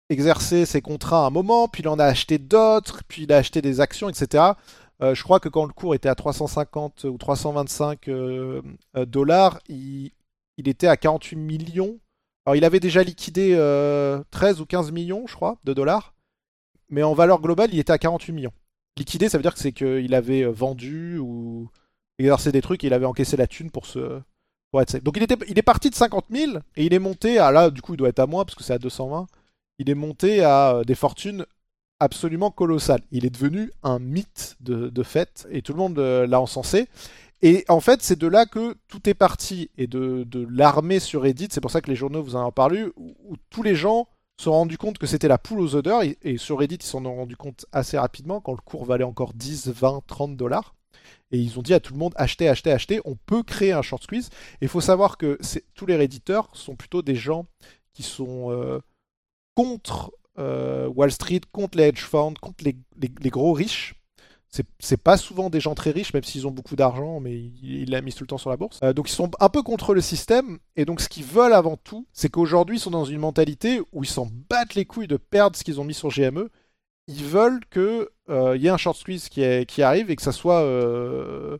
exercé 0.09 0.65
ses 0.65 0.81
contrats 0.81 1.23
à 1.23 1.27
un 1.27 1.29
moment, 1.29 1.67
puis 1.67 1.83
il 1.83 1.87
en 1.87 1.99
a 1.99 2.05
acheté 2.05 2.37
d'autres, 2.37 3.01
puis 3.07 3.23
il 3.23 3.33
a 3.33 3.37
acheté 3.37 3.61
des 3.61 3.79
actions, 3.79 4.09
etc. 4.09 4.43
Euh, 5.01 5.15
je 5.15 5.23
crois 5.23 5.39
que 5.39 5.49
quand 5.49 5.65
le 5.65 5.73
cours 5.73 5.95
était 5.95 6.09
à 6.09 6.15
350 6.15 7.05
ou 7.05 7.17
325 7.17 8.09
dollars, 9.07 9.59
il 9.69 10.11
était 10.57 10.87
à 10.87 10.97
48 10.97 11.37
millions 11.37 11.97
alors 12.45 12.55
il 12.55 12.65
avait 12.65 12.79
déjà 12.79 13.03
liquidé 13.03 13.49
13 13.51 13.55
euh, 13.57 14.61
ou 14.61 14.65
15 14.65 14.91
millions, 14.91 15.27
je 15.27 15.35
crois, 15.35 15.57
de 15.63 15.73
dollars. 15.73 16.13
Mais 16.89 17.03
en 17.03 17.13
valeur 17.13 17.39
globale, 17.39 17.69
il 17.71 17.79
était 17.79 17.93
à 17.93 17.97
48 17.97 18.33
millions. 18.33 18.53
Liquidé, 18.97 19.29
ça 19.29 19.37
veut 19.37 19.43
dire 19.43 19.53
que 19.53 19.59
c'est 19.59 19.71
qu'il 19.71 20.13
avait 20.13 20.43
euh, 20.43 20.51
vendu 20.51 21.17
ou 21.19 21.69
exercé 22.19 22.51
des 22.51 22.61
trucs 22.61 22.83
et 22.83 22.87
il 22.87 22.93
avait 22.93 23.05
encaissé 23.05 23.37
la 23.37 23.47
thune 23.47 23.71
pour, 23.71 23.85
se... 23.85 24.19
pour 24.71 24.81
être. 24.81 25.01
Donc 25.03 25.17
il, 25.17 25.23
était... 25.23 25.37
est 25.47 25.61
parti 25.61 25.89
de 25.89 25.95
50 25.95 26.25
000 26.29 26.57
et 26.75 26.85
il 26.85 26.93
est 26.93 26.99
monté 26.99 27.37
à 27.39 27.51
là, 27.51 27.69
du 27.69 27.81
coup 27.81 27.93
il 27.93 27.97
doit 27.97 28.09
être 28.09 28.19
à 28.19 28.27
moins 28.27 28.43
parce 28.43 28.55
que 28.55 28.63
c'est 28.63 28.73
à 28.73 28.79
220. 28.79 29.27
Il 29.79 29.89
est 29.89 29.95
monté 29.95 30.43
à 30.43 30.75
euh, 30.75 30.83
des 30.83 30.95
fortunes 30.95 31.45
absolument 31.99 32.51
colossales. 32.51 33.01
Il 33.11 33.25
est 33.25 33.29
devenu 33.29 33.71
un 33.83 33.99
mythe 33.99 34.57
de, 34.59 34.89
de 34.89 35.03
fait 35.03 35.47
et 35.51 35.61
tout 35.61 35.73
le 35.73 35.79
monde 35.79 35.99
l'a 35.99 36.41
encensé. 36.41 36.87
Et 37.41 37.65
en 37.69 37.79
fait, 37.79 38.03
c'est 38.03 38.19
de 38.19 38.27
là 38.27 38.45
que 38.45 38.75
tout 38.87 39.09
est 39.09 39.15
parti, 39.15 39.71
et 39.77 39.87
de, 39.87 40.27
l'armée 40.49 40.99
sur 40.99 41.23
Reddit, 41.23 41.47
c'est 41.51 41.61
pour 41.61 41.71
ça 41.71 41.81
que 41.81 41.89
les 41.89 41.95
journaux 41.95 42.21
vous 42.21 42.35
en 42.35 42.47
ont 42.47 42.51
parlé, 42.51 42.85
où, 42.95 43.35
tous 43.49 43.63
les 43.63 43.75
gens 43.75 44.07
se 44.37 44.45
sont 44.45 44.51
rendus 44.51 44.77
compte 44.77 44.99
que 44.99 45.07
c'était 45.07 45.27
la 45.27 45.39
poule 45.39 45.59
aux 45.59 45.75
odeurs, 45.75 46.03
et, 46.03 46.37
sur 46.37 46.59
Reddit, 46.59 46.75
ils 46.75 46.83
s'en 46.83 47.03
ont 47.05 47.15
rendu 47.15 47.35
compte 47.35 47.65
assez 47.71 47.97
rapidement, 47.97 48.41
quand 48.41 48.51
le 48.51 48.61
cours 48.63 48.85
valait 48.85 49.03
encore 49.03 49.33
10, 49.33 49.69
20, 49.69 50.03
30 50.05 50.37
dollars. 50.37 50.75
Et 51.31 51.39
ils 51.39 51.57
ont 51.57 51.61
dit 51.61 51.73
à 51.73 51.79
tout 51.79 51.93
le 51.93 51.99
monde, 51.99 52.13
achetez, 52.17 52.47
achetez, 52.47 52.71
achetez, 52.71 53.01
on 53.05 53.15
peut 53.15 53.41
créer 53.41 53.71
un 53.71 53.81
short 53.81 54.03
squeeze. 54.03 54.29
Et 54.59 54.65
il 54.65 54.67
faut 54.67 54.81
savoir 54.81 55.17
que 55.17 55.39
tous 55.73 55.85
les 55.85 55.95
Redditeurs 55.95 56.49
sont 56.53 56.75
plutôt 56.75 57.01
des 57.01 57.15
gens 57.15 57.45
qui 57.93 58.03
sont 58.03 58.51
euh, 58.51 58.79
contre 59.55 60.11
euh, 60.37 60.87
Wall 60.87 61.11
Street, 61.11 61.41
contre 61.51 61.77
les 61.77 61.85
hedge 61.85 62.01
funds, 62.01 62.33
contre 62.39 62.65
les 62.65 63.29
gros 63.29 63.53
riches 63.53 63.95
c'est 64.79 65.01
pas 65.01 65.15
souvent 65.15 65.49
des 65.49 65.61
gens 65.61 65.75
très 65.75 65.91
riches, 65.91 66.13
même 66.13 66.23
s'ils 66.23 66.45
ont 66.45 66.51
beaucoup 66.51 66.75
d'argent, 66.75 67.21
mais 67.21 67.37
ils 67.37 67.89
l'a 67.89 68.01
mis 68.01 68.13
tout 68.13 68.23
le 68.23 68.27
temps 68.27 68.37
sur 68.37 68.49
la 68.49 68.57
bourse. 68.57 68.79
Euh, 68.83 68.91
donc 68.91 69.09
ils 69.09 69.13
sont 69.13 69.31
un 69.39 69.49
peu 69.49 69.63
contre 69.63 69.93
le 69.93 70.01
système, 70.01 70.59
et 70.75 70.83
donc 70.83 70.99
ce 70.99 71.07
qu'ils 71.07 71.23
veulent 71.23 71.53
avant 71.53 71.77
tout, 71.77 72.05
c'est 72.11 72.29
qu'aujourd'hui 72.29 72.75
ils 72.75 72.79
sont 72.79 72.91
dans 72.91 73.05
une 73.05 73.19
mentalité 73.19 73.81
où 73.93 74.03
ils 74.03 74.09
s'en 74.09 74.27
battent 74.49 74.75
les 74.75 74.83
couilles 74.83 75.07
de 75.07 75.15
perdre 75.17 75.55
ce 75.55 75.63
qu'ils 75.63 75.79
ont 75.79 75.85
mis 75.85 75.93
sur 75.93 76.09
GME. 76.09 76.49
Ils 77.07 77.23
veulent 77.23 77.61
qu'il 77.71 78.07
euh, 78.29 78.57
y 78.57 78.67
ait 78.67 78.69
un 78.69 78.77
short 78.77 78.97
squeeze 78.97 79.29
qui, 79.29 79.65
qui, 79.65 79.83
arrive 79.83 80.11
et 80.11 80.15
que 80.17 80.21
ça 80.21 80.33
soit 80.33 80.61
euh, 80.61 81.57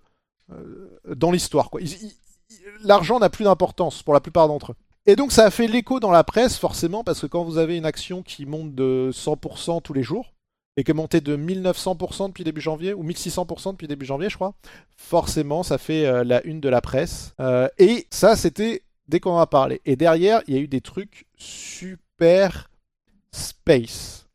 dans 1.16 1.32
l'histoire. 1.32 1.70
L'argent 2.84 3.20
n'a 3.20 3.30
plus 3.30 3.46
d'importance 3.46 4.04
pour 4.04 4.14
la 4.14 4.20
plupart 4.20 4.50
d'entre 4.50 4.74
eux. 4.74 4.76
Et 5.06 5.16
donc 5.16 5.32
ça 5.32 5.46
a 5.46 5.50
fait 5.50 5.68
l'écho 5.68 6.00
dans 6.00 6.12
la 6.12 6.24
presse, 6.24 6.58
forcément, 6.58 7.04
parce 7.04 7.22
que 7.22 7.28
quand 7.28 7.44
vous 7.44 7.58
avez 7.58 7.78
une 7.78 7.86
action 7.86 8.22
qui 8.22 8.46
monte 8.46 8.76
de 8.76 9.12
100% 9.14 9.82
tous 9.82 9.94
les 9.94 10.04
jours, 10.04 10.34
et 10.78 10.84
que 10.84 10.92
monté 10.92 11.22
de 11.22 11.36
1900% 11.36 12.28
depuis 12.28 12.44
début 12.44 12.62
janvier, 12.62 12.94
ou 12.94 13.04
1600% 13.04 13.72
depuis 13.72 13.88
début 13.88 14.06
janvier, 14.06 14.30
je 14.30 14.36
crois, 14.36 14.54
forcément, 14.96 15.64
ça 15.64 15.78
fait 15.78 16.06
euh, 16.06 16.24
la 16.24 16.44
une 16.46 16.62
de 16.62 16.70
la 16.70 16.82
presse. 16.82 17.34
Euh, 17.40 17.68
et 17.78 18.08
ça, 18.10 18.36
c'était 18.36 18.84
dès 19.08 19.20
qu'on 19.20 19.32
en 19.32 19.40
a 19.40 19.48
parlé. 19.48 19.82
Et 19.86 19.96
derrière, 19.96 20.42
il 20.48 20.56
y 20.56 20.58
a 20.58 20.62
eu 20.62 20.68
des 20.68 20.82
trucs 20.82 21.26
super 21.38 22.70
space. 23.34 24.28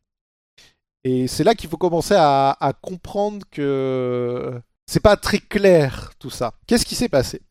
Et 1.05 1.29
c'est 1.29 1.45
là 1.45 1.55
qu'il 1.55 1.71
faut 1.71 1.77
commencer 1.77 2.15
à, 2.17 2.57
à 2.61 2.73
comprendre 2.73 3.47
que 3.51 4.61
c'est 4.87 5.01
pas 5.01 5.17
très 5.17 5.39
clair 5.39 6.13
tout 6.19 6.31
ça. 6.31 6.55
Qu'est-ce 6.67 6.85
qui 6.85 6.95
s'est 6.95 7.09
passé? 7.09 7.43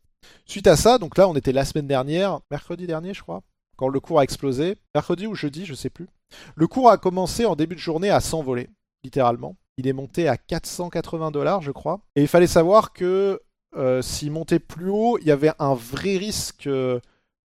Suite 0.46 0.68
à 0.68 0.76
ça, 0.76 0.98
donc 0.98 1.18
là, 1.18 1.28
on 1.28 1.36
était 1.36 1.52
la 1.52 1.66
semaine 1.66 1.88
dernière, 1.88 2.40
mercredi 2.52 2.86
dernier, 2.86 3.14
je 3.14 3.22
crois, 3.22 3.42
quand 3.78 3.88
le 3.88 4.00
cours 4.00 4.20
a 4.20 4.24
explosé. 4.24 4.78
Mercredi 4.94 5.26
ou 5.26 5.36
jeudi, 5.36 5.66
je 5.66 5.74
sais 5.74 5.90
plus. 5.90 6.08
Le 6.56 6.68
cours 6.68 6.90
a 6.90 6.98
commencé 6.98 7.46
en 7.46 7.56
début 7.56 7.76
de 7.76 7.80
journée 7.80 8.10
à 8.10 8.20
s'envoler, 8.20 8.70
littéralement. 9.04 9.56
Il 9.78 9.88
est 9.88 9.94
monté 9.94 10.28
à 10.28 10.38
480 10.38 11.32
dollars, 11.32 11.62
je 11.62 11.72
crois. 11.72 12.02
Et 12.16 12.22
il 12.22 12.28
fallait 12.28 12.48
savoir 12.48 12.94
que 12.94 13.42
euh, 13.76 14.02
s'il 14.02 14.32
montait 14.32 14.60
plus 14.60 14.90
haut, 14.90 15.18
il 15.20 15.28
y 15.28 15.32
avait 15.32 15.52
un 15.60 15.74
vrai 15.74 16.18
risque, 16.18 16.68
euh, 16.68 17.00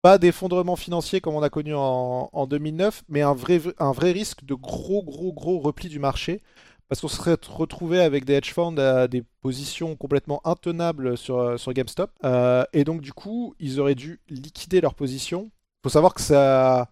pas 0.00 0.16
d'effondrement 0.18 0.76
financier 0.76 1.20
comme 1.20 1.34
on 1.34 1.42
a 1.42 1.50
connu 1.50 1.74
en, 1.74 2.46
2009, 2.46 3.04
mais 3.08 3.22
un 3.22 3.34
vrai, 3.34 3.60
un 3.78 3.92
vrai 3.92 4.12
risque 4.12 4.44
de 4.44 4.54
gros, 4.54 5.02
gros, 5.02 5.32
gros 5.32 5.58
repli 5.58 5.88
du 5.88 5.98
marché. 5.98 6.40
Parce 6.88 7.00
qu'on 7.00 7.08
serait 7.08 7.36
retrouvé 7.48 8.00
avec 8.00 8.26
des 8.26 8.34
hedge 8.34 8.52
funds 8.52 8.76
à 8.76 9.08
des 9.08 9.22
positions 9.40 9.96
complètement 9.96 10.46
intenables 10.46 11.16
sur, 11.16 11.38
euh, 11.38 11.72
GameStop. 11.72 12.10
et 12.72 12.84
donc, 12.84 13.00
du 13.00 13.12
coup, 13.12 13.54
ils 13.58 13.80
auraient 13.80 13.94
dû 13.94 14.20
liquider 14.28 14.80
leur 14.80 14.94
position. 14.94 15.50
Il 15.50 15.88
faut 15.88 15.92
savoir 15.92 16.14
que 16.14 16.20
ça, 16.20 16.88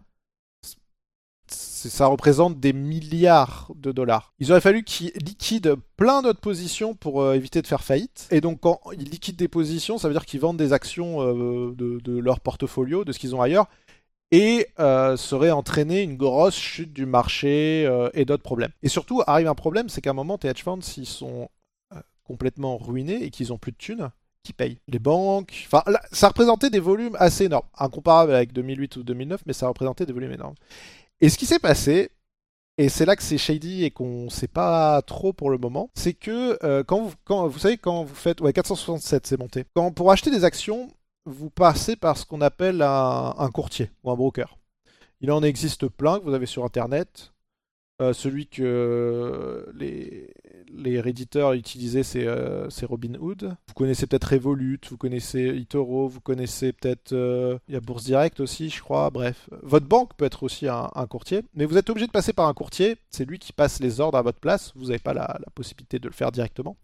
ça 1.54 2.06
représente 2.06 2.60
des 2.60 2.72
milliards 2.72 3.70
de 3.74 3.92
dollars. 3.92 4.32
Il 4.38 4.50
aurait 4.50 4.60
fallu 4.60 4.84
qu'ils 4.84 5.12
liquident 5.16 5.76
plein 5.96 6.22
d'autres 6.22 6.40
positions 6.40 6.94
pour 6.94 7.22
euh, 7.22 7.34
éviter 7.34 7.62
de 7.62 7.66
faire 7.66 7.82
faillite. 7.82 8.28
Et 8.30 8.40
donc 8.40 8.60
quand 8.60 8.80
ils 8.92 9.08
liquident 9.08 9.38
des 9.38 9.48
positions, 9.48 9.98
ça 9.98 10.08
veut 10.08 10.14
dire 10.14 10.26
qu'ils 10.26 10.40
vendent 10.40 10.56
des 10.56 10.72
actions 10.72 11.22
euh, 11.22 11.74
de, 11.76 12.18
leur 12.18 12.40
portfolio, 12.40 13.04
de 13.04 13.12
ce 13.12 13.18
qu'ils 13.18 13.34
ont 13.34 13.42
ailleurs, 13.42 13.66
et 14.30 14.68
euh, 14.78 15.16
serait 15.16 15.50
entraîné 15.50 16.02
une 16.02 16.16
grosse 16.16 16.56
chute 16.56 16.92
du 16.92 17.06
marché 17.06 17.88
et 18.14 18.24
d'autres 18.24 18.42
problèmes. 18.42 18.72
Et 18.82 18.88
surtout, 18.88 19.22
arrive 19.26 19.48
un 19.48 19.54
problème, 19.54 19.88
c'est 19.88 20.00
qu'à 20.00 20.10
un 20.10 20.14
moment, 20.14 20.38
tes 20.38 20.48
hedge 20.48 20.62
funds, 20.62 20.80
s'ils 20.80 21.06
sont 21.06 21.48
complètement 22.24 22.78
ruinés 22.78 23.24
et 23.24 23.30
qu'ils 23.30 23.52
ont 23.52 23.58
plus 23.58 23.72
de 23.72 23.76
thunes, 23.76 24.10
qui 24.42 24.52
payent 24.52 24.78
Les 24.88 24.98
banques. 24.98 25.66
Enfin, 25.66 25.82
ça 26.10 26.28
représentait 26.28 26.70
des 26.70 26.80
volumes 26.80 27.16
assez 27.18 27.44
énormes. 27.44 27.66
Incomparable 27.78 28.34
avec 28.34 28.52
2008 28.52 28.96
ou 28.96 29.02
2009, 29.02 29.42
mais 29.46 29.52
ça 29.52 29.68
représentait 29.68 30.06
des 30.06 30.12
volumes 30.12 30.32
énormes. 30.32 30.54
Et 31.22 31.28
ce 31.28 31.38
qui 31.38 31.46
s'est 31.46 31.60
passé, 31.60 32.10
et 32.78 32.88
c'est 32.88 33.06
là 33.06 33.14
que 33.14 33.22
c'est 33.22 33.38
shady 33.38 33.84
et 33.84 33.92
qu'on 33.92 34.24
ne 34.24 34.28
sait 34.28 34.48
pas 34.48 35.00
trop 35.02 35.32
pour 35.32 35.50
le 35.50 35.56
moment, 35.56 35.88
c'est 35.94 36.14
que 36.14 36.58
euh, 36.64 36.82
quand, 36.82 37.00
vous, 37.00 37.48
vous 37.48 37.58
savez 37.60 37.78
quand 37.78 38.02
vous 38.02 38.14
faites 38.14 38.40
ouais 38.40 38.52
467 38.52 39.26
c'est 39.28 39.38
monté. 39.38 39.64
Quand 39.74 39.92
pour 39.92 40.10
acheter 40.10 40.32
des 40.32 40.42
actions, 40.42 40.88
vous 41.24 41.48
passez 41.48 41.94
par 41.94 42.18
ce 42.18 42.26
qu'on 42.26 42.40
appelle 42.40 42.82
un, 42.82 43.34
un, 43.38 43.50
courtier 43.50 43.92
ou 44.02 44.10
un 44.10 44.16
broker. 44.16 44.58
Il 45.20 45.30
en 45.30 45.44
existe 45.44 45.86
plein 45.86 46.18
que 46.18 46.24
vous 46.24 46.34
avez 46.34 46.46
sur 46.46 46.64
internet. 46.64 47.32
Euh, 48.00 48.12
celui 48.12 48.48
que 48.48 49.70
les, 49.76 50.34
les 50.74 51.00
Redditeurs 51.00 51.52
utilisaient, 51.52 52.02
c'est 52.02 52.26
euh, 52.26 52.68
Robinhood. 52.82 53.56
Vous 53.68 53.74
connaissez 53.74 54.06
peut-être 54.06 54.32
Revolut, 54.32 54.80
vous 54.88 54.96
connaissez 54.96 55.48
eToro, 55.60 56.08
vous 56.08 56.20
connaissez 56.20 56.72
peut-être. 56.72 57.12
Euh, 57.12 57.58
il 57.68 57.74
y 57.74 57.76
a 57.76 57.80
Bourse 57.80 58.04
Direct 58.04 58.40
aussi, 58.40 58.70
je 58.70 58.80
crois. 58.80 59.10
Bref, 59.10 59.48
votre 59.62 59.86
banque 59.86 60.14
peut 60.16 60.24
être 60.24 60.42
aussi 60.42 60.68
un, 60.68 60.88
courtier, 61.08 61.42
mais 61.54 61.64
vous 61.64 61.76
êtes 61.76 61.90
obligé 61.90 62.06
de 62.06 62.12
passer 62.12 62.32
par 62.32 62.48
un 62.48 62.54
courtier. 62.54 62.96
C'est 63.10 63.24
lui 63.24 63.38
qui 63.38 63.52
passe 63.52 63.80
les 63.80 64.00
ordres 64.00 64.18
à 64.18 64.22
votre 64.22 64.40
place. 64.40 64.72
Vous 64.74 64.86
n'avez 64.86 64.98
pas 64.98 65.14
la, 65.14 65.38
possibilité 65.54 65.98
de 65.98 66.08
le 66.08 66.14
faire 66.14 66.32
directement. 66.32 66.76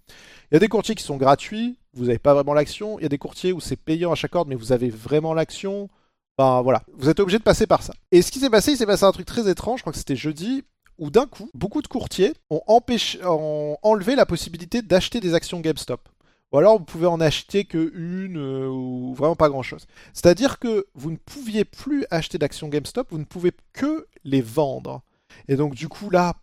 Il 0.50 0.54
y 0.54 0.56
a 0.56 0.60
des 0.60 0.68
courtiers 0.68 0.94
qui 0.94 1.04
sont 1.04 1.16
gratuits, 1.16 1.78
vous 1.94 2.06
n'avez 2.06 2.18
pas 2.18 2.34
vraiment 2.34 2.54
l'action. 2.54 2.98
Il 2.98 3.02
y 3.02 3.06
a 3.06 3.10
des 3.10 3.18
courtiers 3.18 3.52
où 3.52 3.60
c'est 3.60 3.76
payant 3.76 4.12
à 4.12 4.14
chaque 4.14 4.34
ordre, 4.34 4.50
mais 4.50 4.56
vous 4.56 4.72
avez 4.72 4.90
vraiment 4.90 5.34
l'action. 5.34 5.88
ben 6.36 6.62
voilà, 6.62 6.82
vous 6.94 7.08
êtes 7.08 7.20
obligé 7.20 7.38
de 7.38 7.44
passer 7.44 7.66
par 7.66 7.82
ça. 7.82 7.94
Et 8.12 8.22
ce 8.22 8.30
qui 8.30 8.38
s'est 8.38 8.50
passé, 8.50 8.72
il 8.72 8.76
s'est 8.76 8.86
passé 8.86 9.04
un 9.04 9.12
truc 9.12 9.26
très 9.26 9.48
étrange, 9.48 9.78
je 9.78 9.82
crois 9.82 9.92
que 9.92 9.98
c'était 9.98 10.16
jeudi, 10.16 10.64
où 10.98 11.10
d'un 11.10 11.26
coup, 11.26 11.50
beaucoup 11.54 11.82
de 11.82 11.86
courtiers 11.86 12.34
ont, 12.50 12.62
empêché, 12.66 13.24
ont 13.24 13.78
enlevé 13.82 14.16
la 14.16 14.26
possibilité 14.26 14.82
d'acheter 14.82 15.20
des 15.20 15.34
actions 15.34 15.60
GameStop. 15.60 16.08
Ou 16.52 16.58
alors 16.58 16.78
vous 16.78 16.84
pouvez 16.84 17.06
en 17.06 17.20
acheter 17.20 17.64
que 17.64 17.92
une 17.94 18.38
euh, 18.38 18.68
ou 18.68 19.14
vraiment 19.14 19.36
pas 19.36 19.50
grand 19.50 19.62
chose. 19.62 19.86
C'est-à-dire 20.14 20.58
que 20.58 20.86
vous 20.94 21.10
ne 21.10 21.16
pouviez 21.16 21.64
plus 21.64 22.06
acheter 22.10 22.38
d'actions 22.38 22.68
GameStop, 22.68 23.08
vous 23.10 23.18
ne 23.18 23.24
pouvez 23.24 23.52
que 23.72 24.06
les 24.24 24.40
vendre. 24.40 25.02
Et 25.46 25.56
donc 25.56 25.74
du 25.74 25.88
coup 25.88 26.08
là, 26.08 26.34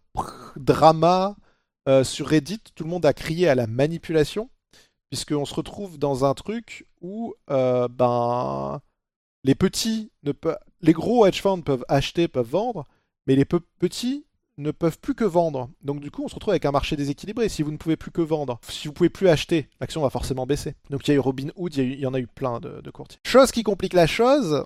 drama 0.56 1.36
euh, 1.88 2.04
sur 2.04 2.28
Reddit, 2.28 2.62
tout 2.76 2.84
le 2.84 2.90
monde 2.90 3.06
a 3.06 3.14
crié 3.14 3.48
à 3.48 3.56
la 3.56 3.68
manipulation, 3.68 4.50
puisqu'on 5.10 5.46
se 5.46 5.54
retrouve 5.56 5.98
dans 5.98 6.24
un 6.24 6.36
truc 6.36 6.86
où 7.02 7.34
euh, 7.50 7.88
ben 7.88 8.82
les 9.44 9.56
petits 9.56 10.12
ne 10.24 10.32
peuvent, 10.32 10.58
les 10.82 10.94
gros 10.94 11.26
hedge 11.26 11.42
funds 11.42 11.62
peuvent 11.62 11.86
acheter, 11.88 12.28
peuvent 12.28 12.50
vendre, 12.50 12.86
mais 13.28 13.36
les 13.36 13.46
petits 13.46 14.25
ne 14.58 14.72
peuvent 14.72 15.00
plus 15.00 15.16
que 15.16 15.24
vendre. 15.24 15.70
Donc 15.82 16.00
du 16.00 16.12
coup, 16.12 16.24
on 16.24 16.28
se 16.28 16.36
retrouve 16.36 16.52
avec 16.52 16.66
un 16.66 16.72
marché 16.72 16.96
déséquilibré. 16.96 17.50
Si 17.50 17.62
vous 17.62 17.72
ne 17.72 17.78
pouvez 17.78 17.98
plus 17.98 18.12
que 18.12 18.22
vendre, 18.22 18.60
si 18.68 18.88
vous 18.88 18.94
pouvez 18.94 19.10
plus 19.10 19.28
acheter, 19.28 19.70
l'action 19.80 20.02
va 20.02 20.10
forcément 20.10 20.46
baisser. 20.46 20.76
Donc 20.90 21.08
il 21.08 21.12
y 21.12 21.14
a 21.14 21.18
eu 21.18 21.20
Robinhood, 21.20 21.76
il 21.76 22.00
y, 22.00 22.06
en 22.06 22.14
a 22.14 22.20
eu 22.20 22.28
plein 22.28 22.60
de, 22.60 22.90
courtiers. 22.92 23.20
Chose 23.26 23.52
qui 23.52 23.64
complique 23.64 23.94
la 23.94 24.08
chose, 24.08 24.66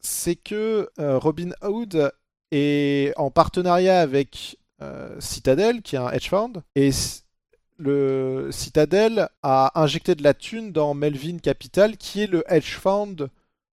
c'est 0.00 0.36
que 0.36 0.90
euh, 0.98 1.18
Robinhood 1.18 2.12
est 2.50 3.16
en 3.16 3.30
partenariat 3.30 4.00
avec 4.00 4.58
euh, 4.82 5.16
Citadel, 5.20 5.82
qui 5.82 5.96
est 5.96 6.00
un 6.00 6.10
hedge 6.10 6.28
fund, 6.28 6.62
et 6.74 6.90
le 7.78 8.50
Citadel 8.52 9.28
a 9.42 9.80
injecté 9.80 10.14
de 10.14 10.22
la 10.22 10.34
thune 10.34 10.72
dans 10.72 10.94
Melvin 10.94 11.38
Capital, 11.38 11.96
qui 11.96 12.20
est 12.20 12.26
le 12.26 12.44
hedge 12.48 12.76
fund 12.76 13.28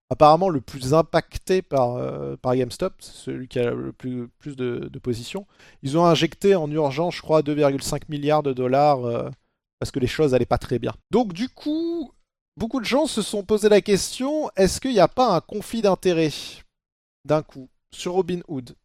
apparemment 0.09 0.49
le 0.49 0.61
plus 0.61 0.93
impacté 0.93 1.61
par, 1.61 1.95
euh, 1.95 2.35
par 2.37 2.55
GameStop, 2.55 2.93
celui 2.99 3.47
qui 3.47 3.59
a 3.59 3.71
le 3.71 3.91
plus, 3.91 4.55
de, 4.55 4.89
positions. 5.01 5.45
Ils 5.83 5.97
ont 5.97 6.05
injecté 6.05 6.55
en 6.55 6.69
urgence, 6.71 7.15
je 7.15 7.21
crois, 7.21 7.41
2,5 7.41 8.03
milliards 8.09 8.43
de 8.43 8.53
dollars 8.53 9.05
euh, 9.05 9.29
parce 9.79 9.91
que 9.91 9.99
les 9.99 10.07
choses 10.07 10.31
n'allaient 10.31 10.45
pas 10.45 10.57
très 10.57 10.79
bien. 10.79 10.93
Donc 11.11 11.33
du 11.33 11.47
coup, 11.47 12.11
beaucoup 12.57 12.79
de 12.79 12.85
gens 12.85 13.05
se 13.05 13.21
sont 13.21 13.43
posé 13.43 13.69
la 13.69 13.81
question, 13.81 14.49
est-ce 14.55 14.81
qu'il 14.81 14.91
n'y 14.91 14.99
a 14.99 15.07
pas 15.07 15.35
un 15.35 15.41
conflit 15.41 15.81
d'intérêts 15.81 16.31
d'un 17.25 17.43
coup 17.43 17.69
sur 17.91 18.13
Robinhood? 18.13 18.75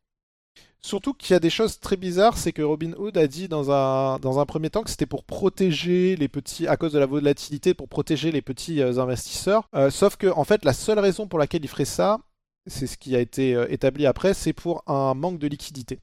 Surtout 0.84 1.14
qu'il 1.14 1.32
y 1.32 1.34
a 1.34 1.40
des 1.40 1.48
choses 1.48 1.80
très 1.80 1.96
bizarres, 1.96 2.36
c'est 2.36 2.52
que 2.52 2.60
Robin 2.60 2.92
Hood 2.98 3.16
a 3.16 3.26
dit 3.26 3.48
dans 3.48 3.70
un, 3.70 4.44
premier 4.44 4.68
temps 4.68 4.82
que 4.82 4.90
c'était 4.90 5.06
pour 5.06 5.24
protéger 5.24 6.14
les 6.14 6.28
petits, 6.28 6.66
à 6.66 6.76
cause 6.76 6.92
de 6.92 6.98
la 6.98 7.06
volatilité, 7.06 7.72
pour 7.72 7.88
protéger 7.88 8.30
les 8.30 8.42
petits 8.42 8.82
euh, 8.82 8.98
investisseurs. 8.98 9.66
Euh, 9.74 9.88
sauf 9.88 10.16
que, 10.16 10.26
en 10.26 10.44
fait, 10.44 10.62
la 10.62 10.74
seule 10.74 10.98
raison 10.98 11.26
pour 11.26 11.38
laquelle 11.38 11.64
il 11.64 11.68
ferait 11.68 11.86
ça, 11.86 12.18
c'est 12.66 12.86
ce 12.86 12.98
qui 12.98 13.16
a 13.16 13.20
été 13.20 13.54
euh, 13.54 13.66
établi 13.72 14.04
après, 14.04 14.34
c'est 14.34 14.52
pour 14.52 14.82
un 14.86 15.14
manque 15.14 15.38
de 15.38 15.46
liquidité. 15.46 16.00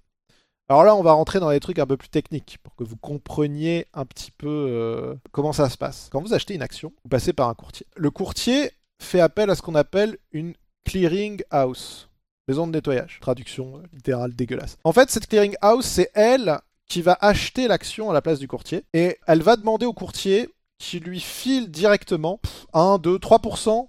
Alors 0.67 0.83
là, 0.83 0.95
on 0.95 1.03
va 1.03 1.11
rentrer 1.11 1.39
dans 1.39 1.51
des 1.51 1.59
trucs 1.59 1.77
un 1.77 1.85
peu 1.85 1.95
plus 1.95 2.09
techniques 2.09 2.57
pour 2.63 2.75
que 2.75 2.83
vous 2.83 2.97
compreniez 2.97 3.85
un 3.93 4.05
petit 4.05 4.31
peu 4.31 5.15
comment 5.31 5.53
ça 5.53 5.69
se 5.69 5.77
passe. 5.77 6.09
Quand 6.11 6.21
vous 6.21 6.33
achetez 6.33 6.55
une 6.55 6.63
action, 6.63 6.91
vous 7.03 7.09
passez 7.09 7.33
par 7.33 7.49
un 7.49 7.53
courtier. 7.53 7.85
Le 7.95 8.09
courtier 8.09 8.71
fait 8.99 9.19
appel 9.19 9.51
à 9.51 9.55
ce 9.55 9.61
qu'on 9.61 9.75
appelle 9.75 10.17
une 10.31 10.55
clearing 10.85 11.43
house 11.51 12.07
maison 12.47 12.67
de 12.67 12.71
nettoyage. 12.71 13.19
Traduction 13.21 13.77
euh, 13.77 13.81
littérale 13.93 14.33
dégueulasse. 14.33 14.77
En 14.83 14.93
fait, 14.93 15.09
cette 15.09 15.27
clearing 15.27 15.55
house, 15.61 15.85
c'est 15.85 16.11
elle 16.13 16.59
qui 16.87 17.01
va 17.01 17.17
acheter 17.21 17.67
l'action 17.67 18.09
à 18.09 18.13
la 18.13 18.21
place 18.21 18.39
du 18.39 18.47
courtier. 18.47 18.83
Et 18.93 19.17
elle 19.27 19.41
va 19.41 19.55
demander 19.55 19.85
au 19.85 19.93
courtier 19.93 20.49
qui 20.77 20.99
lui 20.99 21.19
file 21.19 21.71
directement 21.71 22.39
1, 22.73 22.97
2, 22.97 23.17
3% 23.17 23.87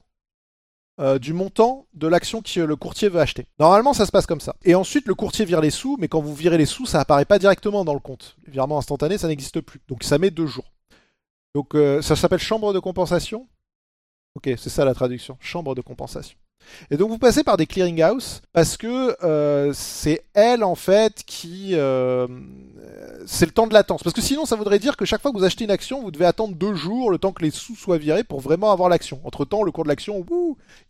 du 1.19 1.33
montant 1.33 1.87
de 1.95 2.07
l'action 2.07 2.43
que 2.43 2.61
le 2.61 2.77
courtier 2.77 3.09
veut 3.09 3.19
acheter. 3.19 3.47
Normalement, 3.59 3.93
ça 3.93 4.07
se 4.07 4.13
passe 4.13 4.27
comme 4.27 4.41
ça. 4.41 4.55
Et 4.63 4.77
ensuite, 4.77 5.09
le 5.09 5.17
courtier 5.17 5.45
vire 5.45 5.61
les 5.61 5.71
sous, 5.71 5.97
mais 5.99 6.07
quand 6.07 6.21
vous 6.21 6.35
virez 6.35 6.59
les 6.59 6.67
sous, 6.67 6.87
ça 6.87 7.01
apparaît 7.01 7.25
pas 7.25 7.41
directement 7.41 7.85
dans 7.85 7.95
le 7.95 7.99
compte. 7.99 8.37
Le 8.45 8.53
virement 8.53 8.79
instantané, 8.79 9.19
ça 9.19 9.27
n'existe 9.27 9.61
plus. 9.63 9.81
Donc 9.89 10.05
ça 10.05 10.19
met 10.19 10.31
deux 10.31 10.47
jours. 10.47 10.73
Donc 11.55 11.75
euh, 11.75 12.01
ça 12.03 12.17
s'appelle 12.17 12.39
chambre 12.39 12.73
de 12.73 12.79
compensation. 12.79 13.47
Ok, 14.35 14.45
c'est 14.57 14.71
ça 14.71 14.85
la 14.85 14.95
traduction. 14.95 15.37
Chambre 15.41 15.75
de 15.75 15.81
compensation. 15.81 16.37
Et 16.91 16.97
donc 16.97 17.11
vous 17.11 17.19
passez 17.19 17.45
par 17.45 17.57
des 17.57 17.67
clearinghouse 17.67 18.43
parce 18.53 18.77
que 18.77 19.17
euh, 19.25 19.73
c'est 19.75 20.25
elle 20.35 20.65
en 20.65 20.75
fait 20.75 21.23
qui 21.25 21.71
euh, 21.73 22.27
c'est 23.27 23.47
le 23.47 23.53
temps 23.53 23.67
de 23.67 23.75
latence. 23.75 24.03
Parce 24.03 24.15
que 24.15 24.21
sinon 24.21 24.45
ça 24.45 24.57
voudrait 24.57 24.79
dire 24.79 24.97
que 24.97 25.05
chaque 25.05 25.23
fois 25.23 25.33
que 25.33 25.37
vous 25.37 25.45
achetez 25.45 25.65
une 25.65 25.71
action, 25.71 26.03
vous 26.03 26.11
devez 26.11 26.25
attendre 26.25 26.55
deux 26.55 26.75
jours 26.75 27.11
le 27.11 27.19
temps 27.19 27.33
que 27.33 27.43
les 27.43 27.51
sous 27.51 27.77
soient 27.77 27.99
virés 27.99 28.25
pour 28.25 28.41
vraiment 28.41 28.73
avoir 28.73 28.89
l'action. 28.89 29.21
Entre 29.25 29.45
temps, 29.45 29.63
le 29.63 29.73
cours 29.73 29.85
de 29.85 29.89
l'action, 29.89 30.25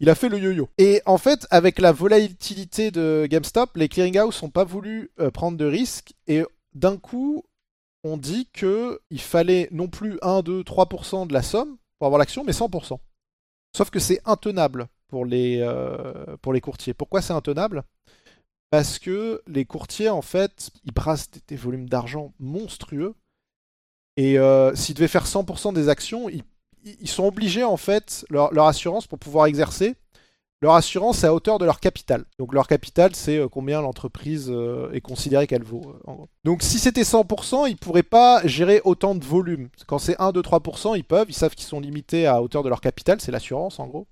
il 0.01 0.11
a 0.11 0.15
fait 0.15 0.29
le 0.29 0.39
yo-yo. 0.39 0.69
Et 0.79 1.03
en 1.07 1.19
fait, 1.19 1.47
avec 1.51 1.79
la 1.79 1.93
volatilité 1.93 2.91
de 2.91 3.27
GameStop, 3.29 3.77
les 3.77 3.89
clearinghouse 3.89 4.43
n'ont 4.43 4.51
pas 4.51 4.65
voulu 4.65 5.11
euh, 5.21 5.31
prendre 5.31 5.57
de 5.57 5.65
risques 5.65 6.15
et 6.27 6.43
d'un 6.75 6.97
coup, 6.97 7.45
on 8.05 8.17
dit 8.17 8.49
que 8.53 9.01
il 9.11 9.21
fallait 9.21 9.69
non 9.71 9.89
plus 9.89 10.19
1, 10.23 10.43
2, 10.43 10.63
3% 10.63 11.27
de 11.27 11.33
la 11.33 11.43
somme 11.43 11.77
pour 11.99 12.07
avoir 12.07 12.19
l'action, 12.19 12.45
mais 12.45 12.53
100%. 12.53 12.99
Sauf 13.77 13.91
que 13.91 14.01
c'est 14.01 14.21
intenable 14.25 14.89
pour 15.13 15.27
les, 15.27 15.59
euh, 15.61 16.39
pour 16.41 16.55
les 16.55 16.63
courtiers. 16.63 16.95
Pourquoi 16.95 17.21
c'est 17.21 17.35
intenable? 17.35 17.83
Parce 18.71 18.99
que 18.99 19.43
les 19.47 19.67
courtiers, 19.67 20.09
en 20.09 20.23
fait, 20.23 20.71
ils 20.87 20.93
brassent 20.93 21.29
des, 21.49 21.57
volumes 21.57 21.87
d'argent 21.87 22.33
monstrueux. 22.41 23.15
Et 24.17 24.39
euh, 24.39 24.75
s'ils 24.75 24.95
devaient 24.95 25.09
faire 25.09 25.27
100% 25.27 25.75
des 25.75 25.91
actions, 25.91 26.31
ils, 26.31 27.09
sont 27.09 27.27
obligés, 27.27 27.63
en 27.63 27.77
fait, 27.77 28.25
leur, 28.31 28.59
assurance 28.67 29.07
pour 29.07 29.19
pouvoir 29.19 29.45
exercer, 29.45 29.97
leur 30.63 30.73
assurance 30.77 31.25
est 31.25 31.27
à 31.27 31.35
hauteur 31.35 31.59
de 31.59 31.67
leur 31.67 31.79
capital. 31.79 32.25
Donc 32.39 32.55
leur 32.55 32.67
capital, 32.67 33.15
c'est 33.15 33.37
euh, 33.37 33.49
combien 33.49 33.83
l'entreprise 33.83 34.51
est 34.95 35.03
considérée 35.03 35.47
qu'elle 35.47 35.63
vaut. 35.63 35.95
Donc 36.45 36.63
si 36.63 36.79
c'était 36.79 37.03
100%, 37.03 37.69
ils 37.69 37.73
ne 37.73 37.77
pourraient 37.77 38.03
pas 38.03 38.41
gérer 38.47 38.81
autant 38.85 39.15
de 39.15 39.27
volume. 39.27 39.69
Quand 39.87 39.99
c'est 39.99 40.19
1, 40.19 40.33
2, 40.33 40.41
3%, 40.41 40.97
ils 40.97 41.05
peuvent, 41.05 41.27
ils 41.29 41.35
savent 41.35 41.55
qu'ils 41.55 41.67
sont 41.67 41.81
limités 41.81 42.27
à 42.27 42.41
hauteur 42.41 42.63
de 42.63 42.71
leur 42.71 42.81
capital, 42.81 43.21
c'est 43.21 43.33
l'assurance 43.33 43.79
en 43.79 43.89
gros. 43.89 44.07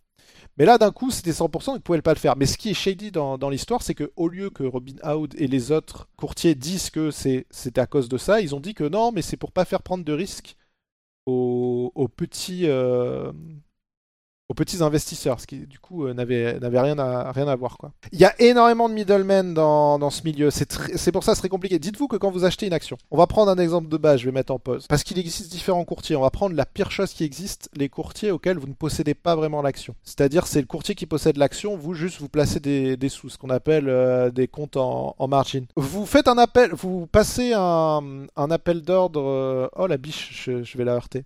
Mais 0.61 0.66
là, 0.66 0.77
d'un 0.77 0.90
coup, 0.90 1.11
c'était 1.11 1.31
100%, 1.31 1.70
ils 1.70 1.75
ne 1.77 1.79
pouvaient 1.79 2.03
pas 2.03 2.12
le 2.12 2.18
faire. 2.18 2.37
Mais 2.37 2.44
ce 2.44 2.59
qui 2.59 2.68
est 2.68 2.75
shady 2.75 3.11
dans, 3.11 3.49
l'histoire, 3.49 3.81
c'est 3.81 3.94
qu'au 3.94 4.29
lieu 4.29 4.51
que 4.51 4.62
Robin 4.62 4.96
Hood 5.03 5.35
et 5.38 5.46
les 5.46 5.73
autres 5.73 6.07
courtiers 6.18 6.55
disent 6.55 6.90
que 6.90 7.11
c'était 7.11 7.81
à 7.81 7.87
cause 7.87 8.11
de 8.11 8.18
ça, 8.18 8.42
ils 8.42 8.55
ont 8.55 8.61
dit 8.61 8.75
que 8.75 8.85
non, 8.85 9.11
mais 9.11 9.23
c'est 9.23 9.38
pour 9.38 9.53
pas 9.53 9.64
faire 9.64 9.83
prendre 9.83 10.05
de 10.05 10.12
risques 10.12 10.59
aux, 11.25 12.11
petits, 12.14 12.66
euh, 12.66 13.33
aux 14.50 14.54
petits 14.54 14.82
investisseurs, 14.82 15.40
ce 15.40 15.46
qui 15.46 15.58
du 15.58 15.78
coup 15.78 16.06
euh, 16.06 16.12
n'avait, 16.12 16.58
rien, 16.60 16.98
à, 16.98 17.56
voir. 17.56 17.78
Quoi. 17.78 17.92
Il 18.10 18.18
y 18.18 18.24
a 18.24 18.34
énormément 18.40 18.88
de 18.88 18.94
middlemen 18.94 19.54
dans, 19.54 20.10
ce 20.10 20.24
milieu, 20.24 20.50
c'est, 20.50 21.12
pour 21.12 21.22
ça 21.22 21.36
c'est 21.36 21.42
très 21.42 21.48
compliqué. 21.48 21.78
Dites-vous 21.78 22.08
que 22.08 22.16
quand 22.16 22.32
vous 22.32 22.44
achetez 22.44 22.66
une 22.66 22.72
action, 22.72 22.98
on 23.12 23.16
va 23.16 23.28
prendre 23.28 23.52
un 23.52 23.58
exemple 23.58 23.88
de 23.88 23.96
base, 23.96 24.18
je 24.18 24.24
vais 24.24 24.32
mettre 24.32 24.52
en 24.52 24.58
pause, 24.58 24.88
parce 24.88 25.04
qu'il 25.04 25.20
existe 25.20 25.52
différents 25.52 25.84
courtiers, 25.84 26.16
on 26.16 26.22
va 26.22 26.30
prendre 26.30 26.56
la 26.56 26.66
pire 26.66 26.90
chose 26.90 27.12
qui 27.12 27.22
existe, 27.22 27.70
les 27.76 27.88
courtiers 27.88 28.32
auxquels 28.32 28.58
vous 28.58 28.66
ne 28.66 28.72
possédez 28.72 29.14
pas 29.14 29.36
vraiment 29.36 29.62
l'action. 29.62 29.94
C'est-à-dire 30.02 30.48
c'est 30.48 30.60
le 30.60 30.66
courtier 30.66 30.96
qui 30.96 31.06
possède 31.06 31.36
l'action, 31.36 31.76
vous 31.76 31.94
juste 31.94 32.20
vous 32.20 32.28
placez 32.28 32.58
des, 32.58 33.08
sous, 33.08 33.28
ce 33.28 33.38
qu'on 33.38 33.50
appelle 33.50 33.88
euh, 33.88 34.32
des 34.32 34.48
comptes 34.48 34.76
en, 34.76 35.14
margin. 35.28 35.66
Vous 35.76 36.06
faites 36.06 36.26
un 36.26 36.38
appel, 36.38 36.72
vous 36.72 37.06
passez 37.06 37.52
un, 37.54 38.26
appel 38.36 38.82
d'ordre, 38.82 39.20
euh, 39.20 39.68
oh 39.76 39.86
la 39.86 39.96
biche, 39.96 40.42
je, 40.44 40.76
vais 40.76 40.84
la 40.84 40.94
heurter. 40.94 41.22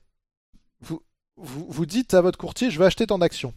Vous, 1.37 1.87
dites 1.87 2.15
à 2.15 2.21
votre 2.21 2.39
courtier, 2.39 2.71
je 2.71 2.79
vais 2.79 2.85
acheter 2.85 3.07
tant 3.07 3.19
d'actions. 3.19 3.53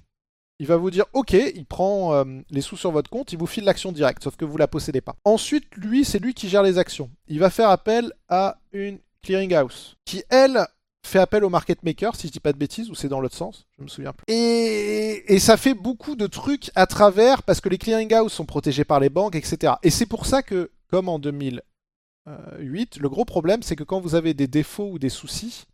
Il 0.60 0.66
va 0.66 0.78
vous 0.78 0.90
dire, 0.90 1.06
ok, 1.14 1.34
il 1.34 1.66
prend 1.66 2.14
euh, 2.14 2.24
les 2.50 2.62
sous 2.62 2.78
sur 2.78 2.92
votre 2.92 3.10
compte, 3.10 3.32
il 3.32 3.38
vous 3.38 3.46
file 3.46 3.64
l'action 3.64 3.92
directe, 3.92 4.24
sauf 4.24 4.36
que 4.36 4.46
vous 4.46 4.58
la 4.58 4.68
possédez 4.68 5.02
pas. 5.02 5.16
Ensuite, 5.24 5.66
lui, 5.76 6.04
c'est 6.04 6.18
lui 6.20 6.34
qui 6.34 6.50
gère 6.50 6.64
les 6.64 6.80
actions. 6.80 7.12
Il 7.28 7.40
va 7.40 7.52
faire 7.52 7.70
appel 7.70 8.12
à 8.28 8.58
une 8.72 8.98
clearinghouse, 9.22 9.98
qui, 10.06 10.24
elle, 10.30 10.66
fait 11.06 11.20
appel 11.20 11.44
au 11.44 11.50
market 11.50 11.84
maker, 11.84 12.16
si 12.16 12.28
je 12.28 12.32
dis 12.32 12.40
pas 12.40 12.54
de 12.54 12.58
bêtises, 12.58 12.90
ou 12.90 12.96
c'est 12.96 13.08
dans 13.08 13.20
l'autre 13.20 13.36
sens, 13.36 13.68
je 13.78 13.84
me 13.84 13.88
souviens 13.88 14.14
plus. 14.14 14.26
Et, 14.28 15.40
ça 15.40 15.58
fait 15.58 15.76
beaucoup 15.76 16.16
de 16.16 16.26
trucs 16.26 16.72
à 16.74 16.88
travers, 16.88 17.44
parce 17.44 17.62
que 17.62 17.70
les 17.70 17.78
clearinghouses 17.78 18.34
sont 18.34 18.46
protégés 18.46 18.84
par 18.84 19.00
les 19.00 19.10
banques, 19.10 19.36
etc. 19.36 19.74
Et 19.84 19.92
c'est 19.92 20.08
pour 20.08 20.26
ça 20.26 20.42
que, 20.42 20.72
comme 20.90 21.08
en 21.08 21.20
2008, 21.20 22.98
le 22.98 23.10
gros 23.10 23.26
problème, 23.26 23.62
c'est 23.62 23.76
que 23.76 23.84
quand 23.84 24.00
vous 24.00 24.16
avez 24.16 24.34
des 24.34 24.48
défauts 24.48 24.90
ou 24.92 24.98
des 25.00 25.10
soucis, 25.10 25.66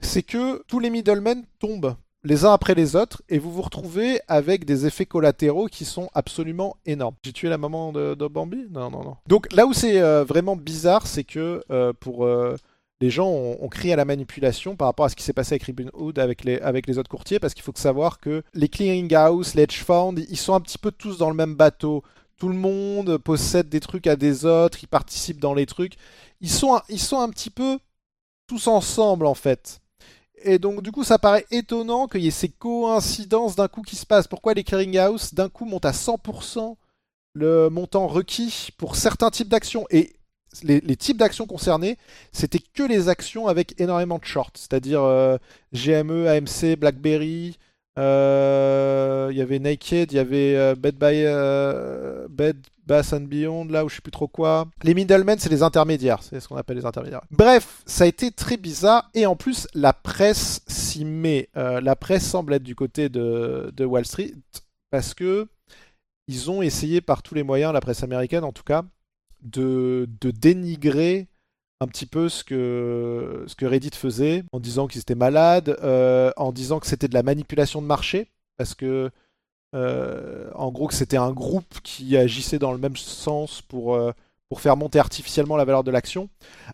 c'est 0.00 0.22
que 0.22 0.62
tous 0.66 0.78
les 0.78 0.90
middlemen 0.90 1.44
tombent 1.58 1.94
les 2.24 2.44
uns 2.44 2.52
après 2.52 2.74
les 2.74 2.96
autres 2.96 3.22
et 3.28 3.38
vous 3.38 3.52
vous 3.52 3.62
retrouvez 3.62 4.20
avec 4.28 4.64
des 4.64 4.86
effets 4.86 5.06
collatéraux 5.06 5.66
qui 5.66 5.84
sont 5.84 6.10
absolument 6.14 6.76
énormes. 6.86 7.14
J'ai 7.22 7.32
tué 7.32 7.48
la 7.48 7.58
maman 7.58 7.92
de, 7.92 8.28
Bambi? 8.28 8.66
Non, 8.70 8.90
non, 8.90 9.02
non. 9.02 9.16
Donc 9.26 9.52
là 9.52 9.66
où 9.66 9.72
c'est 9.72 10.00
euh, 10.00 10.24
vraiment 10.24 10.56
bizarre, 10.56 11.06
c'est 11.06 11.24
que 11.24 11.62
euh, 11.70 11.92
pour 11.98 12.24
euh, 12.24 12.56
les 13.00 13.10
gens 13.10 13.28
ont, 13.28 13.68
crié 13.68 13.94
à 13.94 13.96
la 13.96 14.04
manipulation 14.04 14.76
par 14.76 14.88
rapport 14.88 15.06
à 15.06 15.08
ce 15.08 15.16
qui 15.16 15.22
s'est 15.22 15.32
passé 15.32 15.54
avec 15.54 15.62
Ribbon 15.62 15.90
Hood, 15.94 16.18
avec 16.18 16.44
les, 16.44 16.58
avec 16.60 16.86
les 16.86 16.98
autres 16.98 17.08
courtiers, 17.08 17.38
parce 17.38 17.54
qu'il 17.54 17.62
faut 17.62 17.72
savoir 17.74 18.20
que 18.20 18.42
les 18.52 18.68
clearinghouse, 18.68 19.54
les 19.54 19.62
hedge 19.62 19.82
funds, 19.82 20.16
ils 20.16 20.36
sont 20.36 20.54
un 20.54 20.60
petit 20.60 20.78
peu 20.78 20.90
tous 20.90 21.16
dans 21.16 21.30
le 21.30 21.36
même 21.36 21.54
bateau. 21.54 22.02
Tout 22.36 22.48
le 22.48 22.54
monde 22.56 23.16
possède 23.18 23.70
des 23.70 23.80
trucs 23.80 24.06
à 24.06 24.16
des 24.16 24.44
autres, 24.44 24.78
ils 24.82 24.88
participent 24.88 25.40
dans 25.40 25.54
les 25.54 25.66
trucs. 25.66 25.94
Ils 26.42 26.50
sont, 26.50 26.78
ils 26.90 27.00
sont 27.00 27.20
un 27.20 27.30
petit 27.30 27.50
peu 27.50 27.78
tous 28.46 28.66
ensemble 28.66 29.24
en 29.24 29.34
fait. 29.34 29.80
Et 30.42 30.58
donc 30.58 30.82
du 30.82 30.92
coup 30.92 31.04
ça 31.04 31.18
paraît 31.18 31.46
étonnant 31.50 32.06
qu'il 32.08 32.22
y 32.22 32.28
ait 32.28 32.32
ces 32.32 32.48
coïncidences 32.48 33.56
d'un 33.56 33.68
coup 33.68 33.82
qui 33.82 33.96
se 33.96 34.06
passent. 34.06 34.28
Pourquoi 34.28 34.54
les 34.54 34.64
clearinghouse 34.64 35.34
d'un 35.34 35.48
coup 35.48 35.64
montent 35.64 35.84
à 35.84 35.92
100% 35.92 36.76
le 37.34 37.68
montant 37.68 38.06
requis 38.06 38.70
pour 38.76 38.96
certains 38.96 39.30
types 39.30 39.48
d'actions 39.48 39.86
Et 39.90 40.14
les, 40.62 40.96
types 40.96 41.16
d'actions 41.16 41.46
concernés, 41.46 41.96
c'était 42.32 42.58
que 42.58 42.82
les 42.82 43.08
actions 43.08 43.46
avec 43.46 43.80
énormément 43.80 44.18
de 44.18 44.24
shorts, 44.24 44.52
c'est-à-dire 44.54 45.02
euh, 45.02 45.38
GME, 45.72 46.26
AMC, 46.26 46.76
BlackBerry, 46.76 47.56
il 48.00 49.36
y 49.36 49.40
avait 49.40 49.58
Naked, 49.58 50.12
il 50.12 50.16
y 50.16 50.18
avait 50.18 50.56
euh, 50.56 50.74
Bed 50.74 50.96
by 50.96 52.34
Bed 52.34 52.56
Bass 52.86 53.12
and 53.12 53.22
Beyond, 53.22 53.66
là 53.66 53.84
où 53.84 53.88
je 53.88 53.96
sais 53.96 54.00
plus 54.00 54.10
trop 54.10 54.28
quoi. 54.28 54.66
Les 54.82 54.94
middlemen, 54.94 55.38
c'est 55.38 55.50
les 55.50 55.62
intermédiaires, 55.62 56.22
c'est 56.22 56.40
ce 56.40 56.48
qu'on 56.48 56.56
appelle 56.56 56.76
les 56.76 56.86
intermédiaires. 56.86 57.22
Bref, 57.30 57.82
ça 57.86 58.04
a 58.04 58.06
été 58.06 58.30
très 58.30 58.56
bizarre 58.56 59.10
et 59.14 59.26
en 59.26 59.36
plus 59.36 59.68
la 59.74 59.92
presse 59.92 60.62
s'y 60.66 61.04
met. 61.04 61.48
la 61.54 61.96
presse 61.96 62.26
semble 62.26 62.54
être 62.54 62.62
du 62.62 62.74
côté 62.74 63.08
de, 63.08 63.72
de 63.76 63.84
Wall 63.84 64.04
Street 64.04 64.34
parce 64.90 65.14
que 65.14 65.46
ils 66.30 66.50
ont 66.50 66.62
essayé 66.62 67.00
par 67.00 67.22
tous 67.22 67.34
les 67.34 67.42
moyens, 67.42 67.72
la 67.72 67.80
presse 67.80 68.02
américaine 68.04 68.44
en 68.44 68.52
tout 68.52 68.62
cas, 68.62 68.84
de, 69.42 70.08
dénigrer 70.22 71.26
un 71.80 71.86
petit 71.86 72.06
peu 72.06 72.28
ce 72.28 72.44
que, 72.44 73.44
ce 73.46 73.54
que 73.54 73.64
Reddit 73.64 73.90
faisait, 73.94 74.44
en 74.52 74.60
disant 74.60 74.86
qu'ils 74.86 75.00
étaient 75.00 75.14
malades, 75.14 75.76
euh, 75.82 76.30
en 76.36 76.52
disant 76.52 76.78
que 76.78 76.86
c'était 76.86 77.08
de 77.08 77.14
la 77.14 77.22
manipulation 77.22 77.80
de 77.80 77.86
marché, 77.86 78.28
parce 78.58 78.74
que, 78.74 79.10
euh, 79.74 80.50
en 80.54 80.70
gros, 80.70 80.88
que 80.88 80.94
c'était 80.94 81.16
un 81.16 81.32
groupe 81.32 81.80
qui 81.82 82.16
agissait 82.16 82.58
dans 82.58 82.72
le 82.72 82.78
même 82.78 82.96
sens 82.96 83.62
pour, 83.62 83.94
euh, 83.94 84.12
pour 84.50 84.60
faire 84.60 84.76
monter 84.76 84.98
artificiellement 84.98 85.56
la 85.56 85.64
valeur 85.64 85.82
de 85.84 85.90
l'action, 85.90 86.28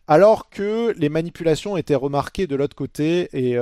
alors 0.09 0.51
que 0.51 0.93
les 0.99 1.09
manipulations 1.09 1.77
étaient 1.77 1.95
remarquées 1.95 2.49
de 2.49 2.57
l'autre 2.57 2.77
côté, 2.77 3.29
et 3.33 3.57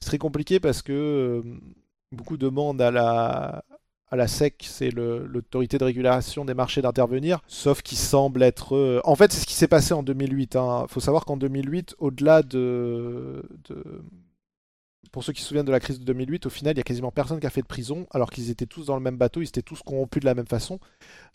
c'est 0.00 0.06
très 0.06 0.18
compliqué 0.18 0.60
parce 0.60 0.82
que 0.82 1.42
beaucoup 2.12 2.36
demandent 2.36 2.82
à 2.82 2.90
la, 2.90 3.64
à 4.12 4.16
la 4.16 4.28
SEC, 4.28 4.66
c'est 4.68 4.90
l'autorité 4.90 5.78
de 5.78 5.84
régulation 5.84 6.44
des 6.44 6.52
marchés 6.52 6.82
d'intervenir, 6.82 7.40
sauf 7.46 7.80
qu'il 7.80 7.96
semble 7.96 8.42
être... 8.42 8.76
Euh, 8.76 9.00
en 9.04 9.16
fait, 9.16 9.32
c'est 9.32 9.40
ce 9.40 9.46
qui 9.46 9.54
s'est 9.54 9.68
passé 9.68 9.94
en 9.94 10.02
2008. 10.02 10.52
Il 10.52 10.58
hein. 10.58 10.84
faut 10.86 11.00
savoir 11.00 11.24
qu'en 11.24 11.38
2008, 11.38 11.96
au-delà 11.98 12.42
de... 12.42 13.42
Pour 15.12 15.24
ceux 15.24 15.32
qui 15.32 15.40
se 15.40 15.48
souviennent 15.48 15.64
de 15.64 15.72
la 15.72 15.80
crise 15.80 15.98
de 15.98 16.04
2008, 16.04 16.44
au 16.44 16.50
final, 16.50 16.74
il 16.74 16.76
y 16.76 16.80
a 16.80 16.84
quasiment 16.84 17.10
personne 17.10 17.40
qui 17.40 17.46
a 17.46 17.50
fait 17.50 17.62
de 17.62 17.66
prison, 17.66 18.06
alors 18.10 18.30
qu'ils 18.30 18.50
étaient 18.50 18.66
tous 18.66 18.84
dans 18.84 18.96
le 18.96 19.02
même 19.02 19.16
bateau, 19.16 19.40
ils 19.40 19.48
étaient 19.48 19.62
tous 19.62 19.82
corrompus 19.82 20.20
de 20.20 20.26
la 20.26 20.34
même 20.34 20.46
façon. 20.46 20.78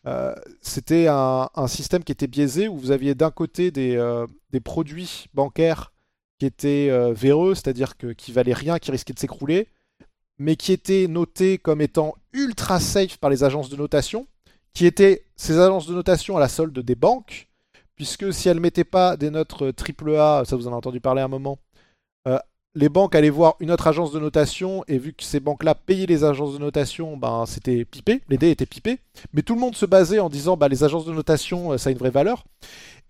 Euh, 0.05 0.35
c'était 0.61 1.07
un, 1.09 1.49
système 1.67 2.03
qui 2.03 2.11
était 2.11 2.27
biaisé, 2.27 2.67
où 2.67 2.77
vous 2.77 2.91
aviez 2.91 3.15
d'un 3.15 3.31
côté 3.31 3.71
des, 3.71 3.95
euh, 3.95 4.27
des, 4.51 4.59
produits 4.59 5.25
bancaires 5.33 5.93
qui 6.37 6.45
étaient 6.45 6.91
véreux, 7.13 7.55
c'est-à-dire 7.55 7.97
qui 7.97 8.31
valaient 8.31 8.53
rien, 8.53 8.77
qui 8.77 8.91
risquaient 8.91 9.13
de 9.13 9.19
s'écrouler, 9.19 9.67
mais 10.39 10.55
qui 10.55 10.71
étaient 10.71 11.07
notés 11.07 11.57
comme 11.57 11.81
étant 11.81 12.15
ultra 12.33 12.79
safe 12.79 13.17
par 13.17 13.29
les 13.29 13.43
agences 13.43 13.69
de 13.69 13.75
notation, 13.75 14.27
qui 14.73 14.85
étaient 14.85 15.25
ces 15.35 15.59
agences 15.59 15.87
de 15.87 15.93
notation 15.93 16.37
à 16.37 16.39
la 16.39 16.47
solde 16.47 16.77
des 16.77 16.95
banques, 16.95 17.47
puisque 17.95 18.31
si 18.31 18.47
elles 18.47 18.57
ne 18.57 18.61
mettaient 18.61 18.83
pas 18.83 19.17
des 19.17 19.31
notes 19.31 19.53
AAA, 19.61 20.45
ça 20.45 20.55
vous 20.55 20.67
en 20.67 20.71
avez 20.71 20.77
entendu 20.77 21.01
parler 21.01 21.21
un 21.21 21.27
moment, 21.27 21.57
euh, 22.27 22.37
les 22.75 22.89
banques 22.89 23.15
allaient 23.15 23.31
voir 23.31 23.55
une 23.59 23.71
autre 23.71 23.87
agence 23.87 24.11
de 24.11 24.19
notation, 24.19 24.83
et 24.87 24.99
vu 24.99 25.13
que 25.13 25.23
ces 25.23 25.39
banques-là 25.39 25.73
payaient 25.73 26.05
les 26.05 26.23
agences 26.23 26.53
de 26.53 26.59
notation, 26.59 27.17
ben, 27.17 27.45
c'était 27.47 27.85
pipé, 27.85 28.21
les 28.29 28.37
dés 28.37 28.51
étaient 28.51 28.67
pipés, 28.67 28.99
mais 29.33 29.41
tout 29.41 29.55
le 29.55 29.61
monde 29.61 29.75
se 29.75 29.87
basait 29.87 30.19
en 30.19 30.29
disant 30.29 30.57
bah, 30.57 30.67
les 30.67 30.83
agences 30.83 31.05
de 31.05 31.13
notation, 31.13 31.71
euh, 31.71 31.77
ça 31.77 31.89
a 31.89 31.91
une 31.91 31.97
vraie 31.97 32.11
valeur. 32.11 32.45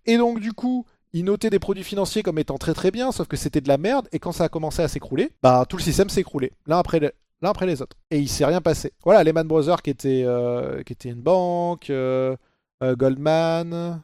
Et 0.06 0.18
donc 0.18 0.40
du 0.40 0.54
coup, 0.54 0.86
ils 1.14 1.24
notaient 1.24 1.50
des 1.50 1.60
produits 1.60 1.84
financiers 1.84 2.24
comme 2.24 2.40
étant 2.40 2.58
très 2.58 2.74
très 2.74 2.92
bien, 2.92 3.12
sauf 3.12 3.28
que 3.28 3.38
c'était 3.38 3.62
de 3.62 3.68
la 3.68 3.78
merde, 3.78 4.08
et 4.12 4.20
quand 4.20 4.32
ça 4.32 4.46
a 4.46 4.50
commencé 4.50 4.82
à 4.82 4.88
s'écrouler, 4.88 5.32
bah 5.42 5.66
tout 5.68 5.78
le 5.78 5.82
système 5.84 6.10
s'est 6.10 6.22
écroulé, 6.22 6.52
l'un 6.66 6.80
après, 6.80 7.14
après 7.42 7.66
les 7.66 7.82
autres. 7.82 7.96
Et 8.12 8.20
il 8.20 8.30
s'est 8.30 8.46
rien 8.46 8.62
passé. 8.62 8.94
Voilà, 9.04 9.24
Lehman 9.24 9.48
Brothers 9.48 9.82
qui 9.82 9.90
était, 9.90 10.24
euh, 10.26 10.84
qui 10.84 10.94
était 10.94 11.10
une 11.10 11.22
banque, 11.22 11.90
euh, 11.90 12.36
euh, 12.84 12.96
Goldman, 12.96 14.02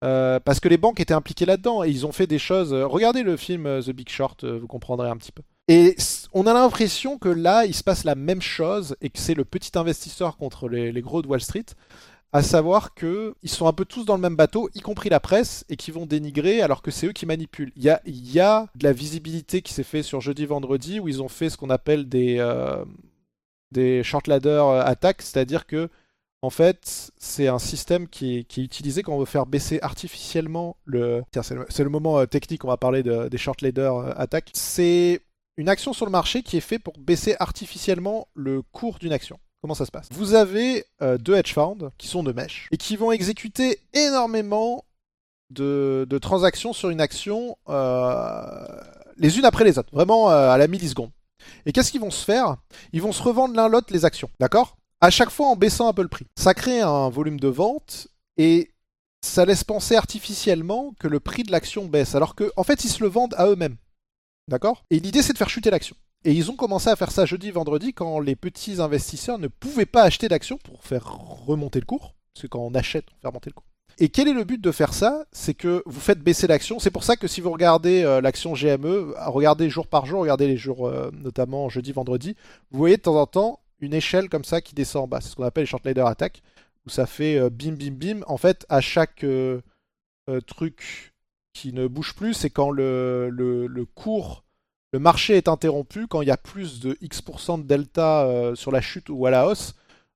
parce 0.00 0.58
que 0.58 0.68
les 0.68 0.78
banques 0.78 1.00
étaient 1.00 1.14
impliquées 1.14 1.46
là-dedans, 1.46 1.84
et 1.84 1.88
ils 1.88 2.06
ont 2.06 2.12
fait 2.12 2.26
des 2.26 2.40
choses... 2.40 2.72
regardez 2.74 3.22
le 3.22 3.36
film 3.36 3.80
The 3.80 3.90
Big 3.90 4.08
Short, 4.08 4.44
vous 4.44 4.66
comprendrez 4.66 5.08
un 5.08 5.16
petit 5.16 5.32
peu. 5.32 5.42
Et 5.68 5.96
on 6.32 6.48
a 6.48 6.52
l'impression 6.52 7.18
que 7.18 7.28
là, 7.28 7.66
il 7.66 7.74
se 7.74 7.84
passe 7.84 8.02
la 8.02 8.16
même 8.16 8.42
chose, 8.42 8.96
et 9.00 9.10
que 9.10 9.20
c'est 9.20 9.34
le 9.34 9.44
petit 9.44 9.78
investisseur 9.78 10.36
contre 10.36 10.68
les 10.68 11.00
gros 11.02 11.22
de 11.22 11.28
Wall 11.28 11.40
Street 11.40 11.66
à 12.32 12.42
savoir 12.42 12.94
que 12.94 13.34
ils 13.42 13.50
sont 13.50 13.66
un 13.66 13.74
peu 13.74 13.84
tous 13.84 14.06
dans 14.06 14.16
le 14.16 14.20
même 14.20 14.36
bateau, 14.36 14.70
y 14.74 14.80
compris 14.80 15.10
la 15.10 15.20
presse, 15.20 15.64
et 15.68 15.76
qui 15.76 15.90
vont 15.90 16.06
dénigrer 16.06 16.62
alors 16.62 16.80
que 16.80 16.90
c'est 16.90 17.06
eux 17.06 17.12
qui 17.12 17.26
manipulent. 17.26 17.72
Il 17.76 17.84
y 17.84 18.40
a, 18.40 18.66
de 18.74 18.84
la 18.84 18.92
visibilité 18.92 19.60
qui 19.60 19.74
s'est 19.74 19.82
fait 19.82 20.02
sur 20.02 20.20
jeudi-vendredi 20.20 20.98
où 20.98 21.08
ils 21.08 21.22
ont 21.22 21.28
fait 21.28 21.50
ce 21.50 21.58
qu'on 21.58 21.70
appelle 21.70 22.08
des, 22.08 22.38
euh, 22.38 22.84
short 24.02 24.26
ladder 24.28 24.48
euh, 24.48 24.82
attaques, 24.82 25.20
c'est-à-dire 25.22 25.66
que 25.66 25.90
en 26.44 26.50
fait, 26.50 27.12
c'est 27.18 27.46
un 27.46 27.60
système 27.60 28.08
qui 28.08 28.38
est, 28.38 28.56
utilisé 28.56 29.02
quand 29.04 29.14
on 29.14 29.18
veut 29.18 29.26
faire 29.26 29.46
baisser 29.46 29.78
artificiellement 29.80 30.76
le. 30.84 31.22
C'est 31.32 31.84
le, 31.84 31.88
moment 31.90 32.18
euh, 32.18 32.26
technique, 32.26 32.64
on 32.64 32.68
va 32.68 32.76
parler 32.76 33.04
de, 33.04 33.28
des 33.28 33.38
short 33.38 33.60
ladder 33.60 33.92
attaques. 34.16 34.50
C'est 34.54 35.20
une 35.56 35.68
action 35.68 35.92
sur 35.92 36.06
le 36.06 36.10
marché 36.10 36.42
qui 36.42 36.56
est 36.56 36.60
fait 36.60 36.80
pour 36.80 36.94
baisser 36.98 37.36
artificiellement 37.38 38.26
le 38.34 38.62
cours 38.62 38.98
d'une 38.98 39.12
action. 39.12 39.38
Comment 39.62 39.74
ça 39.74 39.86
se 39.86 39.92
passe? 39.92 40.08
Vous 40.10 40.34
avez 40.34 40.84
euh, 41.02 41.18
deux 41.18 41.36
hedge 41.36 41.54
funds 41.54 41.92
qui 41.96 42.08
sont 42.08 42.24
de 42.24 42.32
mèche 42.32 42.66
et 42.72 42.76
qui 42.76 42.96
vont 42.96 43.12
exécuter 43.12 43.78
énormément 43.94 44.84
de, 45.50 46.18
transactions 46.20 46.72
sur 46.72 46.90
une 46.90 47.00
action 47.00 47.56
euh, 47.68 48.66
les 49.18 49.38
unes 49.38 49.44
après 49.44 49.64
les 49.64 49.78
autres, 49.78 49.90
vraiment 49.92 50.30
euh, 50.30 50.50
à 50.50 50.58
la 50.58 50.66
milliseconde. 50.66 51.10
Et 51.64 51.72
qu'est-ce 51.72 51.92
qu'ils 51.92 52.00
vont 52.00 52.10
se 52.10 52.24
faire? 52.24 52.56
Ils 52.92 53.02
vont 53.02 53.12
se 53.12 53.22
revendre 53.22 53.54
l'un 53.54 53.68
l'autre 53.68 53.92
les 53.92 54.04
actions, 54.04 54.30
d'accord? 54.40 54.76
À 55.00 55.10
chaque 55.10 55.30
fois 55.30 55.46
en 55.46 55.54
baissant 55.54 55.88
un 55.88 55.92
peu 55.92 56.02
le 56.02 56.08
prix. 56.08 56.26
Ça 56.36 56.54
crée 56.54 56.80
un 56.80 57.08
volume 57.08 57.38
de 57.38 57.48
vente 57.48 58.08
et 58.36 58.72
ça 59.20 59.44
laisse 59.44 59.62
penser 59.62 59.94
artificiellement 59.94 60.92
que 60.98 61.06
le 61.06 61.20
prix 61.20 61.44
de 61.44 61.52
l'action 61.52 61.86
baisse, 61.86 62.16
alors 62.16 62.34
qu'en 62.34 62.48
en 62.56 62.64
fait 62.64 62.84
ils 62.84 62.88
se 62.90 63.02
le 63.02 63.08
vendent 63.08 63.34
à 63.36 63.46
eux-mêmes. 63.46 63.76
D'accord? 64.48 64.82
Et 64.90 64.98
l'idée 64.98 65.22
c'est 65.22 65.34
de 65.34 65.38
faire 65.38 65.50
chuter 65.50 65.70
l'action. 65.70 65.94
Et 66.24 66.32
ils 66.32 66.50
ont 66.50 66.56
commencé 66.56 66.88
à 66.88 66.96
faire 66.96 67.10
ça 67.10 67.24
jeudi, 67.24 67.50
vendredi, 67.50 67.92
quand 67.92 68.20
les 68.20 68.36
petits 68.36 68.80
investisseurs 68.80 69.38
ne 69.38 69.48
pouvaient 69.48 69.86
pas 69.86 70.02
acheter 70.02 70.28
d'actions 70.28 70.58
pour 70.58 70.84
faire 70.84 71.06
remonter 71.46 71.80
le 71.80 71.86
cours. 71.86 72.14
Parce 72.32 72.42
que 72.42 72.46
quand 72.46 72.60
on 72.60 72.74
achète, 72.74 73.06
on 73.10 73.20
fait 73.20 73.28
remonter 73.28 73.50
le 73.50 73.54
cours. 73.54 73.66
Et 73.98 74.08
quel 74.08 74.28
est 74.28 74.32
le 74.32 74.44
but 74.44 74.60
de 74.60 74.72
faire 74.72 74.94
ça? 74.94 75.24
C'est 75.32 75.54
que 75.54 75.82
vous 75.86 76.00
faites 76.00 76.20
baisser 76.20 76.46
l'action. 76.46 76.78
C'est 76.78 76.90
pour 76.90 77.04
ça 77.04 77.16
que 77.16 77.28
si 77.28 77.40
vous 77.40 77.50
regardez 77.50 78.02
euh, 78.02 78.20
l'action 78.20 78.54
GME, 78.54 79.14
regardez 79.26 79.68
jour 79.68 79.86
par 79.86 80.06
jour, 80.06 80.20
regardez 80.22 80.46
les 80.46 80.56
jours 80.56 80.88
euh, 80.88 81.10
notamment 81.12 81.68
jeudi, 81.68 81.92
vendredi, 81.92 82.36
vous 82.70 82.78
voyez 82.78 82.96
de 82.96 83.02
temps 83.02 83.20
en 83.20 83.26
temps 83.26 83.60
une 83.80 83.94
échelle 83.94 84.28
comme 84.28 84.44
ça 84.44 84.60
qui 84.60 84.74
descend 84.74 85.04
en 85.04 85.08
bas. 85.08 85.20
C'est 85.20 85.30
ce 85.30 85.36
qu'on 85.36 85.44
appelle 85.44 85.62
les 85.62 85.68
short 85.68 85.84
leader 85.84 86.06
attack, 86.06 86.42
où 86.86 86.90
ça 86.90 87.06
fait 87.06 87.36
euh, 87.36 87.50
bim 87.50 87.72
bim 87.72 87.92
bim. 87.92 88.20
En 88.26 88.38
fait, 88.38 88.64
à 88.68 88.80
chaque 88.80 89.24
truc 90.46 91.12
qui 91.52 91.72
ne 91.72 91.86
bouge 91.86 92.14
plus, 92.14 92.34
c'est 92.34 92.50
quand 92.50 92.70
le, 92.70 93.86
cours 93.94 94.44
le 94.92 94.98
marché 94.98 95.36
est 95.36 95.48
interrompu 95.48 96.06
quand 96.06 96.22
il 96.22 96.28
y 96.28 96.32
a 96.32 96.36
plus 96.36 96.80
de 96.80 96.96
X% 97.00 97.58
de 97.58 97.66
delta 97.66 98.24
euh, 98.24 98.54
sur 98.54 98.70
la 98.70 98.80
chute 98.80 99.08
ou 99.08 99.26
à 99.26 99.30
la 99.30 99.46
hausse. 99.46 99.74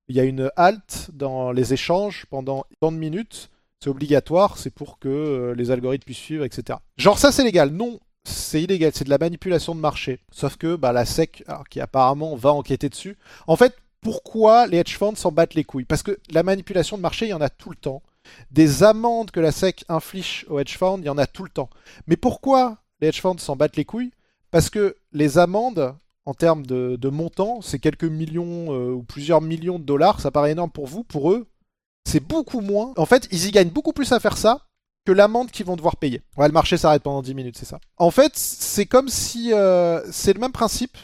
Il 0.08 0.16
y 0.16 0.20
a 0.20 0.24
une 0.24 0.50
halte 0.56 1.10
dans 1.12 1.50
les 1.50 1.72
échanges 1.72 2.26
pendant 2.30 2.64
tant 2.80 2.92
de 2.92 2.96
minutes. 2.96 3.50
C'est 3.82 3.90
obligatoire, 3.90 4.58
c'est 4.58 4.70
pour 4.70 4.98
que 4.98 5.08
euh, 5.08 5.54
les 5.54 5.70
algorithmes 5.70 6.04
puissent 6.04 6.18
suivre, 6.18 6.44
etc. 6.44 6.78
Genre 6.96 7.18
ça 7.18 7.32
c'est 7.32 7.44
légal. 7.44 7.70
Non, 7.70 7.98
c'est 8.24 8.62
illégal, 8.62 8.92
c'est 8.94 9.04
de 9.04 9.10
la 9.10 9.18
manipulation 9.18 9.74
de 9.74 9.80
marché. 9.80 10.20
Sauf 10.30 10.56
que 10.56 10.76
bah, 10.76 10.92
la 10.92 11.06
SEC, 11.06 11.44
qui 11.70 11.80
apparemment 11.80 12.36
va 12.36 12.52
enquêter 12.52 12.88
dessus. 12.88 13.16
En 13.46 13.56
fait, 13.56 13.74
pourquoi 14.00 14.66
les 14.66 14.78
hedge 14.78 14.96
funds 14.96 15.16
s'en 15.16 15.32
battent 15.32 15.54
les 15.54 15.64
couilles? 15.64 15.84
Parce 15.84 16.02
que 16.02 16.18
la 16.30 16.42
manipulation 16.42 16.96
de 16.96 17.02
marché, 17.02 17.26
il 17.26 17.30
y 17.30 17.34
en 17.34 17.40
a 17.40 17.48
tout 17.48 17.70
le 17.70 17.76
temps. 17.76 18.02
Des 18.50 18.82
amendes 18.82 19.30
que 19.30 19.40
la 19.40 19.52
SEC 19.52 19.84
inflige 19.88 20.44
aux 20.48 20.58
hedge 20.58 20.76
funds, 20.76 20.98
il 20.98 21.06
y 21.06 21.10
en 21.10 21.18
a 21.18 21.26
tout 21.26 21.44
le 21.44 21.50
temps. 21.50 21.70
Mais 22.06 22.16
pourquoi 22.16 22.78
les 23.00 23.08
hedge 23.08 23.20
funds 23.20 23.38
s'en 23.38 23.56
battent 23.56 23.76
les 23.76 23.84
couilles? 23.84 24.12
Parce 24.50 24.70
que 24.70 24.96
les 25.12 25.38
amendes, 25.38 25.94
en 26.24 26.34
termes 26.34 26.66
de, 26.66 27.08
montant, 27.08 27.60
c'est 27.60 27.78
quelques 27.78 28.04
millions 28.04 28.74
euh, 28.74 28.92
ou 28.92 29.02
plusieurs 29.02 29.40
millions 29.40 29.78
de 29.78 29.84
dollars. 29.84 30.20
Ça 30.20 30.30
paraît 30.30 30.52
énorme 30.52 30.70
pour 30.70 30.86
vous, 30.86 31.04
pour 31.04 31.30
eux. 31.32 31.46
C'est 32.04 32.20
beaucoup 32.20 32.60
moins. 32.60 32.92
En 32.96 33.06
fait, 33.06 33.28
ils 33.30 33.46
y 33.46 33.50
gagnent 33.50 33.70
beaucoup 33.70 33.92
plus 33.92 34.12
à 34.12 34.20
faire 34.20 34.36
ça 34.36 34.66
que 35.04 35.12
l'amende 35.12 35.52
qu'ils 35.52 35.66
vont 35.66 35.76
devoir 35.76 35.96
payer. 35.96 36.22
Ouais, 36.36 36.48
le 36.48 36.52
marché 36.52 36.76
s'arrête 36.76 37.02
pendant 37.02 37.22
10 37.22 37.34
minutes, 37.34 37.56
c'est 37.56 37.64
ça. 37.64 37.78
En 37.96 38.10
fait, 38.10 38.32
c'est 38.34 38.86
comme 38.86 39.08
si... 39.08 39.52
Euh, 39.52 40.02
c'est 40.10 40.32
le 40.32 40.40
même 40.40 40.52
principe 40.52 40.98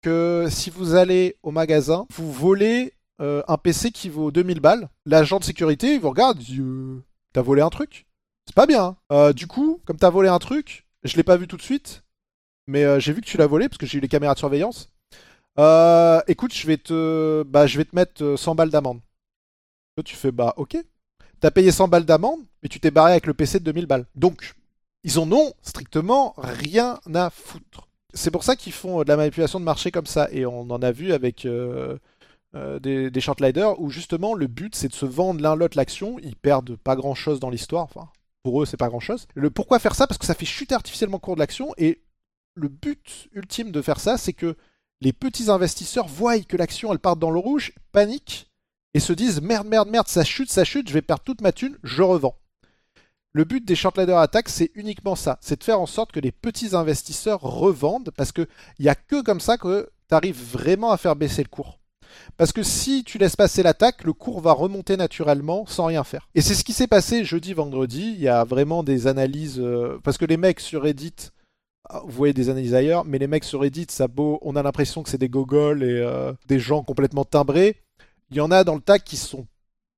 que 0.00 0.46
si 0.48 0.70
vous 0.70 0.94
allez 0.94 1.36
au 1.42 1.50
magasin, 1.50 2.06
vous 2.14 2.30
volez 2.32 2.94
euh, 3.20 3.42
un 3.48 3.56
PC 3.56 3.90
qui 3.90 4.08
vaut 4.08 4.30
2000 4.30 4.60
balles. 4.60 4.88
L'agent 5.06 5.40
de 5.40 5.44
sécurité, 5.44 5.94
il 5.94 6.00
vous 6.00 6.10
regarde, 6.10 6.40
il 6.40 6.44
dit 6.44 7.02
T'as 7.32 7.42
volé 7.42 7.62
un 7.62 7.70
truc? 7.70 8.06
C'est 8.46 8.54
pas 8.54 8.66
bien. 8.66 8.96
Hein. 9.10 9.32
du 9.32 9.46
coup, 9.46 9.80
comme 9.86 9.96
t'as 9.96 10.10
volé 10.10 10.28
un 10.28 10.38
truc, 10.38 10.86
je 11.04 11.16
l'ai 11.16 11.22
pas 11.22 11.36
vu 11.36 11.46
tout 11.46 11.56
de 11.56 11.62
suite, 11.62 12.02
mais 12.66 12.84
euh, 12.84 13.00
j'ai 13.00 13.12
vu 13.12 13.20
que 13.20 13.26
tu 13.26 13.36
l'as 13.36 13.46
volé 13.46 13.68
parce 13.68 13.78
que 13.78 13.86
j'ai 13.86 13.98
eu 13.98 14.00
les 14.00 14.08
caméras 14.08 14.34
de 14.34 14.38
surveillance. 14.38 14.90
Euh, 15.58 16.20
écoute, 16.28 16.54
je 16.54 16.66
vais 16.66 16.78
te, 16.78 17.42
bah, 17.44 17.66
je 17.66 17.78
vais 17.78 17.84
te 17.84 17.94
mettre 17.94 18.36
100 18.36 18.52
euh, 18.52 18.54
balles 18.54 18.70
d'amende. 18.70 19.00
Toi, 19.96 20.04
tu 20.04 20.16
fais, 20.16 20.32
bah, 20.32 20.54
ok. 20.56 20.76
T'as 21.40 21.50
payé 21.50 21.72
100 21.72 21.88
balles 21.88 22.04
d'amende, 22.04 22.40
mais 22.62 22.68
tu 22.68 22.80
t'es 22.80 22.90
barré 22.90 23.12
avec 23.12 23.26
le 23.26 23.34
PC 23.34 23.58
de 23.58 23.64
2000 23.64 23.86
balles. 23.86 24.06
Donc, 24.14 24.54
ils 25.04 25.18
en 25.18 25.30
ont 25.32 25.52
strictement 25.62 26.34
rien 26.38 27.00
à 27.14 27.30
foutre. 27.30 27.88
C'est 28.14 28.30
pour 28.30 28.44
ça 28.44 28.56
qu'ils 28.56 28.72
font 28.72 29.02
de 29.02 29.08
la 29.08 29.16
manipulation 29.16 29.58
de 29.58 29.64
marché 29.64 29.90
comme 29.90 30.06
ça. 30.06 30.28
Et 30.30 30.46
on 30.46 30.70
en 30.70 30.82
a 30.82 30.92
vu 30.92 31.12
avec 31.12 31.46
des, 32.54 33.10
des 33.10 33.30
où 33.78 33.90
justement 33.90 34.34
le 34.34 34.46
but 34.46 34.74
c'est 34.74 34.88
de 34.88 34.94
se 34.94 35.06
vendre 35.06 35.40
l'un 35.40 35.56
l'autre 35.56 35.76
l'action. 35.76 36.18
Ils 36.22 36.36
perdent 36.36 36.76
pas 36.76 36.94
grand 36.94 37.14
chose 37.14 37.40
dans 37.40 37.50
l'histoire. 37.50 37.84
Enfin, 37.84 38.08
pour 38.42 38.62
eux, 38.62 38.66
c'est 38.66 38.76
pas 38.76 38.88
grand 38.88 39.00
chose. 39.00 39.26
Le 39.34 39.50
pourquoi 39.50 39.78
faire 39.78 39.94
ça? 39.94 40.06
Parce 40.06 40.18
que 40.18 40.26
ça 40.26 40.34
fait 40.34 40.46
chuter 40.46 40.74
artificiellement 40.74 41.16
le 41.16 41.20
cours 41.20 41.34
de 41.34 41.40
l'action. 41.40 41.74
Et 41.78 42.00
le 42.54 42.68
but 42.68 43.28
ultime 43.32 43.72
de 43.72 43.82
faire 43.82 44.00
ça, 44.00 44.16
c'est 44.16 44.32
que 44.32 44.56
les 45.00 45.12
petits 45.12 45.50
investisseurs 45.50 46.06
voient 46.06 46.38
que 46.40 46.56
l'action 46.56 46.92
elle 46.92 46.98
part 46.98 47.16
dans 47.16 47.30
le 47.30 47.38
rouge, 47.38 47.72
paniquent 47.92 48.50
et 48.94 49.00
se 49.00 49.12
disent 49.12 49.40
merde, 49.40 49.66
merde, 49.66 49.88
merde, 49.88 50.08
ça 50.08 50.24
chute, 50.24 50.50
ça 50.50 50.64
chute, 50.64 50.88
je 50.88 50.94
vais 50.94 51.02
perdre 51.02 51.22
toute 51.24 51.40
ma 51.40 51.52
thune, 51.52 51.78
je 51.82 52.02
revends. 52.02 52.36
Le 53.32 53.44
but 53.44 53.64
des 53.64 53.74
short 53.74 53.96
ladder 53.96 54.12
attacks, 54.12 54.50
c'est 54.50 54.70
uniquement 54.74 55.16
ça, 55.16 55.38
c'est 55.40 55.58
de 55.58 55.64
faire 55.64 55.80
en 55.80 55.86
sorte 55.86 56.12
que 56.12 56.20
les 56.20 56.32
petits 56.32 56.76
investisseurs 56.76 57.40
revendent, 57.40 58.10
parce 58.16 58.32
qu'il 58.32 58.46
n'y 58.78 58.88
a 58.88 58.94
que 58.94 59.22
comme 59.22 59.40
ça 59.40 59.56
que 59.56 59.90
tu 60.08 60.14
arrives 60.14 60.42
vraiment 60.42 60.90
à 60.90 60.98
faire 60.98 61.16
baisser 61.16 61.42
le 61.42 61.48
cours. 61.48 61.78
Parce 62.36 62.52
que 62.52 62.62
si 62.62 63.04
tu 63.04 63.16
laisses 63.16 63.36
passer 63.36 63.62
l'attaque, 63.62 64.04
le 64.04 64.12
cours 64.12 64.40
va 64.40 64.52
remonter 64.52 64.98
naturellement 64.98 65.64
sans 65.66 65.86
rien 65.86 66.04
faire. 66.04 66.28
Et 66.34 66.42
c'est 66.42 66.54
ce 66.54 66.62
qui 66.62 66.74
s'est 66.74 66.86
passé 66.86 67.24
jeudi, 67.24 67.54
vendredi. 67.54 68.12
Il 68.14 68.20
y 68.20 68.28
a 68.28 68.44
vraiment 68.44 68.82
des 68.82 69.06
analyses. 69.06 69.58
Euh, 69.58 69.98
parce 70.04 70.18
que 70.18 70.26
les 70.26 70.36
mecs 70.36 70.60
sur 70.60 70.82
Reddit, 70.82 71.30
vous 72.04 72.10
voyez 72.10 72.32
des 72.32 72.48
analyses 72.48 72.74
ailleurs, 72.74 73.04
mais 73.04 73.18
les 73.18 73.26
mecs 73.26 73.44
sur 73.44 73.60
Reddit, 73.60 73.86
ça 73.90 74.08
beau, 74.08 74.38
on 74.42 74.56
a 74.56 74.62
l'impression 74.62 75.02
que 75.02 75.08
c'est 75.08 75.18
des 75.18 75.28
gogoles 75.28 75.82
et 75.82 76.00
euh, 76.00 76.32
des 76.46 76.58
gens 76.58 76.82
complètement 76.82 77.24
timbrés. 77.24 77.76
Il 78.30 78.36
y 78.36 78.40
en 78.40 78.50
a 78.50 78.64
dans 78.64 78.74
le 78.74 78.80
tag 78.80 79.02
qui 79.02 79.16
sont 79.16 79.46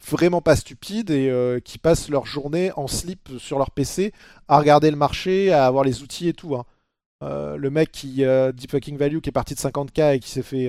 vraiment 0.09 0.43
pas 0.43 0.57
stupides 0.57 1.11
et 1.11 1.31
euh, 1.31 1.61
qui 1.61 1.79
passent 1.79 2.09
leur 2.09 2.27
journée 2.27 2.73
en 2.77 2.89
slip 2.89 3.31
sur 3.39 3.59
leur 3.59 3.71
PC 3.71 4.13
à 4.49 4.59
regarder 4.59 4.91
le 4.91 4.97
marché, 4.97 5.53
à 5.53 5.67
avoir 5.67 5.85
les 5.85 6.03
outils 6.03 6.29
et 6.29 6.33
tout. 6.33 6.57
Hein. 6.57 6.65
Euh, 7.23 7.57
le 7.57 7.71
mec 7.71 7.93
qui 7.93 8.25
Deep 8.55 8.71
Fucking 8.71 8.97
Value 8.97 9.21
qui 9.21 9.29
est 9.29 9.33
parti 9.33 9.55
de 9.55 9.61
50k 9.61 10.17
et 10.17 10.21
qui 10.21 10.31
s'est 10.31 10.43
fait 10.43 10.69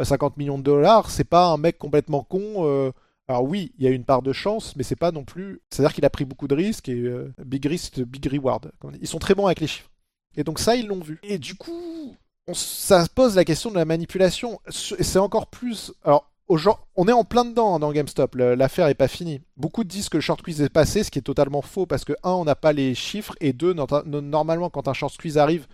50 0.00 0.36
millions 0.36 0.58
de 0.58 0.64
dollars, 0.64 1.10
c'est 1.10 1.24
pas 1.24 1.46
un 1.46 1.56
mec 1.56 1.78
complètement 1.78 2.24
con. 2.24 2.92
alors 3.26 3.44
oui, 3.44 3.72
il 3.78 3.84
y 3.84 3.88
a 3.88 3.90
une 3.90 4.04
part 4.04 4.22
de 4.22 4.32
chance, 4.32 4.76
mais 4.76 4.82
c'est 4.82 4.96
pas 4.96 5.12
non 5.12 5.24
plus. 5.24 5.60
C'est-à-dire 5.70 5.94
qu'il 5.94 6.04
a 6.04 6.10
pris 6.10 6.24
beaucoup 6.24 6.48
de 6.48 6.54
risques 6.54 6.88
et 6.88 7.10
big 7.44 7.64
risk, 7.64 8.00
big 8.00 8.26
reward. 8.26 8.70
Ils 9.00 9.08
sont 9.08 9.18
très 9.18 9.34
bons 9.34 9.46
avec 9.46 9.60
les 9.60 9.66
chiffres. 9.66 9.91
Et 10.36 10.44
donc 10.44 10.58
ça, 10.58 10.76
ils 10.76 10.86
l'ont 10.86 11.00
vu. 11.00 11.20
Et 11.22 11.38
du 11.38 11.54
coup, 11.54 12.16
ça 12.52 13.06
pose 13.14 13.36
la 13.36 13.44
question 13.44 13.70
de 13.70 13.76
la 13.76 13.84
manipulation. 13.84 14.60
C'est 14.68 15.18
encore 15.18 15.48
plus. 15.48 15.92
Alors, 16.04 16.32
on 16.96 17.08
est 17.08 17.12
en 17.12 17.24
plein 17.24 17.44
dedans 17.44 17.74
hein, 17.74 17.78
dans 17.78 17.92
GameStop, 17.92 18.34
l'affaire 18.34 18.88
est 18.88 18.94
pas 18.94 19.08
finie. 19.08 19.40
Beaucoup 19.56 19.84
disent 19.84 20.08
que 20.08 20.18
le 20.18 20.20
short 20.20 20.40
squeeze 20.40 20.60
est 20.60 20.68
passé, 20.68 21.02
ce 21.02 21.10
qui 21.10 21.18
est 21.18 21.22
totalement 21.22 21.62
faux 21.62 21.86
parce 21.86 22.04
que, 22.04 22.12
un, 22.22 22.32
on 22.32 22.44
n'a 22.44 22.54
pas 22.54 22.72
les 22.72 22.94
chiffres, 22.94 23.34
et 23.40 23.52
deux, 23.52 23.74
normalement, 24.04 24.68
quand 24.68 24.88
un 24.88 24.92
short 24.92 25.14
squeeze 25.14 25.38
arrive, 25.38 25.66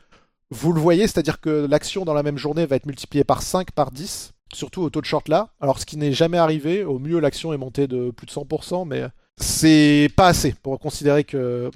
vous 0.51 0.73
le 0.73 0.81
voyez, 0.81 1.07
c'est-à-dire 1.07 1.41
que 1.41 1.67
l'action 1.69 2.05
dans 2.05 2.15
la 2.15 2.23
même 2.23 2.39
journée 2.39 2.65
va 2.65 2.77
être 2.77 2.87
multipliée 2.87 3.25
par 3.25 3.43
5, 3.43 3.73
par 3.73 3.91
10, 3.91 4.33
surtout 4.53 4.83
au 4.83 4.91
taux 4.91 5.01
de 5.01 5.07
short 5.07 5.29
là. 5.29 5.51
Alors, 5.61 5.81
ce 5.81 5.87
qui 5.87 5.97
n'est 5.97 6.13
jamais 6.13 6.39
arrivé, 6.39 6.85
au 6.85 6.99
mieux, 6.99 7.19
l'action 7.19 7.53
est 7.53 7.59
montée 7.59 7.87
de 7.87 8.11
plus 8.11 8.27
de 8.27 8.33
100%, 8.33 8.87
mais 8.87 9.05
c'est 9.37 10.09
pas 10.17 10.29
assez 10.29 10.55
pour 10.63 10.79
considérer 10.79 11.25
que 11.25 11.71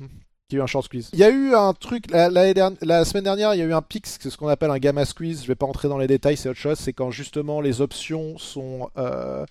y 0.52 0.56
a 0.56 0.60
eu 0.60 0.62
un 0.62 0.66
short 0.66 0.84
squeeze. 0.84 1.10
Il 1.12 1.18
y 1.18 1.24
a 1.24 1.30
eu 1.30 1.54
un 1.54 1.72
truc, 1.74 2.10
la, 2.10 3.04
semaine 3.04 3.24
dernière, 3.24 3.54
il 3.54 3.58
y 3.58 3.62
a 3.62 3.64
eu 3.64 3.72
un 3.72 3.82
pic, 3.82 4.06
c'est 4.06 4.30
ce 4.30 4.36
qu'on 4.36 4.48
appelle 4.48 4.70
un 4.70 4.78
gamma 4.78 5.04
squeeze. 5.04 5.42
Je 5.42 5.48
vais 5.48 5.54
pas 5.54 5.66
rentrer 5.66 5.88
dans 5.88 5.98
les 5.98 6.06
détails, 6.06 6.36
c'est 6.36 6.48
autre 6.48 6.58
chose. 6.58 6.78
C'est 6.78 6.92
quand 6.92 7.10
justement 7.10 7.60
les 7.60 7.80
options 7.80 8.38
sont. 8.38 8.90
Euh, 8.96 9.44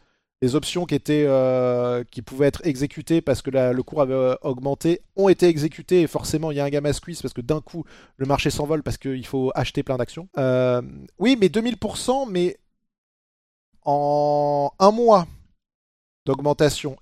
les 0.44 0.56
options 0.56 0.88
qui 0.88 0.96
étaient 0.96 1.26
euh, 1.28 2.04
qui 2.10 2.24
pouvaient 2.24 2.48
être 2.48 2.66
exécutées 2.66 3.22
parce 3.22 3.44
que 3.44 3.52
le 3.52 3.84
cours 3.84 4.02
avait 4.02 4.16
euh, 4.16 4.36
augmenté 4.42 5.02
ont 5.16 5.30
été 5.30 5.46
exécutées 5.48 6.02
et 6.02 6.08
forcément 6.08 6.50
il 6.50 6.58
y 6.58 6.60
a 6.60 6.66
un 6.66 6.70
gamma 6.70 6.94
squeeze 6.94 7.22
parce 7.22 7.36
que 7.36 7.42
d'un 7.42 7.62
coup 7.62 7.86
le 8.18 8.26
marché 8.26 8.50
s'envole 8.50 8.82
parce 8.82 8.98
qu'il 8.98 9.26
faut 9.28 9.52
acheter 9.54 9.84
plein 9.84 9.98
d'actions. 9.98 10.28
oui, 11.20 11.38
mais 11.40 11.48
2000%, 11.48 12.28
mais 12.28 12.58
en 13.84 14.72
un 14.80 14.92
mois 14.92 15.28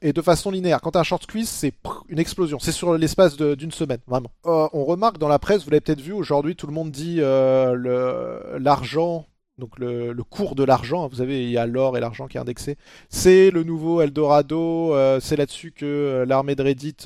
et 0.01 0.13
de 0.13 0.21
façon 0.21 0.51
linéaire. 0.51 0.82
Quand 0.82 0.95
as 0.95 0.99
un 0.99 1.03
short 1.03 1.23
squeeze, 1.23 1.49
c'est 1.49 1.73
une 2.07 2.19
explosion. 2.19 2.59
C'est 2.59 2.71
sur 2.71 2.97
l'espace 2.97 3.38
d'une 3.38 3.71
semaine, 3.71 3.99
vraiment. 4.07 4.32
Euh, 4.45 4.67
on 4.73 4.86
remarque 4.86 5.17
dans 5.17 5.27
la 5.27 5.39
presse, 5.39 5.63
vous 5.63 5.69
l'avez 5.69 5.82
peut-être 5.82 6.01
vu 6.01 6.13
aujourd'hui, 6.13 6.55
tout 6.55 6.67
le 6.67 6.73
monde 6.73 6.91
dit 6.91 7.17
euh, 7.19 8.57
l'argent, 8.59 9.25
donc 9.57 9.77
le, 9.77 10.13
cours 10.30 10.55
de 10.55 10.63
l'argent. 10.63 11.07
Vous 11.07 11.17
savez, 11.17 11.43
il 11.43 11.49
y 11.51 11.57
a 11.57 11.65
l'or 11.65 11.97
et 11.97 11.99
l'argent 11.99 12.27
qui 12.27 12.38
est 12.38 12.39
indexé. 12.39 12.77
C'est 13.09 13.51
le 13.51 13.63
nouveau 13.63 14.01
Eldorado. 14.01 14.93
Euh, 14.93 15.19
c'est 15.19 15.36
là-dessus 15.36 15.71
que 15.71 16.25
l'armée 16.27 16.55
de 16.55 16.63
Reddit 16.63 16.97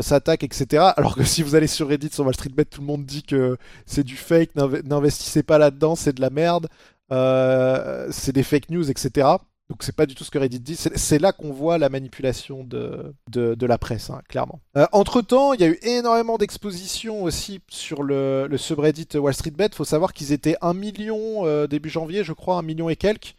s'attaque, 0.00 0.42
etc. 0.42 0.92
Alors 0.96 1.16
que 1.16 1.24
si 1.24 1.42
vous 1.42 1.54
allez 1.54 1.68
sur 1.68 1.88
Reddit, 1.88 2.10
sur 2.12 2.24
Wall 2.24 2.34
Street 2.34 2.50
Bet, 2.54 2.64
tout 2.66 2.80
le 2.80 2.86
monde 2.86 3.04
dit 3.04 3.22
que 3.22 3.56
c'est 3.86 4.04
du 4.04 4.16
fake, 4.16 4.50
n'investissez 4.56 5.42
pas 5.42 5.58
là-dedans, 5.58 5.94
c'est 5.94 6.12
de 6.12 6.20
la 6.20 6.30
merde, 6.30 6.68
c'est 8.10 8.32
des 8.32 8.42
fake 8.42 8.70
news, 8.70 8.90
etc. 8.90 9.36
Donc 9.68 9.82
c'est 9.82 9.94
pas 9.94 10.06
du 10.06 10.14
tout 10.14 10.22
ce 10.22 10.30
que 10.30 10.38
Reddit 10.38 10.60
dit. 10.60 10.76
C'est 10.76 11.18
là 11.18 11.32
qu'on 11.32 11.52
voit 11.52 11.76
la 11.76 11.88
manipulation 11.88 12.62
de, 12.64 13.14
la 13.34 13.78
presse, 13.78 14.10
hein, 14.10 14.22
clairement. 14.28 14.60
Euh, 14.76 14.86
entre 14.92 15.22
temps, 15.22 15.54
il 15.54 15.60
y 15.60 15.64
a 15.64 15.68
eu 15.68 15.78
énormément 15.82 16.38
d'expositions 16.38 17.24
aussi 17.24 17.60
sur 17.68 18.02
le, 18.02 18.46
le, 18.48 18.58
subreddit 18.58 19.08
Wall 19.16 19.34
Street 19.34 19.50
Bet. 19.50 19.70
Faut 19.74 19.84
savoir 19.84 20.12
qu'ils 20.12 20.32
étaient 20.32 20.56
1 20.60 20.74
million 20.74 21.46
euh, 21.46 21.66
début 21.66 21.90
janvier, 21.90 22.22
je 22.22 22.32
crois, 22.32 22.58
1 22.58 22.62
million 22.62 22.88
et 22.88 22.96
quelques. 22.96 23.34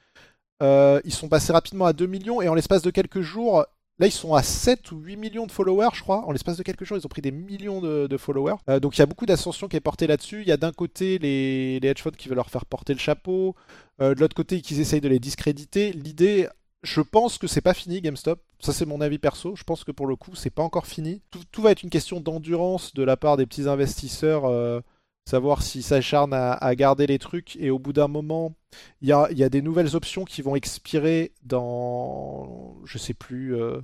Euh, 0.61 0.99
ils 1.05 1.13
sont 1.13 1.30
passés 1.30 1.53
rapidement 1.53 1.86
à 1.86 1.93
2 1.93 2.07
millions 2.07 2.41
et 2.41 2.49
en 2.49 2.55
l'espace 2.55 2.82
de 2.82 2.89
quelques 2.89 3.21
jours, 3.21 3.65
Là, 3.99 4.05
ils 4.05 4.11
sont 4.11 4.35
à 4.35 4.43
7 4.43 4.91
ou 4.91 4.99
8 4.99 5.15
millions 5.15 5.47
de 5.47 5.51
followers, 5.51 5.89
je 5.93 6.01
crois. 6.01 6.23
En 6.27 6.31
l'espace 6.31 6.57
de 6.57 6.63
quelques 6.63 6.83
jours, 6.83 6.97
ils 6.97 7.05
ont 7.05 7.09
pris 7.09 7.23
des 7.23 7.31
millions 7.31 7.81
de, 7.81 8.17
followers. 8.17 8.57
Euh, 8.69 8.79
donc, 8.79 8.95
il 8.95 8.99
y 8.99 9.01
a 9.01 9.07
beaucoup 9.07 9.25
d'ascension 9.25 9.67
qui 9.67 9.75
est 9.75 9.81
portée 9.81 10.05
là-dessus. 10.05 10.41
Il 10.41 10.47
y 10.47 10.51
a 10.51 10.57
d'un 10.57 10.71
côté 10.71 11.17
les, 11.17 11.79
les 11.79 11.87
hedge 11.87 12.01
funds 12.01 12.11
qui 12.11 12.29
veulent 12.29 12.35
leur 12.35 12.51
faire 12.51 12.65
porter 12.65 12.93
le 12.93 12.99
chapeau. 12.99 13.55
Euh, 13.99 14.13
de 14.13 14.19
l'autre 14.19 14.35
côté, 14.35 14.61
qu'ils 14.61 14.79
essayent 14.79 15.01
de 15.01 15.09
les 15.09 15.19
discréditer. 15.19 15.93
L'idée, 15.93 16.47
je 16.83 17.01
pense 17.01 17.39
que 17.39 17.47
c'est 17.47 17.61
pas 17.61 17.73
fini, 17.73 18.01
GameStop. 18.01 18.39
Ça, 18.59 18.71
c'est 18.71 18.85
mon 18.85 19.01
avis 19.01 19.17
perso. 19.17 19.55
Je 19.55 19.63
pense 19.63 19.83
que 19.83 19.91
pour 19.91 20.05
le 20.05 20.15
coup, 20.15 20.35
c'est 20.35 20.51
pas 20.51 20.63
encore 20.63 20.85
fini. 20.85 21.21
Tout, 21.51 21.61
va 21.61 21.71
être 21.71 21.81
une 21.81 21.89
question 21.89 22.19
d'endurance 22.19 22.93
de 22.93 23.03
la 23.03 23.17
part 23.17 23.35
des 23.35 23.47
petits 23.47 23.67
investisseurs. 23.67 24.45
Euh, 24.45 24.79
savoir 25.28 25.61
s'ils 25.61 25.84
s'acharnent 25.84 26.34
à, 26.34 26.75
garder 26.75 27.05
les 27.05 27.19
trucs. 27.19 27.57
Et 27.57 27.69
au 27.69 27.80
bout 27.80 27.93
d'un 27.93 28.07
moment, 28.07 28.53
il 29.01 29.09
y 29.09 29.13
a, 29.13 29.49
des 29.49 29.61
nouvelles 29.61 29.95
options 29.95 30.25
qui 30.25 30.41
vont 30.41 30.55
expirer 30.55 31.34
dans, 31.43 32.78
je 32.86 32.97
sais 32.97 33.13
plus, 33.13 33.55
euh, 33.55 33.82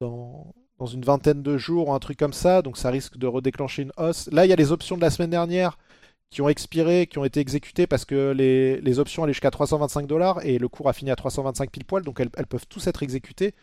dans, 0.00 0.52
une 0.92 1.04
vingtaine 1.04 1.42
de 1.42 1.56
jours, 1.56 1.88
ou 1.88 1.92
un 1.92 1.98
truc 1.98 2.18
comme 2.18 2.32
ça. 2.32 2.62
Donc 2.62 2.76
ça 2.78 2.90
risque 2.90 3.16
de 3.16 3.26
redéclencher 3.26 3.82
une 3.82 3.92
hausse. 3.96 4.28
Là, 4.32 4.44
il 4.44 4.48
y 4.48 4.52
a 4.52 4.56
les 4.56 4.72
options 4.72 4.96
de 4.96 5.02
la 5.02 5.10
semaine 5.10 5.30
dernière 5.30 5.78
qui 6.30 6.42
ont 6.42 6.48
expiré, 6.48 7.06
qui 7.06 7.18
ont 7.18 7.24
été 7.24 7.38
exécutées 7.38 7.86
parce 7.86 8.04
que 8.04 8.32
les, 8.32 8.98
options 8.98 9.22
allaient 9.22 9.32
jusqu'à 9.32 9.52
325 9.52 10.06
dollars 10.06 10.44
et 10.44 10.58
le 10.58 10.68
cours 10.68 10.88
a 10.88 10.92
fini 10.92 11.12
à 11.12 11.16
325 11.16 11.70
pile 11.70 11.84
poil. 11.84 12.02
Donc 12.02 12.18
elles, 12.20 12.30
elles 12.36 12.46
peuvent 12.46 12.66
tous 12.68 12.86
être 12.88 13.02
exécutées. 13.04 13.54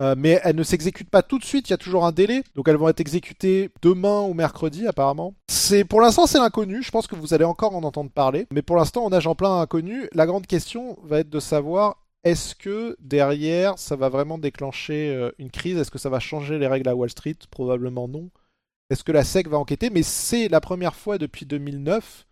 Euh, 0.00 0.14
mais 0.16 0.40
elles 0.44 0.56
ne 0.56 0.62
s'exécutent 0.62 1.10
pas 1.10 1.22
tout 1.22 1.38
de 1.38 1.44
suite, 1.44 1.68
il 1.68 1.72
y 1.72 1.74
a 1.74 1.78
toujours 1.78 2.06
un 2.06 2.12
délai, 2.12 2.42
donc 2.54 2.68
elles 2.68 2.76
vont 2.76 2.88
être 2.88 3.00
exécutées 3.00 3.70
demain 3.82 4.22
ou 4.22 4.32
mercredi 4.32 4.86
apparemment. 4.86 5.34
C'est 5.48 5.84
pour 5.84 6.00
l'instant 6.00 6.26
c'est 6.26 6.38
l'inconnu, 6.38 6.82
je 6.82 6.90
pense 6.90 7.06
que 7.06 7.16
vous 7.16 7.34
allez 7.34 7.44
encore 7.44 7.76
en 7.76 7.82
entendre 7.82 8.10
parler, 8.10 8.46
mais 8.50 8.62
pour 8.62 8.76
l'instant 8.76 9.04
on 9.04 9.10
nage 9.10 9.26
en 9.26 9.34
plein 9.34 9.60
inconnu. 9.60 10.08
La 10.14 10.24
grande 10.24 10.46
question 10.46 10.98
va 11.04 11.20
être 11.20 11.28
de 11.28 11.40
savoir 11.40 11.98
est-ce 12.24 12.54
que 12.54 12.96
derrière 13.00 13.78
ça 13.78 13.94
va 13.94 14.08
vraiment 14.08 14.38
déclencher 14.38 15.14
euh, 15.14 15.32
une 15.38 15.50
crise, 15.50 15.76
est-ce 15.76 15.90
que 15.90 15.98
ça 15.98 16.08
va 16.08 16.18
changer 16.18 16.58
les 16.58 16.66
règles 16.66 16.88
à 16.88 16.96
Wall 16.96 17.10
Street? 17.10 17.36
Probablement 17.50 18.08
non. 18.08 18.30
Est-ce 18.88 19.04
que 19.04 19.12
la 19.12 19.22
SEC 19.22 19.48
va 19.48 19.58
enquêter? 19.58 19.90
Mais 19.90 20.02
c'est 20.02 20.48
la 20.48 20.60
première 20.60 20.94
fois 20.94 21.18
depuis 21.18 21.44
2009 21.44 22.26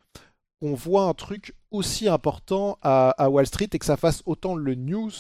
qu'on 0.61 0.75
voit 0.75 1.03
un 1.03 1.15
truc 1.15 1.55
aussi 1.71 2.09
important 2.09 2.79
à, 2.83 3.11
à 3.11 3.29
Wall 3.29 3.47
Street 3.47 3.69
et 3.73 3.79
que 3.79 3.85
ça 3.85 3.97
fasse 3.97 4.23
autant 4.27 4.57
le 4.57 4.75
news 4.75 5.11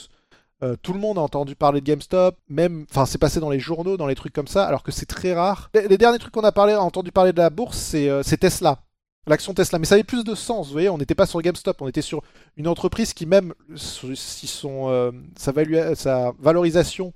euh, 0.62 0.74
tout 0.82 0.92
le 0.92 0.98
monde 0.98 1.18
a 1.18 1.20
entendu 1.20 1.54
parler 1.54 1.80
de 1.80 1.86
GameStop, 1.86 2.36
même, 2.48 2.84
enfin, 2.90 3.06
c'est 3.06 3.18
passé 3.18 3.38
dans 3.38 3.50
les 3.50 3.60
journaux, 3.60 3.96
dans 3.96 4.08
les 4.08 4.16
trucs 4.16 4.32
comme 4.32 4.48
ça, 4.48 4.66
alors 4.66 4.82
que 4.82 4.90
c'est 4.90 5.06
très 5.06 5.32
rare. 5.32 5.70
Les, 5.72 5.98
derniers 5.98 6.18
trucs 6.18 6.32
qu'on 6.32 6.42
a 6.42 6.50
parlé, 6.50 6.74
entendu 6.74 7.12
parler 7.12 7.32
de 7.32 7.38
la 7.38 7.50
bourse, 7.50 7.78
c'est 7.78 8.08
euh, 8.08 8.22
Tesla, 8.22 8.80
l'action 9.28 9.54
Tesla. 9.54 9.78
Mais 9.78 9.86
ça 9.86 9.94
avait 9.94 10.02
plus 10.02 10.24
de 10.24 10.34
sens, 10.34 10.66
vous 10.66 10.72
voyez, 10.72 10.88
on 10.88 10.98
n'était 10.98 11.14
pas 11.14 11.26
sur 11.26 11.40
GameStop, 11.40 11.80
on 11.80 11.86
était 11.86 12.02
sur 12.02 12.22
une 12.56 12.66
entreprise 12.66 13.14
qui 13.14 13.24
même, 13.24 13.54
si 13.76 14.48
son, 14.48 14.88
euh, 14.88 15.12
sa, 15.36 16.32
valorisation 16.40 17.12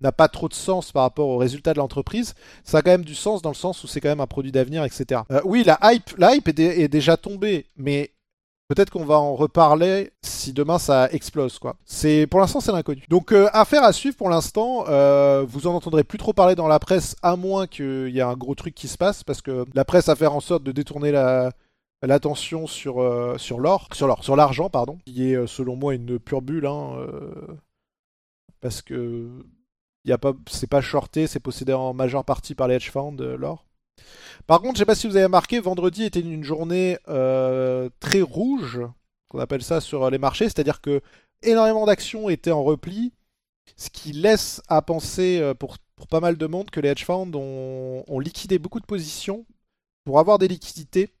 n'a 0.00 0.12
pas 0.12 0.28
trop 0.28 0.48
de 0.48 0.54
sens 0.54 0.92
par 0.92 1.02
rapport 1.02 1.28
aux 1.28 1.38
résultats 1.38 1.72
de 1.72 1.78
l'entreprise, 1.78 2.34
ça 2.62 2.78
a 2.78 2.82
quand 2.82 2.90
même 2.90 3.04
du 3.04 3.16
sens 3.16 3.42
dans 3.42 3.50
le 3.50 3.56
sens 3.56 3.82
où 3.82 3.88
c'est 3.88 4.00
quand 4.00 4.08
même 4.08 4.20
un 4.20 4.28
produit 4.28 4.52
d'avenir, 4.52 4.84
etc. 4.84 5.22
oui, 5.44 5.64
la 5.64 5.78
hype, 5.82 6.16
la 6.16 6.36
hype 6.36 6.48
est, 6.48 6.88
déjà 6.88 7.16
tombée, 7.16 7.66
mais 7.76 8.13
Peut-être 8.68 8.90
qu'on 8.90 9.04
va 9.04 9.18
en 9.18 9.34
reparler 9.34 10.12
si 10.22 10.54
demain 10.54 10.78
ça 10.78 11.10
explose 11.10 11.58
quoi. 11.58 11.76
C'est 11.84 12.26
pour 12.26 12.40
l'instant 12.40 12.60
c'est 12.60 12.72
l'inconnu. 12.72 13.04
Donc 13.10 13.32
euh, 13.32 13.48
affaire 13.52 13.84
à 13.84 13.92
suivre 13.92 14.16
pour 14.16 14.30
l'instant. 14.30 14.86
Euh, 14.88 15.44
vous 15.46 15.66
en 15.66 15.74
entendrez 15.74 16.02
plus 16.02 16.16
trop 16.16 16.32
parler 16.32 16.54
dans 16.54 16.66
la 16.68 16.78
presse 16.78 17.14
à 17.22 17.36
moins 17.36 17.66
qu'il 17.66 18.08
y 18.08 18.18
ait 18.18 18.22
un 18.22 18.36
gros 18.36 18.54
truc 18.54 18.74
qui 18.74 18.88
se 18.88 18.96
passe 18.96 19.22
parce 19.22 19.42
que 19.42 19.66
la 19.74 19.84
presse 19.84 20.08
a 20.08 20.16
fait 20.16 20.26
en 20.26 20.40
sorte 20.40 20.62
de 20.62 20.72
détourner 20.72 21.12
la 21.12 21.52
l'attention 22.02 22.66
sur 22.66 23.02
euh, 23.02 23.36
sur 23.36 23.60
l'or, 23.60 23.88
sur 23.92 24.06
l'or, 24.06 24.24
sur 24.24 24.34
l'argent 24.34 24.70
pardon, 24.70 24.98
qui 25.04 25.30
est 25.30 25.46
selon 25.46 25.76
moi 25.76 25.94
une 25.94 26.18
pure 26.18 26.40
bulle 26.40 26.66
hein, 26.66 27.06
parce 28.62 28.80
que 28.80 29.28
y 30.06 30.12
a 30.12 30.18
pas 30.18 30.32
c'est 30.48 30.70
pas 30.70 30.80
shorté, 30.80 31.26
c'est 31.26 31.40
possédé 31.40 31.74
en 31.74 31.92
majeure 31.92 32.24
partie 32.24 32.54
par 32.54 32.68
les 32.68 32.76
hedge 32.76 32.90
funds 32.90 33.16
l'or. 33.18 33.66
Par 34.46 34.60
contre, 34.60 34.74
je 34.74 34.80
sais 34.80 34.86
pas 34.86 34.94
si 34.94 35.06
vous 35.06 35.16
avez 35.16 35.24
remarqué, 35.24 35.60
vendredi 35.60 36.04
était 36.04 36.20
une 36.20 36.44
journée 36.44 36.98
euh, 37.08 37.88
très 38.00 38.20
rouge, 38.20 38.80
qu'on 39.28 39.38
appelle 39.38 39.62
ça 39.62 39.80
sur 39.80 40.10
les 40.10 40.18
marchés, 40.18 40.44
c'est-à-dire 40.44 40.80
que 40.80 41.00
énormément 41.42 41.86
d'actions 41.86 42.28
étaient 42.28 42.50
en 42.50 42.62
repli, 42.62 43.12
ce 43.76 43.88
qui 43.90 44.12
laisse 44.12 44.60
à 44.68 44.82
penser 44.82 45.38
euh, 45.40 45.54
pour, 45.54 45.78
pas 46.10 46.20
mal 46.20 46.36
de 46.36 46.46
monde 46.46 46.70
que 46.70 46.80
les 46.80 46.90
hedge 46.90 47.04
funds 47.04 47.32
ont 47.34 48.20
liquidé 48.20 48.58
beaucoup 48.58 48.80
de 48.80 48.86
positions 48.86 49.46
pour 50.04 50.18
avoir 50.18 50.38
des 50.38 50.48
liquidités 50.48 51.13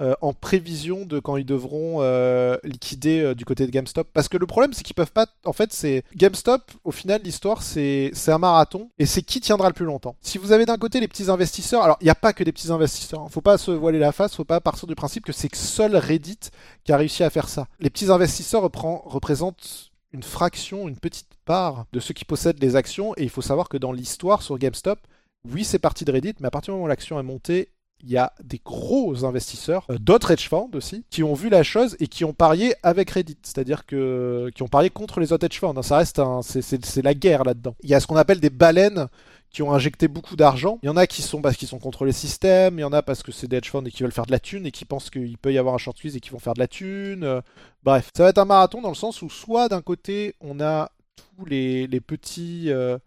euh, 0.00 0.14
en 0.22 0.32
prévision 0.32 1.04
de 1.04 1.20
quand 1.20 1.36
ils 1.36 1.44
devront 1.44 1.98
euh, 2.00 2.56
liquider 2.64 3.20
euh, 3.20 3.34
du 3.34 3.44
côté 3.44 3.66
de 3.66 3.70
GameStop. 3.70 4.08
Parce 4.14 4.28
que 4.28 4.38
le 4.38 4.46
problème, 4.46 4.72
c'est 4.72 4.82
qu'ils 4.82 4.94
peuvent 4.94 5.12
pas. 5.12 5.26
En 5.44 5.52
fait, 5.52 5.74
c'est 5.74 6.04
GameStop. 6.16 6.62
Au 6.84 6.90
final, 6.90 7.20
l'histoire, 7.22 7.62
c'est 7.62 8.12
un 8.28 8.38
marathon 8.38 8.90
et 8.98 9.04
c'est 9.04 9.20
qui 9.20 9.40
tiendra 9.40 9.68
le 9.68 9.74
plus 9.74 9.84
longtemps. 9.84 10.16
Si 10.22 10.38
vous 10.38 10.52
avez 10.52 10.64
d'un 10.64 10.78
côté 10.78 11.00
les 11.00 11.08
petits 11.08 11.30
investisseurs, 11.30 11.82
alors 11.82 11.98
il 12.00 12.04
n'y 12.04 12.10
a 12.10 12.14
pas 12.14 12.32
que 12.32 12.42
des 12.42 12.52
petits 12.52 12.72
investisseurs. 12.72 13.20
Hein. 13.20 13.28
Faut 13.30 13.42
pas 13.42 13.58
se 13.58 13.70
voiler 13.72 13.98
la 13.98 14.12
face. 14.12 14.34
Faut 14.34 14.44
pas 14.44 14.60
partir 14.60 14.86
du 14.86 14.94
principe 14.94 15.26
que 15.26 15.32
c'est 15.32 15.54
seul 15.54 15.94
Reddit 15.94 16.38
qui 16.84 16.92
a 16.92 16.96
réussi 16.96 17.22
à 17.22 17.28
faire 17.28 17.50
ça. 17.50 17.66
Les 17.78 17.90
petits 17.90 18.10
investisseurs 18.10 18.62
représentent 18.62 19.90
une 20.12 20.22
fraction, 20.22 20.88
une 20.88 20.96
petite 20.96 21.28
part 21.44 21.84
de 21.92 22.00
ceux 22.00 22.14
qui 22.14 22.24
possèdent 22.24 22.62
les 22.62 22.74
actions. 22.74 23.12
Et 23.18 23.24
il 23.24 23.30
faut 23.30 23.42
savoir 23.42 23.68
que 23.68 23.76
dans 23.76 23.92
l'histoire 23.92 24.40
sur 24.40 24.56
GameStop, 24.56 24.98
oui, 25.44 25.64
c'est 25.64 25.78
parti 25.78 26.06
de 26.06 26.12
Reddit, 26.12 26.34
mais 26.40 26.48
à 26.48 26.50
partir 26.50 26.72
du 26.72 26.76
moment 26.76 26.86
où 26.86 26.88
l'action 26.88 27.18
est 27.20 27.22
montée, 27.22 27.68
il 28.02 28.10
y 28.10 28.16
a 28.16 28.32
des 28.42 28.60
gros 28.64 29.24
investisseurs, 29.24 29.86
euh, 29.90 29.98
d'autres 29.98 30.30
hedge 30.30 30.48
funds 30.48 30.70
aussi, 30.74 31.04
qui 31.10 31.22
ont 31.22 31.34
vu 31.34 31.48
la 31.48 31.62
chose 31.62 31.96
et 32.00 32.06
qui 32.06 32.24
ont 32.24 32.32
parié 32.32 32.74
avec 32.82 33.10
Reddit, 33.10 33.38
c'est-à-dire 33.42 33.86
que 33.86 34.50
qui 34.54 34.62
ont 34.62 34.68
parié 34.68 34.90
contre 34.90 35.20
les 35.20 35.32
autres 35.32 35.46
hedge 35.46 35.58
funds. 35.58 35.82
Ça 35.82 35.98
reste 35.98 36.20
c'est 36.42 37.02
la 37.02 37.14
guerre 37.14 37.44
là-dedans. 37.44 37.74
Il 37.82 37.90
y 37.90 37.94
a 37.94 38.00
ce 38.00 38.06
qu'on 38.06 38.16
appelle 38.16 38.40
des 38.40 38.50
baleines 38.50 39.08
qui 39.50 39.62
ont 39.62 39.72
injecté 39.72 40.08
beaucoup 40.08 40.36
d'argent. 40.36 40.78
Il 40.82 40.86
y 40.86 40.88
en 40.88 40.96
a 40.96 41.06
qui 41.06 41.22
sont 41.22 41.42
parce 41.42 41.56
qu'ils 41.56 41.68
sont 41.68 41.78
contre 41.78 42.04
les 42.04 42.12
systèmes, 42.12 42.78
il 42.78 42.82
y 42.82 42.84
en 42.84 42.92
a 42.92 43.02
parce 43.02 43.22
que 43.22 43.32
c'est 43.32 43.48
des 43.48 43.56
hedge 43.56 43.70
funds 43.70 43.84
et 43.84 43.90
qui 43.90 44.02
veulent 44.02 44.12
faire 44.12 44.26
de 44.26 44.32
la 44.32 44.38
thune 44.38 44.66
et 44.66 44.70
qui 44.70 44.84
pensent 44.84 45.10
qu'il 45.10 45.36
peut 45.38 45.52
y 45.52 45.58
avoir 45.58 45.74
un 45.74 45.78
short 45.78 45.98
squeeze 45.98 46.16
et 46.16 46.20
qui 46.20 46.30
vont 46.30 46.38
faire 46.38 46.54
de 46.54 46.60
la 46.60 46.68
thune. 46.68 47.24
Euh, 47.24 47.40
bref, 47.82 48.10
ça 48.16 48.24
va 48.24 48.30
être 48.30 48.38
un 48.38 48.44
marathon 48.44 48.80
dans 48.80 48.88
le 48.88 48.94
sens 48.94 49.22
où 49.22 49.28
soit 49.28 49.68
d'un 49.68 49.82
côté 49.82 50.34
on 50.40 50.60
a 50.60 50.92
tous 51.16 51.44
les, 51.44 51.88
petits 52.00 52.66
euh, 52.70 52.98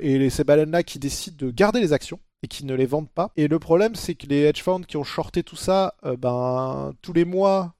et 0.00 0.30
ces 0.30 0.44
baleines-là 0.44 0.82
qui 0.84 0.98
décident 0.98 1.36
de 1.46 1.50
garder 1.50 1.80
les 1.80 1.92
actions 1.92 2.20
et 2.42 2.48
qui 2.48 2.64
ne 2.64 2.74
les 2.74 2.86
vendent 2.86 3.10
pas. 3.10 3.32
Et 3.36 3.48
le 3.48 3.58
problème, 3.58 3.94
c'est 3.94 4.14
que 4.14 4.26
les 4.26 4.42
hedge 4.42 4.62
funds 4.62 4.82
qui 4.82 4.96
ont 4.96 5.04
shorté 5.04 5.42
tout 5.42 5.56
ça, 5.56 5.94
euh, 6.04 6.16
ben, 6.16 6.92
tous 7.02 7.12
les 7.12 7.24
mois, 7.24 7.74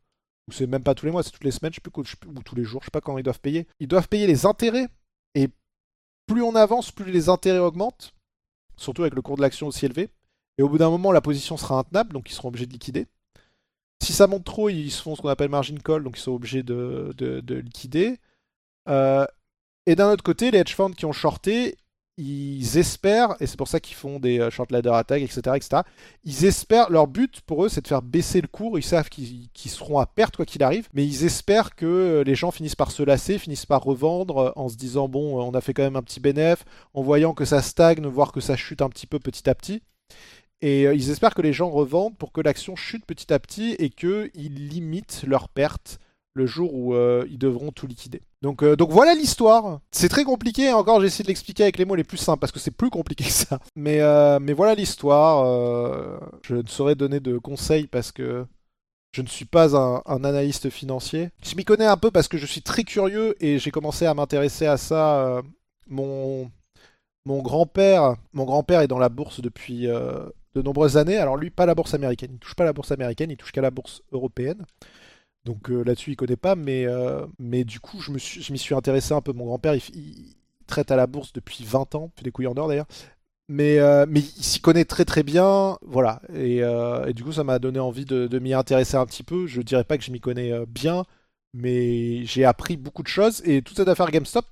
ou 0.48 0.52
c'est 0.52 0.66
même 0.66 0.82
pas 0.82 0.94
tous 0.94 1.06
les 1.06 1.12
mois, 1.12 1.22
c'est 1.22 1.30
toutes 1.30 1.44
les 1.44 1.50
semaines, 1.50 1.72
je 1.72 1.80
sais 1.80 2.16
ou 2.26 2.42
tous 2.42 2.54
les 2.54 2.64
jours, 2.64 2.82
je 2.82 2.86
sais 2.86 2.90
pas 2.90 3.00
quand 3.00 3.18
ils 3.18 3.22
doivent 3.22 3.40
payer, 3.40 3.66
ils 3.80 3.88
doivent 3.88 4.08
payer 4.08 4.26
les 4.26 4.46
intérêts. 4.46 4.88
Et 5.34 5.48
plus 6.26 6.42
on 6.42 6.54
avance, 6.54 6.90
plus 6.90 7.10
les 7.10 7.28
intérêts 7.28 7.58
augmentent, 7.58 8.14
surtout 8.76 9.02
avec 9.02 9.14
le 9.14 9.22
cours 9.22 9.36
de 9.36 9.42
l'action 9.42 9.66
aussi 9.66 9.84
élevé. 9.86 10.10
Et 10.58 10.62
au 10.62 10.68
bout 10.68 10.78
d'un 10.78 10.90
moment, 10.90 11.12
la 11.12 11.20
position 11.20 11.56
sera 11.56 11.78
intenable, 11.78 12.12
donc 12.12 12.30
ils 12.30 12.34
seront 12.34 12.48
obligés 12.48 12.66
de 12.66 12.72
liquider. 12.72 13.06
Si 14.02 14.12
ça 14.12 14.26
monte 14.26 14.44
trop, 14.44 14.68
ils 14.68 14.90
se 14.90 15.02
font 15.02 15.16
ce 15.16 15.22
qu'on 15.22 15.28
appelle 15.28 15.48
margin 15.48 15.78
call, 15.78 16.04
donc 16.04 16.18
ils 16.18 16.22
sont 16.22 16.32
obligés 16.32 16.62
de, 16.62 17.14
de, 17.16 17.54
liquider. 17.54 18.18
Euh, 18.88 19.26
et 19.86 19.94
d'un 19.96 20.10
autre 20.12 20.22
côté, 20.22 20.50
les 20.50 20.58
hedge 20.58 20.74
funds 20.74 20.92
qui 20.92 21.06
ont 21.06 21.12
shorté, 21.12 21.76
ils 22.18 22.78
espèrent, 22.78 23.36
et 23.40 23.46
c'est 23.46 23.58
pour 23.58 23.68
ça 23.68 23.78
qu'ils 23.78 23.96
font 23.96 24.18
des 24.18 24.40
euh, 24.40 24.50
short 24.50 24.70
ladder 24.72 24.92
attack, 24.94 25.22
etc., 25.22 25.40
etc. 25.54 25.82
Ils 26.24 26.46
espèrent, 26.46 26.90
leur 26.90 27.06
but 27.06 27.42
pour 27.42 27.64
eux, 27.64 27.68
c'est 27.68 27.82
de 27.82 27.88
faire 27.88 28.00
baisser 28.00 28.40
le 28.40 28.48
cours. 28.48 28.78
Ils 28.78 28.82
savent 28.82 29.10
qu'ils 29.10 29.50
seront 29.66 29.98
à 29.98 30.06
perte 30.06 30.36
quoi 30.36 30.46
qu'il 30.46 30.62
arrive, 30.62 30.88
mais 30.94 31.06
ils 31.06 31.24
espèrent 31.24 31.74
que 31.74 31.84
euh, 31.84 32.24
les 32.24 32.34
gens 32.34 32.50
finissent 32.50 32.74
par 32.74 32.90
se 32.90 33.02
lasser, 33.02 33.38
finissent 33.38 33.66
par 33.66 33.82
revendre 33.82 34.38
euh, 34.38 34.52
en 34.56 34.68
se 34.68 34.76
disant 34.76 35.08
bon, 35.08 35.38
on 35.42 35.52
a 35.52 35.60
fait 35.60 35.74
quand 35.74 35.82
même 35.82 35.96
un 35.96 36.02
petit 36.02 36.20
bénéfice, 36.20 36.64
en 36.94 37.02
voyant 37.02 37.34
que 37.34 37.44
ça 37.44 37.60
stagne, 37.60 38.06
voire 38.06 38.32
que 38.32 38.40
ça 38.40 38.56
chute 38.56 38.82
un 38.82 38.88
petit 38.88 39.06
peu 39.06 39.18
petit 39.18 39.48
à 39.48 39.54
petit. 39.54 39.82
Et 40.62 40.84
ils 40.84 41.10
espèrent 41.10 41.34
que 41.34 41.42
les 41.42 41.52
gens 41.52 41.68
revendent 41.68 42.16
pour 42.16 42.32
que 42.32 42.40
l'action 42.40 42.76
chute 42.76 43.04
petit 43.04 43.30
à 43.32 43.38
petit 43.38 43.72
et 43.78 43.90
qu'ils 43.90 44.68
limitent 44.68 45.24
leurs 45.26 45.48
pertes 45.50 45.98
le 46.36 46.46
jour 46.46 46.74
où 46.74 46.94
euh, 46.94 47.26
ils 47.30 47.38
devront 47.38 47.72
tout 47.72 47.86
liquider. 47.86 48.20
Donc, 48.42 48.62
euh, 48.62 48.76
donc 48.76 48.90
voilà 48.90 49.14
l'histoire. 49.14 49.80
C'est 49.90 50.10
très 50.10 50.22
compliqué, 50.22 50.70
encore 50.70 51.00
j'ai 51.00 51.06
essayé 51.06 51.22
de 51.22 51.28
l'expliquer 51.28 51.62
avec 51.62 51.78
les 51.78 51.86
mots 51.86 51.94
les 51.94 52.04
plus 52.04 52.18
simples, 52.18 52.40
parce 52.40 52.52
que 52.52 52.58
c'est 52.58 52.70
plus 52.70 52.90
compliqué 52.90 53.24
que 53.24 53.30
ça. 53.30 53.58
Mais, 53.74 54.00
euh, 54.02 54.38
mais 54.38 54.52
voilà 54.52 54.74
l'histoire. 54.74 55.44
je 56.42 56.56
ne 56.56 56.66
saurais 56.66 56.94
donner 56.94 57.20
de 57.20 57.38
conseils 57.38 57.86
parce 57.86 58.12
que 58.12 58.44
je 59.12 59.22
ne 59.22 59.26
suis 59.26 59.46
pas 59.46 59.74
un, 59.74 60.02
analyste 60.24 60.68
financier. 60.68 61.30
Je 61.42 61.56
m'y 61.56 61.64
connais 61.64 61.86
un 61.86 61.96
peu 61.96 62.10
parce 62.10 62.28
que 62.28 62.36
je 62.36 62.44
suis 62.44 62.60
très 62.60 62.84
curieux 62.84 63.34
et 63.42 63.58
j'ai 63.58 63.70
commencé 63.70 64.04
à 64.04 64.12
m'intéresser 64.12 64.66
à 64.66 64.76
ça. 64.76 65.42
mon 65.88 66.50
mon 67.24 67.42
grand-père, 67.42 68.16
grand-père 68.34 68.82
est 68.82 68.88
dans 68.88 69.00
la 69.00 69.08
bourse 69.08 69.40
depuis 69.40 69.86
de 69.86 70.62
nombreuses 70.62 70.98
années. 70.98 71.16
Alors 71.16 71.38
lui, 71.38 71.48
pas 71.48 71.64
la 71.64 71.74
bourse 71.74 71.94
américaine. 71.94 72.32
Il 72.34 72.38
touche 72.38 72.54
pas 72.54 72.64
la 72.64 72.74
bourse 72.74 72.92
américaine, 72.92 73.30
il 73.30 73.38
touche 73.38 73.52
qu'à 73.52 73.62
la 73.62 73.70
bourse 73.70 74.02
européenne. 74.12 74.66
Donc 75.46 75.70
euh, 75.70 75.84
là-dessus, 75.84 76.10
il 76.10 76.16
connaît 76.16 76.36
pas, 76.36 76.56
mais, 76.56 76.86
euh, 76.86 77.24
mais 77.38 77.64
du 77.64 77.78
coup, 77.78 78.00
je 78.00 78.10
m'y 78.10 78.18
suis, 78.18 78.42
suis, 78.58 78.74
intéressé 78.74 79.14
un 79.14 79.20
peu. 79.20 79.32
Mon 79.32 79.46
grand-père, 79.46 79.74
il, 79.74 80.34
traite 80.66 80.90
à 80.90 80.96
la 80.96 81.06
bourse 81.06 81.32
depuis 81.32 81.64
20 81.64 81.94
ans, 81.94 82.10
des 82.22 82.32
couilles 82.32 82.48
en 82.48 82.56
or 82.56 82.66
d'ailleurs. 82.66 82.88
Mais, 83.48 83.78
euh, 83.78 84.06
mais 84.08 84.18
il 84.18 84.42
s'y 84.44 84.60
connaît 84.60 84.84
très 84.84 85.04
très 85.04 85.22
bien, 85.22 85.78
voilà. 85.82 86.20
Et, 86.34 86.62
du 87.14 87.22
coup, 87.22 87.32
ça 87.32 87.44
m'a 87.44 87.60
donné 87.60 87.78
envie 87.78 88.04
de, 88.04 88.38
m'y 88.40 88.52
intéresser 88.52 88.96
un 88.96 89.06
petit 89.06 89.22
peu. 89.22 89.46
Je 89.46 89.62
dirais 89.62 89.84
pas 89.84 89.96
que 89.96 90.02
je 90.04 90.10
m'y 90.10 90.20
connais 90.20 90.52
bien, 90.66 91.04
mais 91.54 92.24
j'ai 92.24 92.44
appris 92.44 92.76
beaucoup 92.76 93.04
de 93.04 93.08
choses. 93.08 93.40
Et 93.44 93.62
toute 93.62 93.76
cette 93.76 93.88
affaire 93.88 94.10
GameStop 94.10 94.46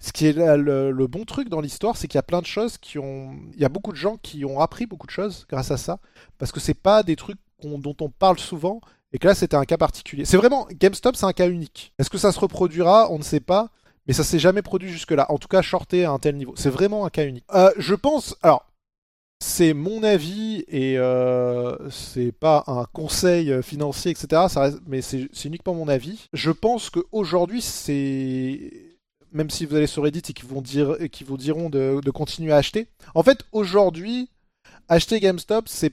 Ce 0.00 0.10
qui 0.12 0.26
est 0.26 0.32
le, 0.32 0.90
le 0.90 1.06
bon 1.06 1.24
truc 1.24 1.48
dans 1.48 1.60
l'histoire, 1.60 1.96
c'est 1.96 2.08
qu'il 2.08 2.18
y 2.18 2.18
a 2.18 2.24
plein 2.24 2.40
de 2.40 2.46
choses 2.46 2.78
qui 2.78 2.98
ont. 2.98 3.36
Il 3.54 3.60
y 3.60 3.64
a 3.64 3.68
beaucoup 3.68 3.92
de 3.92 3.96
gens 3.96 4.16
qui 4.16 4.44
ont 4.44 4.58
appris 4.58 4.86
beaucoup 4.86 5.06
de 5.06 5.12
choses 5.12 5.46
grâce 5.48 5.70
à 5.70 5.76
ça. 5.76 6.00
Parce 6.38 6.50
que 6.50 6.58
c'est 6.58 6.74
pas 6.74 7.04
des 7.04 7.14
trucs 7.14 7.38
dont 7.62 7.96
on 8.00 8.10
parle 8.10 8.40
souvent 8.40 8.80
et 9.12 9.18
que 9.18 9.26
là 9.26 9.34
c'était 9.34 9.56
un 9.56 9.64
cas 9.64 9.76
particulier. 9.76 10.24
C'est 10.24 10.36
vraiment 10.36 10.66
GameStop, 10.72 11.16
c'est 11.16 11.26
un 11.26 11.32
cas 11.32 11.48
unique. 11.48 11.92
Est-ce 11.98 12.10
que 12.10 12.18
ça 12.18 12.32
se 12.32 12.40
reproduira? 12.40 13.10
On 13.10 13.18
ne 13.18 13.22
sait 13.22 13.40
pas, 13.40 13.70
mais 14.06 14.12
ça 14.12 14.24
s'est 14.24 14.38
jamais 14.38 14.62
produit 14.62 14.90
jusque-là. 14.90 15.30
En 15.30 15.38
tout 15.38 15.48
cas, 15.48 15.62
shorté 15.62 16.04
à 16.04 16.12
un 16.12 16.18
tel 16.18 16.36
niveau. 16.36 16.54
C'est 16.56 16.70
vraiment 16.70 17.06
un 17.06 17.10
cas 17.10 17.26
unique. 17.26 17.44
Euh, 17.54 17.70
je 17.78 17.94
pense, 17.94 18.36
alors. 18.42 18.66
C'est 19.38 19.74
mon 19.74 20.02
avis 20.02 20.64
et 20.66 20.96
euh, 20.96 21.90
c'est 21.90 22.32
pas 22.32 22.64
un 22.68 22.86
conseil 22.90 23.62
financier, 23.62 24.10
etc. 24.10 24.44
Ça 24.48 24.70
mais 24.86 25.02
c'est 25.02 25.28
uniquement 25.44 25.74
mon 25.74 25.88
avis. 25.88 26.26
Je 26.32 26.50
pense 26.50 26.88
qu'aujourd'hui, 26.88 27.60
c'est 27.60 28.96
même 29.32 29.50
si 29.50 29.66
vous 29.66 29.76
allez 29.76 29.86
sur 29.86 30.04
Reddit 30.04 30.22
et 30.30 30.32
qu'ils 30.32 30.48
vont, 30.48 30.62
dire, 30.62 30.96
qui 31.12 31.22
vous 31.22 31.36
diront 31.36 31.68
de 31.68 32.10
continuer 32.10 32.52
à 32.52 32.56
acheter. 32.56 32.88
En 33.14 33.22
fait, 33.22 33.44
aujourd'hui, 33.52 34.30
acheter 34.88 35.20
GameStop, 35.20 35.68
c'est 35.68 35.92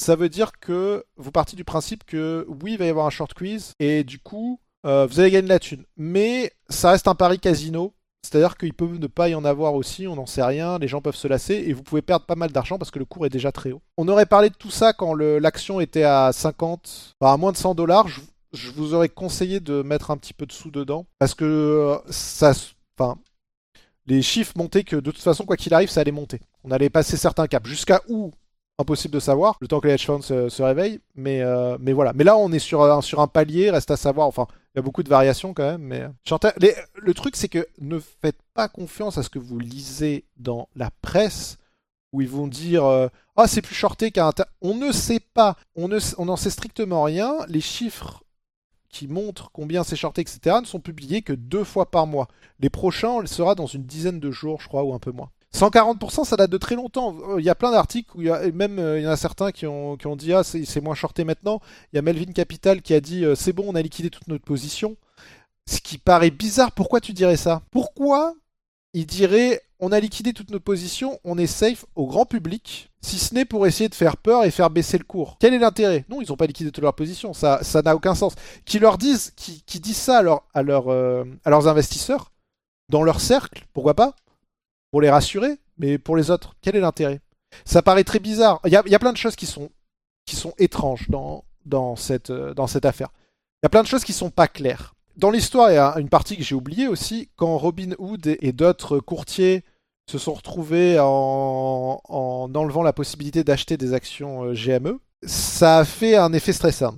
ça 0.00 0.16
veut 0.16 0.28
dire 0.28 0.52
que 0.60 1.04
vous 1.16 1.30
partez 1.30 1.56
du 1.56 1.64
principe 1.64 2.04
que 2.04 2.46
oui, 2.48 2.72
il 2.72 2.78
va 2.78 2.86
y 2.86 2.88
avoir 2.88 3.06
un 3.06 3.10
short 3.10 3.34
quiz 3.34 3.74
et 3.78 4.04
du 4.04 4.18
coup, 4.18 4.60
euh, 4.86 5.06
vous 5.06 5.20
allez 5.20 5.30
gagner 5.30 5.42
de 5.42 5.48
la 5.48 5.58
thune. 5.58 5.84
Mais 5.96 6.52
ça 6.68 6.90
reste 6.90 7.08
un 7.08 7.14
pari 7.14 7.38
casino. 7.38 7.94
C'est-à-dire 8.22 8.58
qu'il 8.58 8.74
peut 8.74 8.86
ne 8.86 9.06
pas 9.06 9.30
y 9.30 9.34
en 9.34 9.46
avoir 9.46 9.74
aussi, 9.74 10.06
on 10.06 10.14
n'en 10.14 10.26
sait 10.26 10.42
rien, 10.42 10.78
les 10.78 10.88
gens 10.88 11.00
peuvent 11.00 11.16
se 11.16 11.26
lasser 11.26 11.54
et 11.54 11.72
vous 11.72 11.82
pouvez 11.82 12.02
perdre 12.02 12.26
pas 12.26 12.34
mal 12.34 12.52
d'argent 12.52 12.76
parce 12.76 12.90
que 12.90 12.98
le 12.98 13.06
cours 13.06 13.24
est 13.24 13.30
déjà 13.30 13.50
très 13.50 13.72
haut. 13.72 13.80
On 13.96 14.08
aurait 14.08 14.26
parlé 14.26 14.50
de 14.50 14.54
tout 14.54 14.70
ça 14.70 14.92
quand 14.92 15.14
l'action 15.14 15.80
était 15.80 16.02
à 16.02 16.30
50, 16.30 17.16
à 17.22 17.36
moins 17.38 17.50
de 17.50 17.56
100 17.56 17.74
dollars. 17.74 18.08
Je, 18.52 18.70
vous 18.72 18.92
aurais 18.92 19.08
conseillé 19.08 19.58
de 19.60 19.80
mettre 19.80 20.10
un 20.10 20.18
petit 20.18 20.34
peu 20.34 20.44
de 20.44 20.52
sous 20.52 20.70
dedans 20.70 21.06
parce 21.18 21.34
que 21.34 21.44
euh, 21.44 21.98
ça. 22.10 22.52
Enfin, 22.98 23.16
les 24.06 24.20
chiffres 24.20 24.52
montaient 24.56 24.84
que 24.84 24.96
de 24.96 25.10
toute 25.10 25.22
façon, 25.22 25.46
quoi 25.46 25.56
qu'il 25.56 25.72
arrive, 25.72 25.88
ça 25.88 26.02
allait 26.02 26.12
monter. 26.12 26.40
On 26.62 26.72
allait 26.72 26.90
passer 26.90 27.16
certains 27.16 27.46
caps. 27.46 27.66
Jusqu'à 27.66 28.02
où 28.08 28.32
impossible 28.80 29.14
de 29.14 29.20
savoir, 29.20 29.56
le 29.60 29.68
temps 29.68 29.80
que 29.80 29.88
les 29.88 29.94
hedge 29.94 30.06
funds 30.06 30.22
se, 30.22 30.62
réveillent. 30.62 31.00
Mais, 31.14 31.42
euh, 31.42 31.76
mais 31.80 31.92
voilà. 31.92 32.12
Mais 32.14 32.24
là, 32.24 32.36
on 32.36 32.50
est 32.52 32.58
sur 32.58 32.82
un, 32.82 33.00
sur 33.02 33.20
un 33.20 33.28
palier, 33.28 33.70
reste 33.70 33.90
à 33.90 33.96
savoir. 33.96 34.26
Enfin, 34.26 34.46
il 34.74 34.78
y 34.78 34.80
a 34.80 34.82
beaucoup 34.82 35.02
de 35.02 35.08
variations 35.08 35.54
quand 35.54 35.70
même. 35.70 35.82
Mais 35.82 36.04
le 36.94 37.14
truc, 37.14 37.36
c'est 37.36 37.48
que 37.48 37.66
ne 37.80 37.98
faites 37.98 38.40
pas 38.54 38.68
confiance 38.68 39.18
à 39.18 39.22
ce 39.22 39.30
que 39.30 39.38
vous 39.38 39.58
lisez 39.58 40.24
dans 40.36 40.68
la 40.74 40.90
presse 41.02 41.58
où 42.12 42.20
ils 42.20 42.28
vont 42.28 42.48
dire 42.48 42.84
euh, 42.84 43.08
Ah, 43.36 43.46
c'est 43.46 43.62
plus 43.62 43.74
shorté 43.74 44.10
qu'un. 44.10 44.32
On 44.60 44.74
ne 44.74 44.92
sait 44.92 45.20
pas. 45.20 45.56
On 45.76 45.88
n'en 45.88 45.98
on 46.18 46.36
sait 46.36 46.50
strictement 46.50 47.02
rien. 47.02 47.34
Les 47.48 47.60
chiffres 47.60 48.22
qui 48.88 49.06
montrent 49.06 49.50
combien 49.52 49.84
c'est 49.84 49.96
shorté, 49.96 50.20
etc., 50.20 50.56
ne 50.60 50.66
sont 50.66 50.80
publiés 50.80 51.22
que 51.22 51.32
deux 51.32 51.64
fois 51.64 51.90
par 51.90 52.06
mois. 52.06 52.28
Les 52.58 52.70
prochains, 52.70 53.10
on 53.10 53.26
sera 53.26 53.54
dans 53.54 53.66
une 53.66 53.84
dizaine 53.84 54.18
de 54.18 54.30
jours, 54.30 54.60
je 54.60 54.68
crois, 54.68 54.82
ou 54.82 54.92
un 54.92 54.98
peu 54.98 55.12
moins. 55.12 55.30
140%, 55.54 56.24
ça 56.24 56.36
date 56.36 56.50
de 56.50 56.58
très 56.58 56.76
longtemps. 56.76 57.16
Il 57.38 57.44
y 57.44 57.50
a 57.50 57.54
plein 57.54 57.72
d'articles 57.72 58.10
où 58.16 58.22
il 58.22 58.28
y 58.28 58.30
a, 58.30 58.50
même 58.52 58.78
euh, 58.78 59.00
il 59.00 59.04
y 59.04 59.06
en 59.06 59.10
a 59.10 59.16
certains 59.16 59.50
qui 59.50 59.66
ont, 59.66 59.96
qui 59.96 60.06
ont 60.06 60.16
dit 60.16 60.32
ah 60.32 60.44
c'est 60.44 60.80
moins 60.80 60.94
shorté 60.94 61.24
maintenant. 61.24 61.60
Il 61.92 61.96
y 61.96 61.98
a 61.98 62.02
Melvin 62.02 62.32
Capital 62.32 62.82
qui 62.82 62.94
a 62.94 63.00
dit 63.00 63.24
euh, 63.24 63.34
c'est 63.34 63.52
bon, 63.52 63.64
on 63.66 63.74
a 63.74 63.82
liquidé 63.82 64.10
toute 64.10 64.28
notre 64.28 64.44
position. 64.44 64.96
Ce 65.68 65.80
qui 65.80 65.98
paraît 65.98 66.30
bizarre. 66.30 66.72
Pourquoi 66.72 67.00
tu 67.00 67.12
dirais 67.12 67.36
ça? 67.36 67.62
Pourquoi 67.70 68.34
il 68.92 69.06
dirait 69.06 69.60
on 69.80 69.92
a 69.92 70.00
liquidé 70.00 70.32
toute 70.32 70.50
notre 70.50 70.64
position, 70.64 71.18
on 71.24 71.38
est 71.38 71.46
safe 71.46 71.86
au 71.94 72.06
grand 72.06 72.26
public, 72.26 72.90
si 73.00 73.18
ce 73.18 73.34
n'est 73.34 73.46
pour 73.46 73.66
essayer 73.66 73.88
de 73.88 73.94
faire 73.94 74.18
peur 74.18 74.44
et 74.44 74.50
faire 74.50 74.68
baisser 74.68 74.98
le 74.98 75.04
cours? 75.04 75.36
Quel 75.40 75.54
est 75.54 75.58
l'intérêt? 75.58 76.04
Non, 76.10 76.20
ils 76.20 76.28
n'ont 76.28 76.36
pas 76.36 76.46
liquidé 76.46 76.70
toute 76.70 76.82
leur 76.82 76.94
position, 76.94 77.32
ça 77.32 77.60
ça 77.62 77.80
n'a 77.82 77.96
aucun 77.96 78.14
sens. 78.14 78.34
Qui 78.66 78.78
leur 78.78 78.98
disent, 78.98 79.32
qui, 79.36 79.62
qui 79.62 79.80
disent 79.80 79.96
ça 79.96 80.18
à, 80.18 80.60
à, 80.60 80.62
euh, 80.62 81.24
à 81.44 81.50
leurs 81.50 81.66
investisseurs, 81.66 82.30
dans 82.90 83.02
leur 83.02 83.20
cercle, 83.20 83.66
pourquoi 83.72 83.94
pas? 83.94 84.14
Pour 84.90 85.00
les 85.00 85.10
rassurer, 85.10 85.58
mais 85.78 85.98
pour 85.98 86.16
les 86.16 86.30
autres, 86.30 86.54
quel 86.62 86.76
est 86.76 86.80
l'intérêt? 86.80 87.20
Ça 87.64 87.82
paraît 87.82 88.04
très 88.04 88.18
bizarre. 88.18 88.60
Il 88.64 88.72
y 88.72 88.76
a, 88.76 88.98
plein 88.98 89.12
de 89.12 89.16
choses 89.16 89.36
qui 89.36 89.46
sont, 89.46 89.70
qui 90.24 90.36
sont 90.36 90.54
étranges 90.58 91.08
dans, 91.08 91.44
dans, 91.64 91.96
cette, 91.96 92.30
euh, 92.30 92.54
dans 92.54 92.66
cette 92.66 92.84
affaire. 92.84 93.08
Il 93.62 93.64
y 93.64 93.66
a 93.66 93.70
plein 93.70 93.82
de 93.82 93.88
choses 93.88 94.04
qui 94.04 94.12
sont 94.12 94.30
pas 94.30 94.48
claires. 94.48 94.94
Dans 95.16 95.30
l'histoire, 95.30 95.70
il 95.70 95.74
y 95.74 95.78
a 95.78 95.94
une 95.98 96.08
partie 96.08 96.36
que 96.36 96.42
j'ai 96.42 96.54
oubliée 96.54 96.88
aussi. 96.88 97.28
Quand 97.36 97.58
Robin 97.58 97.92
Hood 97.98 98.36
et 98.40 98.52
d'autres 98.52 99.00
courtiers 99.00 99.64
se 100.08 100.18
sont 100.18 100.32
retrouvés 100.32 100.98
en, 100.98 102.00
en 102.08 102.54
enlevant 102.54 102.82
la 102.82 102.92
possibilité 102.92 103.44
d'acheter 103.44 103.76
des 103.76 103.92
actions 103.92 104.44
euh, 104.44 104.54
GME, 104.54 104.98
ça 105.24 105.78
a 105.78 105.84
fait 105.84 106.16
un 106.16 106.32
effet 106.32 106.52
stressant. 106.52 106.94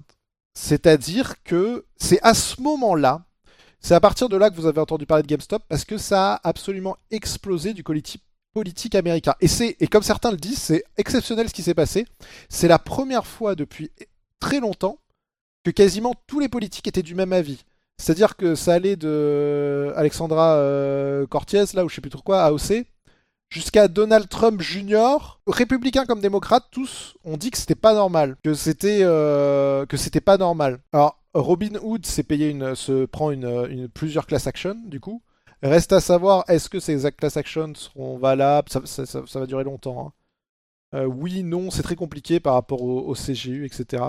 C'est-à-dire 0.54 1.42
que 1.42 1.86
c'est 1.96 2.20
à 2.22 2.34
ce 2.34 2.60
moment-là, 2.60 3.24
c'est 3.82 3.94
à 3.94 4.00
partir 4.00 4.28
de 4.28 4.36
là 4.36 4.48
que 4.50 4.56
vous 4.56 4.66
avez 4.66 4.80
entendu 4.80 5.06
parler 5.06 5.22
de 5.22 5.28
GameStop, 5.28 5.62
parce 5.68 5.84
que 5.84 5.98
ça 5.98 6.34
a 6.34 6.48
absolument 6.48 6.96
explosé 7.10 7.74
du 7.74 7.82
politique 7.82 8.22
politique 8.52 8.94
américain. 8.94 9.34
Et, 9.40 9.48
et 9.80 9.86
comme 9.86 10.02
certains 10.02 10.30
le 10.30 10.36
disent, 10.36 10.58
c'est 10.58 10.84
exceptionnel 10.96 11.48
ce 11.48 11.54
qui 11.54 11.62
s'est 11.62 11.74
passé. 11.74 12.06
C'est 12.48 12.68
la 12.68 12.78
première 12.78 13.26
fois 13.26 13.54
depuis 13.54 13.90
très 14.40 14.60
longtemps 14.60 14.98
que 15.64 15.70
quasiment 15.70 16.14
tous 16.26 16.38
les 16.38 16.48
politiques 16.48 16.86
étaient 16.86 17.02
du 17.02 17.14
même 17.14 17.32
avis. 17.32 17.64
C'est-à-dire 17.98 18.36
que 18.36 18.54
ça 18.54 18.74
allait 18.74 18.96
de 18.96 19.92
Alexandra 19.96 20.56
euh, 20.56 21.26
Cortiez, 21.26 21.64
là, 21.74 21.84
ou 21.84 21.88
je 21.88 21.94
sais 21.94 22.00
plus 22.00 22.10
trop 22.10 22.22
quoi, 22.22 22.42
AOC, 22.42 22.84
jusqu'à 23.48 23.88
Donald 23.88 24.28
Trump 24.28 24.60
Jr., 24.60 25.38
républicains 25.46 26.04
comme 26.04 26.20
démocrates, 26.20 26.66
tous 26.70 27.14
ont 27.24 27.36
dit 27.36 27.50
que 27.50 27.58
c'était 27.58 27.74
pas 27.74 27.94
normal, 27.94 28.36
que 28.42 28.54
c'était 28.54 29.00
euh, 29.02 29.86
pas 30.24 30.36
normal. 30.36 30.80
Alors 30.92 31.21
Robin 31.34 31.78
Hood 31.82 32.06
s'est 32.06 32.22
payé 32.22 32.50
une, 32.50 32.74
se 32.74 33.06
prend 33.06 33.30
une, 33.30 33.88
plusieurs 33.88 34.26
class 34.26 34.46
action 34.46 34.76
du 34.84 35.00
coup. 35.00 35.22
Reste 35.62 35.92
à 35.92 36.00
savoir 36.00 36.44
est-ce 36.48 36.68
que 36.68 36.80
ces 36.80 37.10
class 37.12 37.36
actions 37.36 37.72
seront 37.74 38.18
valables, 38.18 38.68
ça, 38.68 39.22
va 39.34 39.46
durer 39.46 39.64
longtemps. 39.64 40.06
Hein. 40.08 40.12
Euh, 40.94 41.04
oui, 41.06 41.42
non, 41.42 41.70
c'est 41.70 41.82
très 41.82 41.96
compliqué 41.96 42.40
par 42.40 42.54
rapport 42.54 42.82
au, 42.82 43.00
au 43.00 43.14
CGU, 43.14 43.64
etc. 43.64 44.02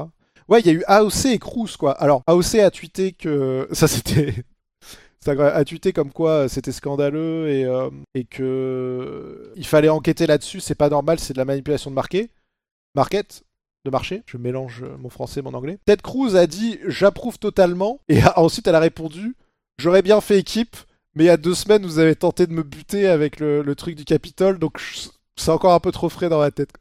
Ouais, 0.49 0.59
il 0.59 0.65
y 0.65 0.69
a 0.69 0.73
eu 0.73 0.83
AOC 0.87 1.25
et 1.25 1.39
Cruz, 1.39 1.77
quoi. 1.77 1.93
Alors, 1.93 2.23
AOC 2.27 2.55
a 2.55 2.71
tweeté 2.71 3.13
que. 3.13 3.67
Ça, 3.71 3.87
c'était. 3.87 4.33
a 5.27 5.63
tweeté 5.63 5.93
comme 5.93 6.11
quoi 6.11 6.31
euh, 6.31 6.47
c'était 6.49 6.73
scandaleux 6.73 7.47
et, 7.49 7.63
euh, 7.63 7.89
et 8.13 8.25
que 8.25 9.53
il 9.55 9.65
fallait 9.65 9.89
enquêter 9.89 10.27
là-dessus, 10.27 10.59
c'est 10.59 10.75
pas 10.75 10.89
normal, 10.89 11.19
c'est 11.19 11.33
de 11.33 11.37
la 11.37 11.45
manipulation 11.45 11.89
de 11.89 11.95
market. 11.95 12.29
Market 12.95 13.43
de 13.85 13.89
marché, 13.89 14.23
je 14.25 14.37
mélange 14.37 14.83
mon 14.99 15.09
français 15.09 15.41
et 15.41 15.43
mon 15.43 15.53
anglais. 15.53 15.77
Ted 15.85 16.01
Cruz 16.01 16.35
a 16.35 16.47
dit 16.47 16.79
j'approuve 16.87 17.37
totalement 17.37 17.99
et 18.07 18.19
ensuite 18.35 18.67
elle 18.67 18.75
a 18.75 18.79
répondu 18.79 19.35
j'aurais 19.77 20.01
bien 20.01 20.21
fait 20.21 20.39
équipe, 20.39 20.77
mais 21.15 21.25
il 21.25 21.27
y 21.27 21.31
a 21.31 21.37
deux 21.37 21.55
semaines 21.55 21.85
vous 21.85 21.99
avez 21.99 22.15
tenté 22.15 22.47
de 22.47 22.53
me 22.53 22.63
buter 22.63 23.07
avec 23.07 23.39
le, 23.39 23.73
truc 23.75 23.95
du 23.95 24.05
Capitole, 24.05 24.59
donc 24.59 24.79
c'est 25.35 25.51
encore 25.51 25.73
un 25.73 25.79
peu 25.79 25.91
trop 25.91 26.09
frais 26.09 26.29
dans 26.29 26.39
la 26.39 26.51
tête. 26.51 26.71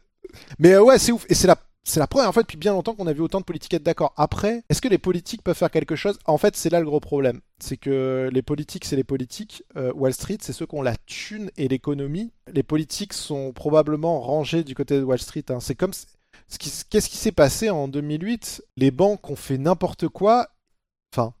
mais 0.58 0.72
euh, 0.72 0.82
ouais 0.82 0.98
c'est 0.98 1.12
ouf 1.12 1.26
et 1.28 1.34
c'est 1.34 1.46
la 1.46 1.56
c'est 1.84 1.98
la 1.98 2.06
première 2.06 2.32
fois 2.32 2.42
depuis 2.42 2.56
bien 2.56 2.72
longtemps 2.72 2.94
qu'on 2.94 3.08
a 3.08 3.12
vu 3.12 3.22
autant 3.22 3.40
de 3.40 3.44
politiques 3.44 3.74
être 3.74 3.82
d'accord. 3.82 4.14
Après, 4.16 4.62
est-ce 4.68 4.80
que 4.80 4.86
les 4.86 4.98
politiques 4.98 5.42
peuvent 5.42 5.56
faire 5.56 5.70
quelque 5.70 5.96
chose? 5.96 6.16
En 6.26 6.38
fait, 6.38 6.54
c'est 6.54 6.70
là 6.70 6.78
le 6.78 6.86
gros 6.86 7.00
problème. 7.00 7.40
C'est 7.58 7.76
que 7.76 8.30
les 8.32 8.42
politiques, 8.42 8.84
c'est 8.84 8.94
les 8.94 9.02
politiques. 9.02 9.64
Euh, 9.76 9.92
Wall 9.92 10.14
Street, 10.14 10.38
c'est 10.40 10.52
ceux 10.52 10.64
qui 10.64 10.76
ont 10.76 10.82
la 10.82 10.94
thune 11.06 11.50
et 11.56 11.66
l'économie. 11.66 12.30
Les 12.52 12.62
politiques 12.62 13.12
sont 13.12 13.52
probablement 13.52 14.20
rangés 14.20 14.62
du 14.62 14.76
côté 14.76 14.96
de 14.96 15.02
Wall 15.02 15.18
Street. 15.18 15.44
Hein. 15.48 15.58
C'est 15.58 15.74
comme... 15.74 15.90
Qu'est-ce 16.58 17.08
qui 17.08 17.16
s'est 17.16 17.32
passé 17.32 17.70
en 17.70 17.88
2008 17.88 18.64
Les 18.76 18.90
banques 18.90 19.28
ont 19.30 19.36
fait 19.36 19.58
n'importe 19.58 20.08
quoi. 20.08 20.48
Enfin, 21.12 21.34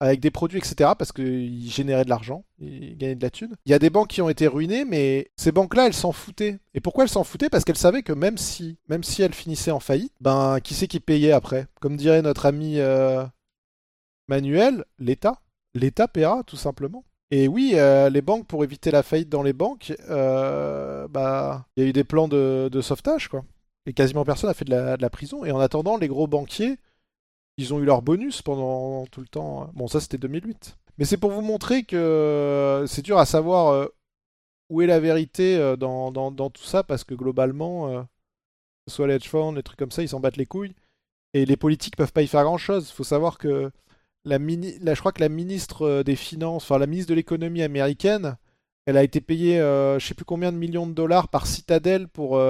avec 0.00 0.20
des 0.20 0.30
produits, 0.30 0.58
etc., 0.58 0.90
parce 0.98 1.12
qu'ils 1.12 1.70
généraient 1.70 2.04
de 2.04 2.10
l'argent, 2.10 2.44
ils 2.58 2.96
gagnaient 2.96 3.14
de 3.14 3.22
la 3.22 3.30
thune. 3.30 3.56
Il 3.64 3.70
y 3.70 3.74
a 3.74 3.78
des 3.78 3.90
banques 3.90 4.08
qui 4.08 4.22
ont 4.22 4.28
été 4.28 4.46
ruinées, 4.46 4.84
mais 4.84 5.30
ces 5.36 5.52
banques-là, 5.52 5.86
elles 5.86 5.94
s'en 5.94 6.12
foutaient. 6.12 6.58
Et 6.74 6.80
pourquoi 6.80 7.04
elles 7.04 7.10
s'en 7.10 7.24
foutaient? 7.24 7.48
Parce 7.48 7.64
qu'elles 7.64 7.76
savaient 7.76 8.02
que 8.02 8.12
même 8.12 8.38
si, 8.38 8.76
même 8.88 9.04
si 9.04 9.22
elles 9.22 9.34
finissaient 9.34 9.70
en 9.70 9.80
faillite, 9.80 10.12
ben, 10.20 10.60
qui 10.60 10.74
c'est 10.74 10.88
qui 10.88 11.00
payait 11.00 11.32
après? 11.32 11.66
Comme 11.80 11.96
dirait 11.96 12.22
notre 12.22 12.46
ami 12.46 12.78
euh, 12.78 13.24
Manuel, 14.28 14.84
l'État. 14.98 15.40
L'État 15.74 16.08
paiera, 16.08 16.42
tout 16.44 16.56
simplement. 16.56 17.04
Et 17.30 17.48
oui, 17.48 17.72
euh, 17.74 18.08
les 18.08 18.22
banques, 18.22 18.46
pour 18.46 18.62
éviter 18.64 18.90
la 18.90 19.02
faillite 19.02 19.28
dans 19.28 19.42
les 19.42 19.52
banques, 19.52 19.92
euh, 20.08 21.08
bah, 21.08 21.66
il 21.76 21.82
y 21.82 21.86
a 21.86 21.88
eu 21.88 21.92
des 21.92 22.04
plans 22.04 22.28
de, 22.28 22.80
sauvetage, 22.80 23.28
quoi. 23.28 23.44
Et 23.86 23.92
quasiment 23.92 24.24
personne 24.24 24.50
n'a 24.50 24.54
fait 24.54 24.64
de 24.64 24.74
la, 24.74 25.10
prison. 25.10 25.44
Et 25.44 25.52
en 25.52 25.60
attendant, 25.60 25.96
les 25.96 26.08
gros 26.08 26.26
banquiers, 26.26 26.78
ils 27.56 27.72
ont 27.72 27.78
eu 27.78 27.84
leur 27.84 28.02
bonus 28.02 28.42
pendant 28.42 29.06
tout 29.06 29.20
le 29.20 29.28
temps. 29.28 29.70
Bon, 29.74 29.86
ça 29.86 30.00
c'était 30.00 30.18
2008. 30.18 30.76
Mais 30.98 31.04
c'est 31.04 31.16
pour 31.16 31.30
vous 31.30 31.40
montrer 31.40 31.84
que 31.84 31.96
euh, 31.96 32.86
c'est 32.86 33.02
dur 33.02 33.18
à 33.18 33.26
savoir 33.26 33.68
euh, 33.68 33.86
où 34.70 34.82
est 34.82 34.86
la 34.86 34.98
vérité 34.98 35.56
euh, 35.56 35.76
dans, 35.76 36.50
tout 36.50 36.64
ça, 36.64 36.82
parce 36.82 37.04
que 37.04 37.14
globalement, 37.14 38.06
soit 38.88 39.06
les 39.06 39.14
hedge 39.14 39.28
funds, 39.28 39.52
les 39.52 39.62
trucs 39.62 39.78
comme 39.78 39.92
ça, 39.92 40.02
ils 40.02 40.08
s'en 40.08 40.20
battent 40.20 40.36
les 40.36 40.46
couilles. 40.46 40.74
Et 41.34 41.44
les 41.46 41.56
politiques 41.56 41.96
peuvent 41.96 42.12
pas 42.12 42.22
y 42.22 42.26
faire 42.26 42.44
grand 42.44 42.58
chose. 42.58 42.88
Il 42.90 42.94
faut 42.94 43.04
savoir 43.04 43.38
que 43.38 43.70
la 44.24 44.38
je 44.38 44.98
crois 44.98 45.12
que 45.12 45.20
la 45.20 45.28
ministre 45.28 46.02
des 46.02 46.16
Finances, 46.16 46.64
enfin 46.64 46.78
la 46.78 46.86
ministre 46.86 47.10
de 47.10 47.14
l'économie 47.14 47.62
américaine, 47.62 48.36
elle 48.86 48.96
a 48.96 49.04
été 49.04 49.20
payée 49.20 49.58
je 49.58 50.04
sais 50.04 50.14
plus 50.14 50.24
combien 50.24 50.50
de 50.50 50.56
millions 50.56 50.86
de 50.86 50.92
dollars 50.92 51.28
par 51.28 51.46
Citadel 51.46 52.08
pour, 52.08 52.40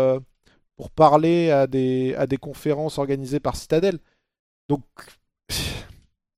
pour 0.76 0.90
parler 0.90 1.50
à 1.50 1.66
des, 1.66 2.14
à 2.16 2.26
des 2.26 2.36
conférences 2.36 2.98
organisées 2.98 3.40
par 3.40 3.56
Citadel. 3.56 3.98
Donc, 4.68 4.82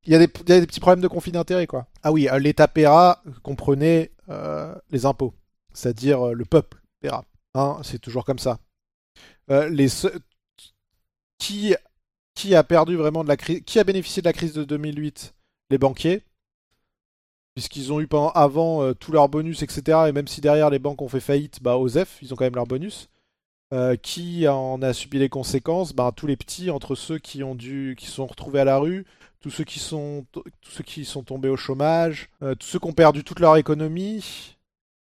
il 0.07 0.12
y, 0.12 0.14
a 0.14 0.18
des, 0.18 0.28
petits 0.28 0.80
problèmes 0.80 1.03
de 1.03 1.09
conflit 1.09 1.32
d'intérêt, 1.32 1.66
quoi. 1.66 1.86
Ah 2.03 2.12
oui, 2.12 2.28
euh, 2.28 2.39
l'État 2.39 2.66
paiera, 2.66 3.22
comprenez 3.43 4.11
euh, 4.30 4.74
les 4.91 5.05
impôts, 5.05 5.34
c'est-à-dire 5.74 6.28
euh, 6.28 6.32
le 6.32 6.45
peuple 6.47 6.80
paiera. 7.01 7.24
Hein, 7.55 7.78
c'est 7.82 7.99
toujours 7.99 8.24
comme 8.24 8.39
ça. 8.39 8.59
les, 9.49 9.89
qui, 11.39 11.74
qui 12.34 12.55
a 12.55 12.64
perdu 12.64 12.97
vraiment 12.97 13.22
de 13.22 13.28
la 13.28 13.36
Qui 13.36 13.78
a 13.78 13.84
bénéficié 13.84 14.22
de 14.22 14.28
la 14.28 14.32
crise 14.32 14.53
de 14.55 14.64
2008 14.64 15.34
Les 15.70 15.78
banquiers, 15.78 16.22
puisqu'ils 17.55 17.93
ont 17.93 18.01
eu 18.01 18.07
pendant, 18.07 18.30
avant 18.30 18.95
tous 18.95 19.12
leurs 19.12 19.28
bonus, 19.28 19.62
etc. 19.62 20.05
Et 20.09 20.12
même 20.12 20.28
si 20.28 20.41
derrière 20.41 20.70
les 20.70 20.78
banques 20.78 21.03
ont 21.03 21.09
fait 21.09 21.20
faillite, 21.20 21.62
bah 21.62 21.76
OSEF, 21.76 22.18
ils 22.22 22.32
ont 22.32 22.36
quand 22.36 22.45
même 22.45 22.55
leurs 22.55 22.66
bonus. 22.66 23.11
Euh, 23.74 23.96
qui 23.96 24.48
en 24.48 24.80
a 24.80 24.94
subi 24.94 25.18
les 25.18 25.28
conséquences? 25.28 25.92
Ben, 25.94 26.10
Tous 26.12 26.26
les 26.26 26.36
petits, 26.36 26.70
entre 26.70 26.94
ceux 26.94 27.18
qui 27.18 27.42
ont 27.42 27.54
dû, 27.54 27.96
qui 27.98 28.06
sont 28.06 28.26
retrouvés 28.26 28.60
à 28.60 28.64
la 28.64 28.78
rue, 28.78 29.04
tous 29.40 29.50
ceux 29.50 29.64
qui 29.64 29.78
sont, 29.78 30.24
tous 30.32 30.70
ceux 30.70 30.84
qui 30.84 31.04
sont 31.04 31.22
tombés 31.22 31.50
au 31.50 31.56
chômage, 31.56 32.30
euh, 32.42 32.54
tous 32.54 32.66
ceux 32.66 32.78
qui 32.78 32.86
ont 32.86 32.92
perdu 32.92 33.24
toute 33.24 33.40
leur 33.40 33.56
économie, 33.58 34.56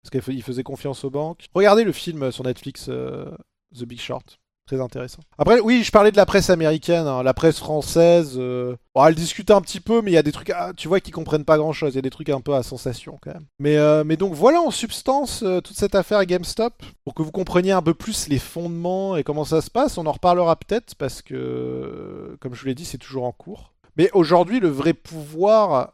parce 0.03 0.25
qu'ils 0.25 0.43
faisaient 0.43 0.63
confiance 0.63 1.05
aux 1.05 1.11
banques. 1.11 1.49
Regardez 1.55 1.85
le 1.85 1.93
film 1.93 2.33
sur 2.33 2.45
Netflix, 2.45 2.87
euh, 2.89 3.31
The 3.75 3.85
Big 3.85 4.01
Short. 4.01 4.39
Très 4.67 4.81
intéressant. 4.81 5.21
Après, 5.39 5.61
oui, 5.61 5.85
je 5.85 5.93
parlais 5.93 6.11
de 6.11 6.17
la 6.17 6.27
presse 6.27 6.51
américaine, 6.51 7.07
hein. 7.07 7.23
la 7.23 7.35
presse 7.35 7.61
française. 7.61 8.35
Euh... 8.37 8.75
Bon, 8.97 9.05
elle 9.05 9.15
discute 9.15 9.53
un 9.53 9.61
petit 9.61 9.79
peu, 9.79 10.03
mais 10.03 10.11
il 10.11 10.15
y 10.15 10.19
a 10.19 10.25
des 10.25 10.33
trucs, 10.33 10.51
ah, 10.51 10.73
tu 10.77 10.89
vois, 10.89 10.99
qui 10.99 11.13
comprennent 11.13 11.45
pas 11.45 11.57
grand-chose. 11.57 11.93
Il 11.93 11.97
y 11.97 11.99
a 12.01 12.03
des 12.03 12.11
trucs 12.11 12.31
un 12.31 12.41
peu 12.41 12.53
à 12.53 12.65
sensation 12.65 13.17
quand 13.23 13.33
même. 13.33 13.45
Mais, 13.61 13.77
euh, 13.77 14.03
mais 14.03 14.17
donc 14.17 14.35
voilà 14.35 14.61
en 14.61 14.73
substance 14.73 15.45
euh, 15.45 15.61
toute 15.61 15.77
cette 15.77 15.95
affaire 15.95 16.25
GameStop 16.27 16.83
pour 17.05 17.15
que 17.15 17.23
vous 17.23 17.31
compreniez 17.31 17.71
un 17.71 17.83
peu 17.83 17.95
plus 17.95 18.27
les 18.27 18.41
fondements 18.41 19.17
et 19.17 19.23
comment 19.23 19.45
ça 19.45 19.61
se 19.61 19.71
passe. 19.71 19.99
On 19.99 20.07
en 20.07 20.13
reparlera 20.13 20.57
peut-être 20.57 20.97
parce 20.97 21.23
que, 21.23 22.37
comme 22.41 22.55
je 22.55 22.61
vous 22.61 22.67
l'ai 22.67 22.75
dit, 22.75 22.85
c'est 22.85 22.99
toujours 22.99 23.23
en 23.23 23.33
cours. 23.33 23.73
Mais 23.97 24.11
aujourd'hui, 24.15 24.59
le 24.59 24.69
vrai 24.69 24.95
pouvoir, 24.95 25.93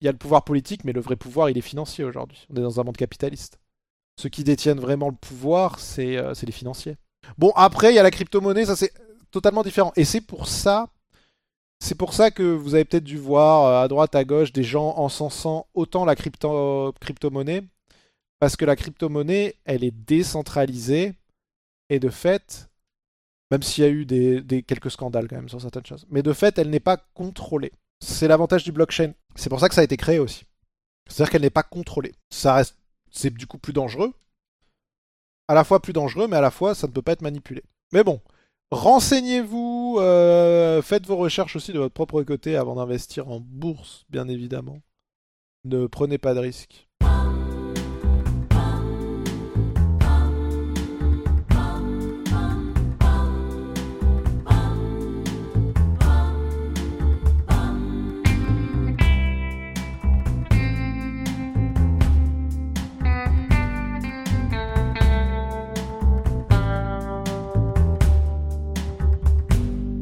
il 0.00 0.04
y 0.04 0.08
a 0.08 0.12
le 0.12 0.18
pouvoir 0.18 0.44
politique, 0.44 0.84
mais 0.84 0.92
le 0.92 1.00
vrai 1.00 1.16
pouvoir, 1.16 1.50
il 1.50 1.58
est 1.58 1.60
financier 1.60 2.04
aujourd'hui. 2.04 2.46
On 2.50 2.56
est 2.56 2.62
dans 2.62 2.78
un 2.78 2.84
monde 2.84 2.96
capitaliste. 2.96 3.58
Ceux 4.20 4.28
qui 4.28 4.44
détiennent 4.44 4.78
vraiment 4.78 5.08
le 5.08 5.16
pouvoir, 5.16 5.80
c'est 5.80 6.22
les 6.44 6.52
financiers. 6.52 6.96
Bon, 7.38 7.52
après, 7.56 7.92
il 7.92 7.96
y 7.96 7.98
a 7.98 8.02
la 8.02 8.10
crypto-monnaie, 8.10 8.66
ça 8.66 8.76
c'est 8.76 8.92
totalement 9.30 9.62
différent. 9.62 9.92
Et 9.96 10.04
c'est 10.04 10.20
pour 10.20 10.46
ça, 10.46 10.88
c'est 11.80 11.94
pour 11.94 12.14
ça 12.14 12.30
que 12.30 12.42
vous 12.42 12.74
avez 12.74 12.84
peut-être 12.84 13.04
dû 13.04 13.18
voir 13.18 13.66
euh, 13.66 13.84
à 13.84 13.88
droite, 13.88 14.14
à 14.14 14.24
gauche 14.24 14.52
des 14.52 14.64
gens 14.64 14.96
encensant 14.96 15.66
autant 15.74 16.04
la 16.04 16.14
crypto- 16.14 16.92
crypto-monnaie. 17.00 17.64
Parce 18.38 18.56
que 18.56 18.64
la 18.64 18.76
crypto-monnaie, 18.76 19.56
elle 19.64 19.84
est 19.84 19.94
décentralisée. 20.06 21.14
Et 21.90 22.00
de 22.00 22.08
fait, 22.08 22.70
même 23.50 23.62
s'il 23.62 23.84
y 23.84 23.86
a 23.86 23.90
eu 23.90 24.06
des, 24.06 24.62
quelques 24.62 24.90
scandales 24.90 25.28
quand 25.28 25.36
même 25.36 25.48
sur 25.48 25.60
certaines 25.60 25.84
choses, 25.84 26.06
mais 26.10 26.22
de 26.22 26.32
fait, 26.32 26.58
elle 26.58 26.70
n'est 26.70 26.80
pas 26.80 26.96
contrôlée. 27.14 27.72
C'est 28.00 28.28
l'avantage 28.28 28.64
du 28.64 28.72
blockchain. 28.72 29.12
C'est 29.36 29.50
pour 29.50 29.60
ça 29.60 29.68
que 29.68 29.74
ça 29.74 29.82
a 29.82 29.84
été 29.84 29.96
créé 29.96 30.18
aussi. 30.18 30.44
C'est-à-dire 31.06 31.30
qu'elle 31.30 31.42
n'est 31.42 31.50
pas 31.50 31.62
contrôlée. 31.62 32.14
Ça 32.30 32.54
reste, 32.54 32.76
c'est 33.10 33.32
du 33.32 33.46
coup 33.46 33.58
plus 33.58 33.74
dangereux, 33.74 34.14
à 35.48 35.54
la 35.54 35.64
fois 35.64 35.80
plus 35.80 35.92
dangereux, 35.92 36.28
mais 36.28 36.36
à 36.36 36.40
la 36.40 36.50
fois 36.50 36.74
ça 36.74 36.86
ne 36.86 36.92
peut 36.92 37.02
pas 37.02 37.12
être 37.12 37.22
manipulé. 37.22 37.62
Mais 37.92 38.04
bon, 38.04 38.20
renseignez-vous, 38.70 39.98
euh, 40.00 40.82
faites 40.82 41.06
vos 41.06 41.16
recherches 41.16 41.56
aussi 41.56 41.72
de 41.72 41.78
votre 41.78 41.94
propre 41.94 42.22
côté 42.22 42.56
avant 42.56 42.76
d'investir 42.76 43.28
en 43.28 43.40
bourse, 43.40 44.04
bien 44.08 44.28
évidemment. 44.28 44.80
Ne 45.64 45.86
prenez 45.86 46.18
pas 46.18 46.34
de 46.34 46.40
risques. 46.40 46.88